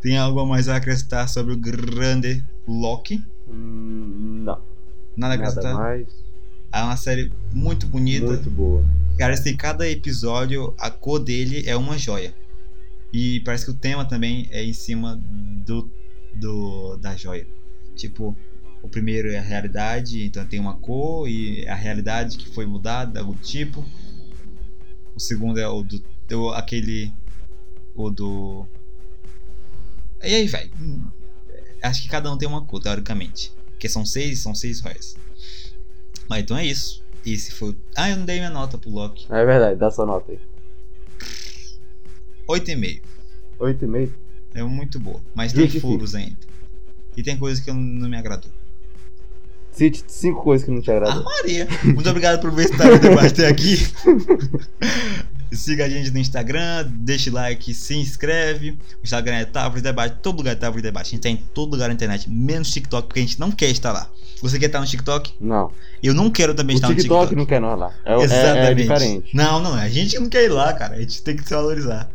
Tem 0.00 0.16
algo 0.16 0.38
a 0.40 0.46
mais 0.46 0.68
a 0.68 0.76
acrescentar 0.76 1.28
sobre 1.28 1.52
o 1.52 1.56
grande 1.56 2.44
Loki? 2.68 3.22
Hum, 3.48 4.42
não. 4.44 4.60
Nada 5.16 5.34
a 5.34 5.36
Nada 5.36 5.42
acrescentar? 5.42 5.74
mais. 5.74 6.06
É 6.72 6.82
uma 6.82 6.96
série 6.96 7.32
muito 7.52 7.86
bonita. 7.86 8.26
Muito 8.26 8.50
boa. 8.50 8.84
Cara, 9.18 9.34
assim, 9.34 9.56
cada 9.56 9.88
episódio, 9.88 10.72
a 10.78 10.88
cor 10.90 11.18
dele 11.18 11.64
é 11.66 11.76
uma 11.76 11.98
joia. 11.98 12.32
E 13.12 13.40
parece 13.40 13.64
que 13.64 13.70
o 13.70 13.74
tema 13.74 14.04
também 14.04 14.48
é 14.50 14.62
em 14.64 14.72
cima 14.72 15.20
do, 15.66 15.90
do 16.34 16.96
da 16.96 17.16
joia. 17.16 17.46
Tipo, 17.96 18.36
o 18.82 18.88
primeiro 18.88 19.30
é 19.30 19.38
a 19.38 19.42
realidade, 19.42 20.22
então 20.24 20.46
tem 20.46 20.60
uma 20.60 20.76
cor 20.76 21.28
e 21.28 21.66
a 21.68 21.74
realidade 21.74 22.38
que 22.38 22.48
foi 22.48 22.66
mudada, 22.66 23.22
do 23.24 23.34
tipo. 23.34 23.84
O 25.14 25.20
segundo 25.20 25.58
é 25.58 25.68
o 25.68 25.82
do, 25.82 26.02
do 26.28 26.48
aquele 26.50 27.12
o 27.96 28.10
do 28.10 28.66
E 30.22 30.34
aí, 30.34 30.46
vai. 30.46 30.70
Acho 31.82 32.02
que 32.02 32.08
cada 32.08 32.30
um 32.32 32.38
tem 32.38 32.48
uma 32.48 32.64
cor, 32.64 32.80
teoricamente. 32.80 33.52
Porque 33.70 33.88
são 33.88 34.04
seis, 34.04 34.40
são 34.42 34.54
seis 34.54 34.78
joias. 34.80 35.16
Mas 36.28 36.42
então 36.42 36.56
é 36.56 36.64
isso. 36.66 37.02
Esse 37.26 37.50
foi. 37.52 37.70
o- 37.70 37.76
Ah, 37.96 38.10
eu 38.10 38.16
não 38.16 38.24
dei 38.24 38.36
minha 38.38 38.50
nota 38.50 38.78
pro 38.78 38.90
Loki. 38.90 39.26
É 39.30 39.44
verdade, 39.44 39.78
dá 39.78 39.90
sua 39.90 40.06
nota 40.06 40.30
aí. 40.32 40.38
8,5. 42.50 43.00
8,5. 43.60 44.10
É 44.54 44.62
muito 44.62 44.98
boa. 44.98 45.20
Mas 45.34 45.52
tem 45.52 45.62
Justifica. 45.62 45.86
furos 45.86 46.14
ainda. 46.14 46.36
E 47.16 47.22
tem 47.22 47.36
coisas 47.36 47.62
que 47.62 47.70
não 47.72 48.08
me 48.08 48.16
agradou. 48.16 48.50
Cite 49.72 50.02
cinco 50.08 50.42
coisas 50.42 50.64
que 50.64 50.70
não 50.72 50.80
te 50.80 50.90
Ah, 50.90 50.96
agradam. 50.96 51.22
Maria! 51.24 51.68
Muito 51.84 52.08
obrigado 52.08 52.40
por 52.40 52.50
ver 52.50 52.64
esse 52.66 52.76
Debate 52.76 53.26
até 53.28 53.46
aqui. 53.48 53.76
Siga 55.52 55.84
a 55.84 55.88
gente 55.88 56.12
no 56.12 56.18
Instagram, 56.18 56.88
deixe 56.94 57.28
like, 57.28 57.74
se 57.74 57.96
inscreve. 57.96 58.70
O 58.70 58.76
Instagram 59.04 59.34
é 59.36 59.44
Távora 59.44 59.80
Debate, 59.82 60.18
todo 60.22 60.36
lugar 60.38 60.52
é 60.52 60.54
Távora 60.54 60.80
Debate. 60.80 61.08
A 61.08 61.10
gente 61.10 61.20
tá 61.22 61.28
em 61.28 61.36
todo 61.36 61.72
lugar 61.72 61.88
na 61.88 61.94
internet, 61.94 62.30
menos 62.30 62.70
TikTok, 62.70 63.08
porque 63.08 63.18
a 63.18 63.22
gente 63.22 63.38
não 63.40 63.50
quer 63.50 63.68
estar 63.68 63.92
lá. 63.92 64.08
Você 64.42 64.58
quer 64.60 64.66
estar 64.66 64.78
no 64.80 64.86
TikTok? 64.86 65.32
Não. 65.40 65.72
Eu 66.02 66.14
não 66.14 66.30
quero 66.30 66.54
também 66.54 66.76
O 66.76 66.78
estar 66.78 66.88
no 66.88 66.94
TikTok 66.94 67.20
TikTok. 67.22 67.36
não 67.36 67.46
quer 67.46 67.60
nós 67.60 67.78
lá. 67.78 67.92
É, 68.04 68.12
é- 68.14 68.22
Exatamente. 68.22 68.66
é 68.70 68.74
diferente. 68.74 69.36
Não, 69.36 69.60
não, 69.60 69.74
a 69.74 69.88
gente 69.88 70.18
não 70.20 70.28
quer 70.28 70.44
ir 70.44 70.48
lá, 70.50 70.72
cara. 70.72 70.94
A 70.96 71.00
gente 71.00 71.20
tem 71.22 71.36
que 71.36 71.42
se 71.42 71.50
valorizar. 71.52 72.08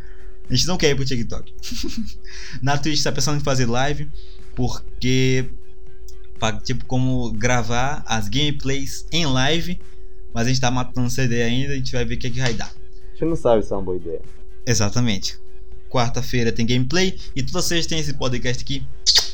A 0.49 0.55
gente 0.55 0.67
não 0.67 0.77
quer 0.77 0.91
ir 0.91 0.95
pro 0.95 1.05
TikTok. 1.05 1.53
Na 2.61 2.77
Twitch 2.77 3.01
tá 3.01 3.11
pensando 3.11 3.37
em 3.37 3.43
fazer 3.43 3.65
live, 3.65 4.09
porque. 4.55 5.49
Tipo, 6.63 6.85
como 6.85 7.31
gravar 7.31 8.03
as 8.05 8.27
gameplays 8.27 9.05
em 9.11 9.25
live. 9.25 9.79
Mas 10.33 10.47
a 10.47 10.49
gente 10.49 10.61
tá 10.61 10.69
matando 10.69 11.09
CD 11.09 11.41
ainda, 11.41 11.73
a 11.73 11.75
gente 11.77 11.93
vai 11.93 12.03
ver 12.03 12.15
o 12.15 12.17
que, 12.19 12.29
que 12.29 12.39
vai 12.39 12.53
dar. 12.53 12.67
A 12.67 13.11
gente 13.13 13.25
não 13.25 13.35
sabe 13.37 13.63
se 13.63 13.71
é 13.71 13.75
uma 13.75 13.81
boa 13.81 13.95
ideia. 13.95 14.21
Exatamente. 14.65 15.39
Quarta-feira 15.89 16.51
tem 16.51 16.65
gameplay 16.65 17.17
e 17.33 17.41
toda 17.41 17.61
sexta 17.61 17.91
tem 17.91 17.99
esse 17.99 18.13
podcast 18.15 18.61
aqui 18.61 18.85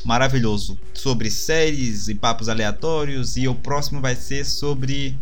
maravilhoso 0.04 0.78
sobre 0.94 1.28
séries 1.28 2.06
e 2.08 2.14
papos 2.14 2.48
aleatórios. 2.48 3.36
E 3.36 3.48
o 3.48 3.54
próximo 3.54 4.00
vai 4.00 4.14
ser 4.14 4.44
sobre 4.44 5.18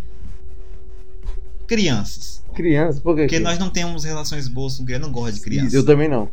crianças. 1.71 2.43
Criança, 2.53 3.01
por 3.01 3.15
que? 3.15 3.23
Porque 3.23 3.37
que- 3.39 3.45
nós 3.45 3.57
não 3.57 3.71
temos 3.71 4.03
relações 4.03 4.49
boas 4.49 4.77
com 4.77 4.85
criança, 4.85 5.05
eu 5.05 5.07
não 5.07 5.13
gosto 5.15 5.37
de 5.37 5.41
criança. 5.41 5.77
Eu 5.77 5.87
também 5.87 6.09
não. 6.09 6.29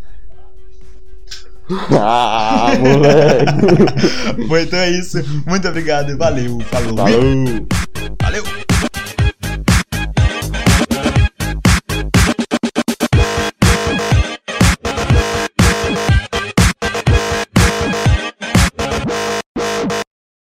ah, 1.91 2.71
moleque. 2.79 4.41
Bom, 4.47 4.57
então 4.57 4.79
é 4.79 4.89
isso. 4.89 5.17
Muito 5.45 5.67
obrigado. 5.67 6.17
Valeu. 6.17 6.59
Falou. 6.61 6.97
Falou. 6.97 7.67
Valeu. 8.19 8.43